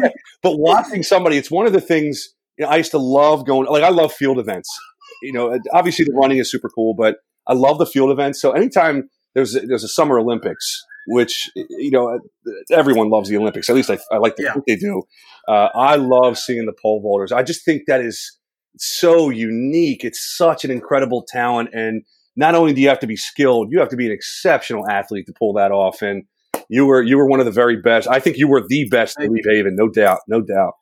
But 0.41 0.57
watching 0.57 1.03
somebody, 1.03 1.37
it's 1.37 1.51
one 1.51 1.67
of 1.67 1.73
the 1.73 1.81
things 1.81 2.29
you 2.57 2.65
know, 2.65 2.71
I 2.71 2.77
used 2.77 2.91
to 2.91 2.99
love 2.99 3.45
going. 3.45 3.67
Like 3.67 3.83
I 3.83 3.89
love 3.89 4.11
field 4.11 4.39
events 4.39 4.69
you 5.21 5.33
know, 5.33 5.57
obviously 5.73 6.05
the 6.05 6.13
running 6.13 6.37
is 6.37 6.49
super 6.49 6.69
cool, 6.69 6.93
but 6.93 7.17
I 7.47 7.53
love 7.53 7.77
the 7.77 7.85
field 7.85 8.11
events. 8.11 8.41
So 8.41 8.51
anytime 8.51 9.09
there's 9.35 9.55
a, 9.55 9.61
there's 9.61 9.83
a 9.83 9.87
Summer 9.87 10.19
Olympics, 10.19 10.83
which 11.07 11.49
you 11.55 11.91
know 11.91 12.19
everyone 12.71 13.09
loves 13.09 13.29
the 13.29 13.37
Olympics. 13.37 13.69
At 13.69 13.75
least 13.75 13.89
I, 13.89 13.97
I 14.11 14.17
like 14.17 14.35
to 14.35 14.43
yeah. 14.43 14.53
think 14.53 14.65
they 14.67 14.75
do. 14.75 15.03
Uh, 15.47 15.69
I 15.73 15.95
love 15.95 16.37
seeing 16.37 16.65
the 16.65 16.73
pole 16.81 17.01
vaulters. 17.03 17.35
I 17.35 17.43
just 17.43 17.65
think 17.65 17.83
that 17.87 18.01
is 18.01 18.37
so 18.77 19.29
unique. 19.29 20.03
It's 20.03 20.35
such 20.37 20.63
an 20.63 20.71
incredible 20.71 21.25
talent, 21.27 21.69
and 21.73 22.03
not 22.35 22.55
only 22.55 22.73
do 22.73 22.81
you 22.81 22.89
have 22.89 22.99
to 22.99 23.07
be 23.07 23.15
skilled, 23.15 23.69
you 23.71 23.79
have 23.79 23.89
to 23.89 23.95
be 23.95 24.05
an 24.05 24.11
exceptional 24.11 24.87
athlete 24.89 25.25
to 25.27 25.33
pull 25.37 25.53
that 25.53 25.71
off. 25.71 26.01
And 26.01 26.23
you 26.69 26.85
were 26.85 27.01
you 27.01 27.17
were 27.17 27.27
one 27.27 27.39
of 27.39 27.45
the 27.45 27.51
very 27.51 27.77
best. 27.81 28.07
I 28.07 28.19
think 28.19 28.37
you 28.37 28.47
were 28.47 28.63
the 28.67 28.87
best 28.89 29.17
to 29.19 29.29
leave 29.29 29.45
Haven, 29.49 29.75
no 29.75 29.89
doubt, 29.89 30.19
no 30.27 30.41
doubt. 30.41 30.73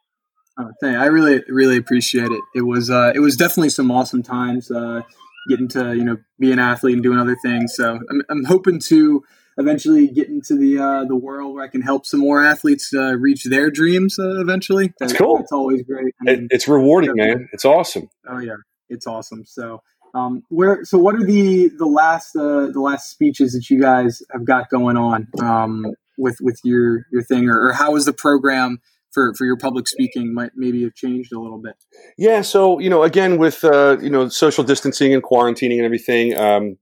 Oh, 0.60 0.72
thank 0.82 0.98
I 0.98 1.06
really, 1.06 1.42
really 1.48 1.78
appreciate 1.78 2.32
it. 2.32 2.42
It 2.54 2.64
was, 2.64 2.90
uh, 2.90 3.14
it 3.16 3.20
was 3.20 3.38
definitely 3.38 3.70
some 3.70 3.92
awesome 3.92 4.24
times 4.24 4.70
uh, 4.70 5.02
getting 5.48 5.70
to, 5.70 5.96
you 5.96 6.04
know, 6.04 6.18
be 6.38 6.52
an 6.52 6.60
athlete 6.60 6.96
and 6.96 7.04
doing 7.04 7.18
other 7.18 7.38
things. 7.42 7.76
So 7.76 8.00
I'm, 8.10 8.22
I'm 8.30 8.44
hoping 8.44 8.80
to 8.88 9.24
eventually 9.60 10.08
get 10.08 10.30
into 10.30 10.58
the 10.58 10.80
uh, 10.80 11.06
the 11.06 11.16
world 11.16 11.54
where 11.54 11.64
I 11.64 11.68
can 11.68 11.82
help 11.82 12.06
some 12.06 12.22
more 12.22 12.44
athletes 12.44 12.92
uh, 12.94 13.16
reach 13.16 13.44
their 13.44 13.70
dreams. 13.70 14.18
Uh, 14.18 14.40
eventually, 14.40 14.94
that's 15.00 15.14
cool. 15.14 15.40
It's 15.40 15.52
always 15.52 15.84
great. 15.84 16.16
I 16.22 16.24
mean, 16.24 16.44
it, 16.46 16.48
it's 16.52 16.68
rewarding, 16.68 17.14
man. 17.16 17.50
It's 17.54 17.66
awesome. 17.66 18.10
Oh 18.28 18.40
yeah, 18.40 18.56
it's 18.90 19.06
awesome. 19.06 19.46
So. 19.46 19.84
Um, 20.16 20.42
where 20.50 20.84
so 20.86 20.98
what 20.98 21.14
are 21.14 21.24
the 21.24 21.68
the 21.78 21.86
last 21.86 22.36
uh, 22.36 22.72
the 22.74 22.82
last 22.82 23.12
speeches 23.12 23.54
that 23.54 23.70
you 23.70 23.80
guys 23.80 24.24
have 24.32 24.44
got 24.44 24.68
going 24.72 24.98
on 24.98 25.28
um, 25.40 25.86
with 26.18 26.38
with 26.42 26.60
your 26.64 27.06
your 27.12 27.22
thing 27.22 27.48
or, 27.48 27.68
or 27.68 27.74
how 27.74 27.96
is 27.96 28.06
the 28.06 28.14
program 28.14 28.82
for 29.12 29.34
for 29.36 29.46
your 29.46 29.58
public 29.58 29.88
speaking 29.88 30.34
might 30.34 30.52
maybe 30.56 30.84
have 30.84 30.94
changed 30.94 31.34
a 31.34 31.40
little 31.40 31.62
bit. 31.62 31.76
Yeah, 32.18 32.42
so 32.42 32.80
you 32.80 32.90
know, 32.90 33.04
again 33.04 33.38
with 33.38 33.64
uh, 33.64 33.98
you 34.02 34.10
know 34.10 34.30
social 34.30 34.64
distancing 34.64 35.14
and 35.14 35.24
quarantining 35.24 35.78
and 35.78 35.86
everything, 35.86 36.38
um, 36.38 36.78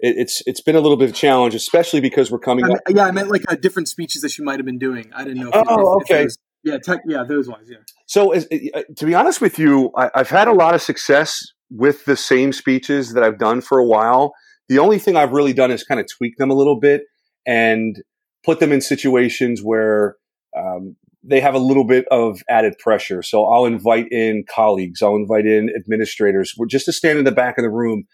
it, 0.00 0.16
it's 0.18 0.42
it's 0.46 0.60
been 0.60 0.76
a 0.76 0.80
little 0.80 0.96
bit 0.96 1.10
of 1.10 1.10
a 1.10 1.18
challenge, 1.18 1.54
especially 1.54 2.00
because 2.00 2.30
we're 2.30 2.38
coming. 2.38 2.64
I 2.64 2.68
mean, 2.68 2.78
yeah, 2.90 3.06
I 3.06 3.10
meant 3.10 3.30
like 3.30 3.42
uh, 3.48 3.56
different 3.56 3.88
speeches 3.88 4.22
that 4.22 4.36
you 4.38 4.44
might 4.44 4.58
have 4.58 4.66
been 4.66 4.78
doing. 4.78 5.10
I 5.14 5.24
didn't 5.24 5.42
know. 5.42 5.48
If, 5.48 5.64
oh, 5.68 5.98
if, 5.98 6.02
okay. 6.04 6.24
If 6.24 6.32
yeah, 6.64 6.78
tech, 6.78 7.00
yeah, 7.06 7.24
those 7.28 7.48
ones. 7.48 7.68
Yeah. 7.70 7.78
So, 8.06 8.32
as, 8.32 8.46
uh, 8.74 8.82
to 8.96 9.06
be 9.06 9.14
honest 9.14 9.40
with 9.40 9.58
you, 9.58 9.90
I, 9.96 10.10
I've 10.14 10.28
had 10.28 10.48
a 10.48 10.52
lot 10.52 10.74
of 10.74 10.82
success 10.82 11.44
with 11.70 12.04
the 12.04 12.16
same 12.16 12.52
speeches 12.52 13.14
that 13.14 13.24
I've 13.24 13.38
done 13.38 13.60
for 13.60 13.78
a 13.78 13.84
while. 13.84 14.32
The 14.68 14.78
only 14.78 14.98
thing 14.98 15.16
I've 15.16 15.32
really 15.32 15.52
done 15.52 15.70
is 15.70 15.82
kind 15.82 16.00
of 16.00 16.06
tweak 16.06 16.36
them 16.36 16.50
a 16.50 16.54
little 16.54 16.78
bit 16.78 17.02
and 17.46 17.96
put 18.44 18.60
them 18.60 18.72
in 18.72 18.80
situations 18.80 19.60
where 19.62 20.16
um, 20.56 20.96
they 21.24 21.40
have 21.40 21.54
a 21.54 21.58
little 21.58 21.84
bit 21.84 22.04
of 22.10 22.42
added 22.48 22.78
pressure. 22.78 23.22
So 23.22 23.46
I'll 23.46 23.64
invite 23.64 24.10
in 24.10 24.44
colleagues, 24.52 25.02
I'll 25.02 25.16
invite 25.16 25.46
in 25.46 25.70
administrators, 25.76 26.54
just 26.68 26.86
to 26.86 26.92
stand 26.92 27.18
in 27.18 27.24
the 27.24 27.32
back 27.32 27.58
of 27.58 27.62
the 27.62 27.70
room. 27.70 28.04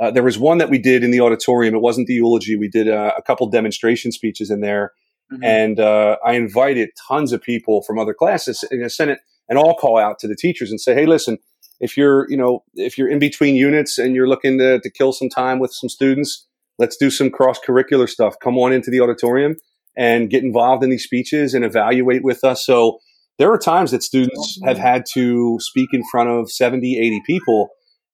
Uh, 0.00 0.10
there 0.10 0.22
was 0.22 0.38
one 0.38 0.58
that 0.58 0.70
we 0.70 0.78
did 0.78 1.02
in 1.02 1.10
the 1.10 1.20
auditorium. 1.20 1.74
It 1.74 1.80
wasn't 1.80 2.06
the 2.06 2.14
eulogy. 2.14 2.56
We 2.56 2.68
did 2.68 2.88
uh, 2.88 3.12
a 3.16 3.22
couple 3.22 3.48
demonstration 3.48 4.12
speeches 4.12 4.50
in 4.50 4.60
there, 4.60 4.92
mm-hmm. 5.32 5.42
and 5.42 5.80
uh, 5.80 6.18
I 6.24 6.34
invited 6.34 6.90
tons 7.08 7.32
of 7.32 7.42
people 7.42 7.82
from 7.82 7.98
other 7.98 8.14
classes. 8.14 8.64
And 8.70 8.84
I 8.84 8.88
sent 8.88 9.10
it 9.10 9.18
an 9.48 9.56
all 9.56 9.74
call 9.74 9.98
out 9.98 10.20
to 10.20 10.28
the 10.28 10.36
teachers 10.36 10.70
and 10.70 10.80
say, 10.80 10.94
"Hey, 10.94 11.06
listen, 11.06 11.38
if 11.80 11.96
you're, 11.96 12.30
you 12.30 12.36
know, 12.36 12.62
if 12.74 12.96
you're 12.96 13.08
in 13.08 13.18
between 13.18 13.56
units 13.56 13.98
and 13.98 14.14
you're 14.14 14.28
looking 14.28 14.58
to, 14.58 14.78
to 14.78 14.90
kill 14.90 15.12
some 15.12 15.28
time 15.28 15.58
with 15.58 15.72
some 15.72 15.88
students, 15.88 16.46
let's 16.78 16.96
do 16.96 17.10
some 17.10 17.28
cross 17.28 17.58
curricular 17.58 18.08
stuff. 18.08 18.36
Come 18.40 18.56
on 18.56 18.72
into 18.72 18.92
the 18.92 19.00
auditorium." 19.00 19.56
And 19.98 20.30
get 20.30 20.44
involved 20.44 20.84
in 20.84 20.90
these 20.90 21.02
speeches 21.02 21.52
and 21.52 21.64
evaluate 21.64 22.22
with 22.22 22.44
us. 22.44 22.64
So 22.64 23.00
there 23.38 23.52
are 23.52 23.58
times 23.58 23.90
that 23.90 24.02
students 24.02 24.58
have 24.64 24.78
had 24.78 25.04
to 25.12 25.58
speak 25.60 25.90
in 25.92 26.02
front 26.10 26.30
of 26.30 26.50
70, 26.50 26.96
80 26.98 27.22
people. 27.26 27.68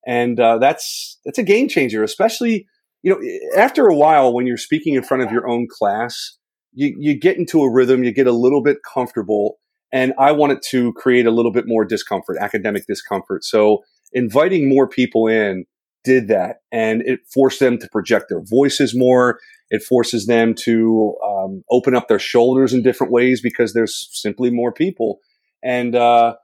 And 0.06 0.40
uh, 0.40 0.58
that's 0.58 1.18
that's 1.24 1.38
a 1.38 1.42
game 1.42 1.68
changer, 1.68 2.02
especially 2.02 2.66
you 3.02 3.10
know 3.10 3.20
after 3.60 3.86
a 3.86 3.94
while 3.94 4.34
when 4.34 4.46
you're 4.46 4.56
speaking 4.56 4.94
in 4.94 5.02
front 5.02 5.22
of 5.22 5.30
your 5.30 5.48
own 5.48 5.66
class, 5.70 6.36
you, 6.72 6.94
you 6.98 7.18
get 7.18 7.38
into 7.38 7.62
a 7.62 7.70
rhythm, 7.70 8.04
you 8.04 8.12
get 8.12 8.26
a 8.26 8.32
little 8.32 8.62
bit 8.62 8.78
comfortable, 8.82 9.58
and 9.92 10.12
I 10.18 10.32
wanted 10.32 10.58
to 10.70 10.92
create 10.94 11.24
a 11.24 11.30
little 11.30 11.52
bit 11.52 11.64
more 11.66 11.84
discomfort, 11.86 12.36
academic 12.38 12.86
discomfort. 12.86 13.44
So 13.44 13.82
inviting 14.12 14.68
more 14.68 14.86
people 14.86 15.26
in 15.26 15.64
did 16.02 16.28
that, 16.28 16.56
and 16.70 17.00
it 17.02 17.20
forced 17.32 17.60
them 17.60 17.78
to 17.78 17.88
project 17.90 18.26
their 18.28 18.42
voices 18.42 18.94
more. 18.94 19.38
It 19.74 19.82
forces 19.82 20.26
them 20.26 20.54
to 20.60 21.16
um, 21.26 21.64
open 21.70 21.94
up 21.94 22.08
their 22.08 22.18
shoulders 22.18 22.72
in 22.72 22.82
different 22.82 23.12
ways 23.12 23.40
because 23.40 23.72
there's 23.72 24.08
simply 24.12 24.50
more 24.50 24.72
people, 24.72 25.18
and 25.62 25.96
uh, 25.96 26.36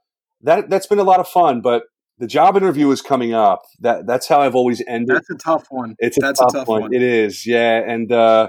that 0.43 0.69
that's 0.69 0.87
been 0.87 0.99
a 0.99 1.05
lot 1.05 1.21
of 1.21 1.29
fun. 1.29 1.61
But 1.61 1.85
the 2.19 2.27
job 2.27 2.57
interview 2.57 2.91
is 2.91 3.01
coming 3.01 3.33
up. 3.33 3.63
That 3.81 4.07
that's 4.07 4.27
how 4.27 4.41
I've 4.41 4.57
always 4.57 4.83
ended. 4.89 5.17
That's 5.17 5.31
a 5.31 5.37
tough 5.37 5.67
one. 5.71 5.95
It's 5.99 6.17
a, 6.17 6.21
that's 6.21 6.41
tough, 6.41 6.51
a 6.51 6.59
tough 6.59 6.69
one. 6.69 6.83
one. 6.83 6.95
It 6.95 7.03
is, 7.03 7.47
yeah, 7.47 7.81
and. 7.87 8.11
Uh, 8.11 8.49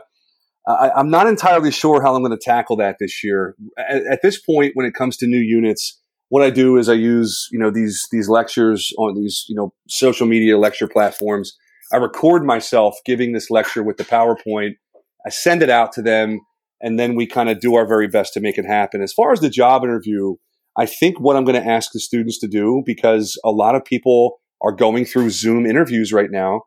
I, 0.68 1.00
am 1.00 1.10
not 1.10 1.26
entirely 1.26 1.72
sure 1.72 2.04
how 2.04 2.14
I'm 2.14 2.22
going 2.22 2.38
to 2.38 2.38
tackle 2.38 2.76
that 2.76 2.98
this 3.00 3.24
year. 3.24 3.56
At, 3.80 4.04
at, 4.06 4.20
this 4.22 4.40
point, 4.40 4.74
when 4.76 4.86
it 4.86 4.94
comes 4.94 5.18
to 5.18 5.26
new 5.26 5.40
units, 5.40 6.00
what 6.30 6.44
I 6.44 6.52
do 6.52 6.78
is 6.78 6.88
I 6.88 6.94
use 6.94 7.50
you 7.52 7.58
know 7.58 7.72
these 7.72 8.08
these 8.12 8.30
lectures 8.30 8.94
on 9.00 9.16
these 9.16 9.44
you 9.50 9.56
know 9.56 9.74
social 9.90 10.28
media 10.28 10.60
lecture 10.60 10.88
platforms 10.88 11.58
I 11.92 11.98
record 11.98 12.44
myself 12.44 12.96
giving 13.06 13.34
this 13.34 13.50
lecture 13.50 13.84
with 13.84 13.98
the 13.98 14.06
PowerPoint. 14.06 14.76
I 15.26 15.30
send 15.30 15.62
it 15.62 15.70
out 15.70 15.92
to 15.94 16.02
them, 16.02 16.42
and 16.82 17.00
then 17.00 17.16
we 17.16 17.28
kind 17.28 17.50
of 17.50 17.60
do 17.60 17.76
our 17.76 17.86
very 17.86 18.08
best 18.08 18.34
to 18.34 18.40
make 18.40 18.58
it 18.58 18.66
happen. 18.66 19.02
As 19.02 19.14
far 19.14 19.32
as 19.32 19.40
the 19.40 19.50
job 19.50 19.84
interview, 19.84 20.36
I 20.78 20.86
think 20.86 21.20
what 21.20 21.36
I'm 21.36 21.44
going 21.44 21.62
to 21.62 21.70
ask 21.70 21.92
the 21.92 22.00
students 22.00 22.40
to 22.40 22.48
do, 22.48 22.82
because 22.86 23.40
a 23.44 23.52
lot 23.52 23.76
of 23.76 23.84
people 23.84 24.40
are 24.62 24.72
going 24.72 25.06
through 25.06 25.30
Zoom 25.32 25.66
interviews 25.66 26.14
right 26.14 26.32
now, 26.32 26.62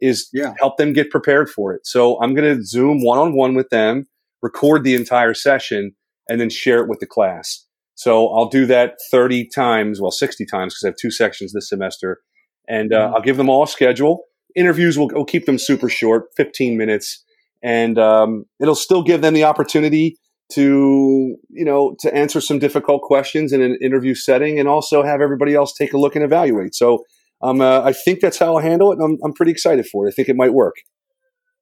is 0.00 0.28
yeah. 0.32 0.54
help 0.58 0.76
them 0.76 0.92
get 0.92 1.10
prepared 1.10 1.50
for 1.50 1.74
it. 1.74 1.84
So 1.84 2.20
I'm 2.22 2.34
going 2.34 2.56
to 2.56 2.64
Zoom 2.64 3.04
one 3.04 3.18
on 3.18 3.34
one 3.34 3.54
with 3.54 3.68
them, 3.70 4.06
record 4.42 4.84
the 4.84 4.94
entire 4.94 5.34
session, 5.34 5.92
and 6.28 6.40
then 6.40 6.50
share 6.50 6.82
it 6.82 6.88
with 6.88 7.00
the 7.00 7.06
class. 7.06 7.66
So 7.94 8.28
I'll 8.28 8.48
do 8.48 8.64
that 8.66 8.94
30 9.10 9.48
times, 9.52 10.00
well, 10.00 10.12
60 10.12 10.46
times, 10.46 10.74
because 10.74 10.84
I 10.84 10.88
have 10.88 10.96
two 11.00 11.10
sections 11.10 11.52
this 11.52 11.68
semester. 11.68 12.20
And 12.68 12.92
uh, 12.92 13.06
mm-hmm. 13.06 13.14
I'll 13.16 13.22
give 13.22 13.38
them 13.38 13.48
all 13.48 13.64
a 13.64 13.68
schedule 13.68 14.20
interviews 14.58 14.98
will, 14.98 15.08
will 15.08 15.24
keep 15.24 15.46
them 15.46 15.58
super 15.58 15.88
short, 15.88 16.24
15 16.36 16.76
minutes, 16.76 17.24
and 17.62 17.98
um, 17.98 18.44
it'll 18.60 18.74
still 18.74 19.02
give 19.02 19.22
them 19.22 19.34
the 19.34 19.44
opportunity 19.44 20.16
to 20.50 21.36
you 21.50 21.64
know 21.64 21.94
to 22.00 22.14
answer 22.14 22.40
some 22.40 22.58
difficult 22.58 23.02
questions 23.02 23.52
in 23.52 23.60
an 23.62 23.78
interview 23.82 24.14
setting, 24.14 24.58
and 24.58 24.68
also 24.68 25.02
have 25.02 25.20
everybody 25.20 25.54
else 25.54 25.72
take 25.72 25.92
a 25.92 25.98
look 25.98 26.16
and 26.16 26.24
evaluate. 26.24 26.74
So 26.74 27.04
um, 27.42 27.60
uh, 27.60 27.82
I 27.82 27.92
think 27.92 28.20
that's 28.20 28.38
how 28.38 28.56
I'll 28.56 28.62
handle 28.62 28.92
it, 28.92 28.98
and 28.98 29.04
I'm, 29.04 29.18
I'm 29.24 29.32
pretty 29.32 29.52
excited 29.52 29.86
for 29.86 30.06
it. 30.06 30.10
I 30.10 30.12
think 30.12 30.28
it 30.28 30.36
might 30.36 30.52
work. 30.52 30.74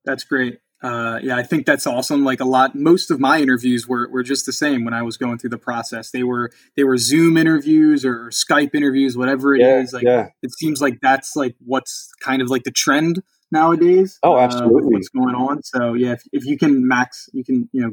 That's 0.05 0.25
great. 0.25 0.59
Uh, 0.83 1.19
yeah, 1.23 1.37
I 1.37 1.43
think 1.43 1.65
that's 1.65 1.87
awesome. 1.87 2.23
Like 2.25 2.41
a 2.41 2.45
lot, 2.45 2.75
most 2.75 3.11
of 3.11 3.19
my 3.19 3.41
interviews 3.41 3.89
were, 3.89 4.09
were 4.11 4.23
just 4.23 4.45
the 4.45 4.53
same 4.53 4.85
when 4.85 4.93
I 4.93 5.03
was 5.03 5.17
going 5.17 5.39
through 5.39 5.51
the 5.51 5.59
process. 5.59 6.11
They 6.11 6.23
were 6.23 6.51
they 6.77 6.85
were 6.85 6.99
Zoom 6.99 7.37
interviews 7.37 8.05
or 8.05 8.29
Skype 8.29 8.75
interviews, 8.75 9.17
whatever 9.17 9.55
it 9.55 9.63
Yeah, 9.63 9.81
is. 9.81 9.93
Like 9.93 10.05
yeah. 10.05 10.29
it 10.43 10.53
seems 10.53 10.81
like 10.83 10.99
that's 11.01 11.35
like 11.35 11.57
what's 11.65 12.11
kind 12.21 12.43
of 12.43 12.51
like 12.51 12.65
the 12.65 12.71
trend 12.71 13.23
nowadays. 13.51 14.19
Oh, 14.23 14.35
uh, 14.37 14.41
absolutely. 14.41 14.95
what's 14.95 15.09
going 15.09 15.35
on? 15.35 15.63
So 15.63 15.95
yeah, 15.95 16.13
if, 16.13 16.23
if 16.33 16.45
you 16.45 16.59
can 16.59 16.87
max, 16.87 17.29
you 17.33 17.43
can 17.43 17.69
you 17.73 17.83
know 17.83 17.91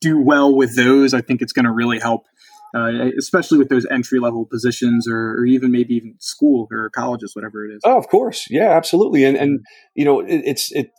do 0.00 0.20
well 0.20 0.54
with 0.54 0.76
those. 0.76 1.14
I 1.14 1.20
think 1.20 1.40
it's 1.40 1.52
going 1.52 1.66
to 1.66 1.72
really 1.72 1.98
help, 2.00 2.24
uh, 2.74 2.90
especially 3.16 3.58
with 3.58 3.68
those 3.68 3.86
entry 3.90 4.18
level 4.18 4.44
positions 4.44 5.08
or, 5.08 5.34
or 5.38 5.46
even 5.46 5.70
maybe 5.70 5.94
even 5.94 6.14
school 6.18 6.68
or 6.70 6.90
colleges, 6.90 7.34
whatever 7.34 7.64
it 7.64 7.74
is. 7.74 7.80
Oh, 7.84 7.96
of 7.96 8.08
course, 8.08 8.46
yeah, 8.50 8.70
absolutely, 8.76 9.24
and 9.24 9.36
and 9.36 9.60
you 9.94 10.04
know, 10.04 10.20
it, 10.20 10.42
it's 10.44 10.72
it 10.72 10.90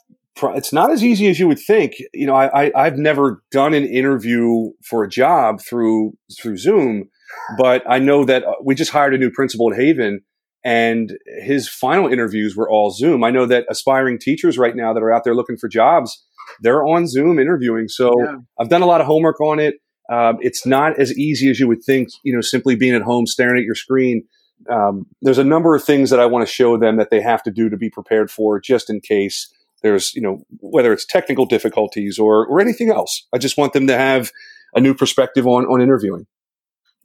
it's 0.44 0.74
not 0.74 0.92
as 0.92 1.04
easy 1.04 1.28
as 1.28 1.40
you 1.40 1.48
would 1.48 1.60
think. 1.60 1.96
You 2.14 2.28
know, 2.28 2.36
I, 2.36 2.66
I 2.66 2.72
I've 2.76 2.98
never 2.98 3.44
done 3.52 3.74
an 3.74 3.86
interview 3.86 4.72
for 4.84 5.04
a 5.04 5.10
job 5.10 5.62
through 5.62 6.14
through 6.42 6.58
Zoom, 6.58 7.10
but 7.58 7.84
I 7.90 8.00
know 8.00 8.26
that 8.26 8.44
uh, 8.44 8.54
we 8.64 8.76
just 8.76 8.92
hired 8.92 9.14
a 9.14 9.18
new 9.18 9.32
principal 9.32 9.72
at 9.72 9.80
Haven, 9.80 10.22
and 10.64 11.18
his 11.42 11.70
final 11.70 12.08
interviews 12.08 12.56
were 12.56 12.70
all 12.70 12.92
Zoom. 12.92 13.24
I 13.24 13.32
know 13.32 13.46
that 13.46 13.66
aspiring 13.70 14.20
teachers 14.20 14.58
right 14.58 14.76
now 14.76 14.94
that 14.94 15.04
are 15.04 15.14
out 15.14 15.24
there 15.24 15.36
looking 15.36 15.58
for 15.58 15.68
jobs, 15.68 16.24
they're 16.62 16.86
on 16.86 17.08
Zoom 17.08 17.40
interviewing. 17.40 17.88
So 17.88 18.12
Yeah. 18.24 18.36
I've 18.60 18.70
done 18.70 18.82
a 18.82 18.86
lot 18.86 19.02
of 19.02 19.08
homework 19.08 19.40
on 19.42 19.60
it. 19.60 19.76
Um, 20.12 20.38
it's 20.42 20.66
not 20.66 21.00
as 21.00 21.16
easy 21.18 21.50
as 21.50 21.60
you 21.60 21.68
would 21.68 21.84
think. 21.84 22.10
You 22.24 22.34
know, 22.34 22.42
simply 22.42 22.76
being 22.76 22.96
at 22.96 23.04
home 23.04 23.26
staring 23.28 23.58
at 23.60 23.66
your 23.66 23.76
screen. 23.76 24.24
Um, 24.70 25.06
there's 25.22 25.38
a 25.38 25.44
number 25.44 25.74
of 25.74 25.84
things 25.84 26.10
that 26.10 26.20
I 26.20 26.26
want 26.26 26.46
to 26.46 26.52
show 26.52 26.78
them 26.78 26.98
that 26.98 27.10
they 27.12 27.22
have 27.22 27.42
to 27.44 27.52
do 27.52 27.70
to 27.70 27.78
be 27.78 27.90
prepared 27.90 28.30
for, 28.30 28.60
just 28.60 28.90
in 28.90 29.00
case 29.00 29.50
there's, 29.82 30.14
you 30.14 30.22
know, 30.22 30.44
whether 30.60 30.94
it's 30.94 31.06
technical 31.06 31.46
difficulties 31.46 32.20
or 32.20 32.46
or 32.46 32.60
anything 32.60 32.90
else. 32.92 33.28
I 33.34 33.38
just 33.38 33.58
want 33.58 33.74
them 33.74 33.88
to 33.88 33.98
have 33.98 34.32
a 34.74 34.80
new 34.80 34.94
perspective 34.94 35.48
on 35.48 35.66
on 35.66 35.82
interviewing. 35.82 36.28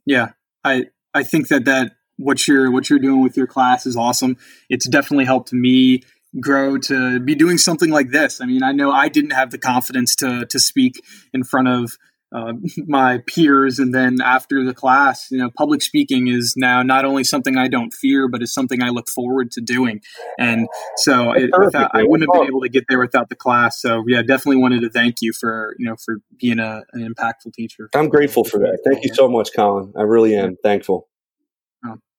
Yeah, 0.05 0.29
I 0.63 0.85
I 1.13 1.23
think 1.23 1.47
that 1.49 1.65
that 1.65 1.93
what 2.17 2.47
you're 2.47 2.71
what 2.71 2.89
you're 2.89 2.99
doing 2.99 3.21
with 3.21 3.37
your 3.37 3.47
class 3.47 3.85
is 3.85 3.95
awesome. 3.95 4.37
It's 4.69 4.87
definitely 4.87 5.25
helped 5.25 5.53
me 5.53 6.03
grow 6.39 6.77
to 6.77 7.19
be 7.19 7.35
doing 7.35 7.57
something 7.57 7.89
like 7.89 8.09
this. 8.09 8.41
I 8.41 8.45
mean, 8.45 8.63
I 8.63 8.71
know 8.71 8.91
I 8.91 9.07
didn't 9.07 9.31
have 9.31 9.51
the 9.51 9.57
confidence 9.57 10.15
to 10.17 10.45
to 10.45 10.59
speak 10.59 11.01
in 11.33 11.43
front 11.43 11.67
of 11.67 11.97
uh, 12.35 12.53
my 12.87 13.19
peers, 13.27 13.79
and 13.79 13.93
then 13.93 14.17
after 14.21 14.63
the 14.63 14.73
class, 14.73 15.27
you 15.31 15.37
know, 15.37 15.49
public 15.57 15.81
speaking 15.81 16.27
is 16.27 16.55
now 16.57 16.83
not 16.83 17.05
only 17.05 17.23
something 17.23 17.57
I 17.57 17.67
don't 17.67 17.93
fear, 17.93 18.27
but 18.27 18.43
is 18.43 18.53
something 18.53 18.83
I 18.83 18.89
look 18.89 19.09
forward 19.09 19.51
to 19.51 19.61
doing. 19.61 20.01
And 20.37 20.67
so, 20.97 21.31
it, 21.31 21.51
without, 21.57 21.91
I 21.93 22.03
wouldn't 22.03 22.29
have 22.29 22.41
been 22.41 22.49
able 22.49 22.61
to 22.61 22.69
get 22.69 22.85
there 22.89 22.99
without 22.99 23.29
the 23.29 23.35
class. 23.35 23.79
So, 23.79 24.03
yeah, 24.07 24.21
definitely 24.21 24.57
wanted 24.57 24.81
to 24.81 24.89
thank 24.89 25.15
you 25.21 25.31
for 25.33 25.75
you 25.79 25.87
know 25.87 25.95
for 26.03 26.17
being 26.39 26.59
a, 26.59 26.83
an 26.93 27.07
impactful 27.07 27.53
teacher. 27.53 27.89
I'm 27.95 28.09
grateful 28.09 28.43
for 28.43 28.59
that. 28.59 28.79
Thank 28.85 29.05
you 29.05 29.13
so 29.13 29.29
much, 29.29 29.49
Colin. 29.55 29.93
I 29.95 30.01
really 30.01 30.35
am 30.35 30.57
thankful. 30.61 31.07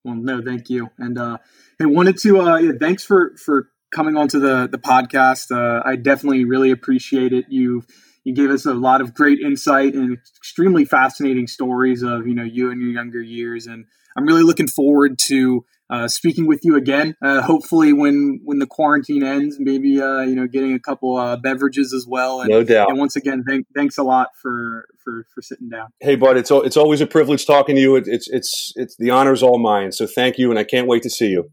Well, 0.06 0.14
no, 0.14 0.40
thank 0.40 0.70
you. 0.70 0.88
And 0.98 1.18
uh, 1.18 1.38
I 1.82 1.86
wanted 1.86 2.16
to, 2.18 2.40
uh, 2.40 2.58
yeah, 2.58 2.72
thanks 2.78 3.04
for 3.04 3.32
for 3.44 3.70
coming 3.92 4.16
onto 4.16 4.38
the 4.38 4.68
the 4.68 4.78
podcast. 4.78 5.50
Uh, 5.50 5.82
I 5.84 5.96
definitely 5.96 6.44
really 6.44 6.70
appreciate 6.70 7.32
it. 7.32 7.46
You 7.48 7.82
you 8.26 8.34
gave 8.34 8.50
us 8.50 8.66
a 8.66 8.74
lot 8.74 9.00
of 9.00 9.14
great 9.14 9.38
insight 9.38 9.94
and 9.94 10.18
extremely 10.36 10.84
fascinating 10.84 11.46
stories 11.46 12.02
of 12.02 12.26
you 12.26 12.34
know 12.34 12.42
you 12.42 12.72
and 12.72 12.82
your 12.82 12.90
younger 12.90 13.22
years, 13.22 13.68
and 13.68 13.86
I'm 14.16 14.26
really 14.26 14.42
looking 14.42 14.66
forward 14.66 15.16
to 15.26 15.64
uh, 15.88 16.08
speaking 16.08 16.48
with 16.48 16.64
you 16.64 16.74
again. 16.74 17.14
Uh, 17.22 17.40
hopefully, 17.40 17.92
when 17.92 18.40
when 18.42 18.58
the 18.58 18.66
quarantine 18.66 19.22
ends, 19.22 19.58
maybe 19.60 20.02
uh, 20.02 20.22
you 20.22 20.34
know 20.34 20.48
getting 20.48 20.72
a 20.72 20.80
couple 20.80 21.16
uh, 21.16 21.36
beverages 21.36 21.92
as 21.92 22.04
well. 22.04 22.40
And, 22.40 22.50
No 22.50 22.64
doubt. 22.64 22.90
and 22.90 22.98
once 22.98 23.14
again, 23.14 23.44
thank, 23.46 23.68
thanks 23.76 23.96
a 23.96 24.02
lot 24.02 24.30
for 24.42 24.86
for 25.04 25.24
for 25.32 25.40
sitting 25.40 25.68
down. 25.68 25.86
Hey, 26.00 26.16
bud, 26.16 26.36
it's 26.36 26.50
it's 26.50 26.76
always 26.76 27.00
a 27.00 27.06
privilege 27.06 27.46
talking 27.46 27.76
to 27.76 27.80
you. 27.80 27.94
It, 27.94 28.08
it's 28.08 28.28
it's 28.28 28.72
it's 28.74 28.96
the 28.98 29.10
honor's 29.10 29.44
all 29.44 29.60
mine. 29.60 29.92
So 29.92 30.04
thank 30.04 30.36
you, 30.36 30.50
and 30.50 30.58
I 30.58 30.64
can't 30.64 30.88
wait 30.88 31.04
to 31.04 31.10
see 31.10 31.28
you. 31.28 31.52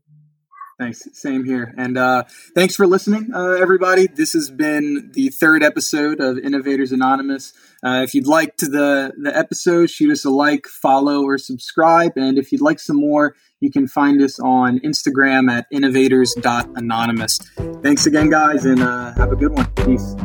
Thanks. 0.80 1.08
Same 1.14 1.46
here. 1.46 1.74
And 1.78 1.98
uh, 1.98 2.24
thanks 2.56 2.76
for 2.76 2.88
listening, 2.88 3.30
uh, 3.34 3.52
everybody. 3.52 4.08
This 4.08 4.34
has 4.34 4.50
been 4.50 5.12
the 5.14 5.30
third 5.30 5.64
episode 5.64 6.20
of 6.20 6.40
Innovators 6.40 6.92
Anonymous. 6.92 7.54
Uh, 7.86 8.02
if 8.04 8.14
you'd 8.16 8.28
like 8.28 8.58
to 8.58 8.68
the, 8.68 9.14
the 9.22 9.36
episode, 9.38 9.90
shoot 9.90 10.12
us 10.12 10.26
a 10.26 10.30
like, 10.30 10.66
follow, 10.66 11.24
or 11.24 11.38
subscribe. 11.38 12.14
And 12.16 12.40
if 12.40 12.52
you'd 12.52 12.62
like 12.62 12.80
some 12.80 12.98
more, 12.98 13.36
you 13.60 13.72
can 13.72 13.88
find 13.88 14.22
us 14.22 14.40
on 14.40 14.80
Instagram 14.80 15.50
at 15.50 15.68
innovators.anonymous. 15.72 17.38
Thanks 17.84 18.06
again, 18.06 18.30
guys, 18.30 18.66
and 18.66 18.82
uh, 18.82 19.14
have 19.14 19.32
a 19.32 19.36
good 19.36 19.52
one. 19.52 19.66
Peace. 19.86 20.16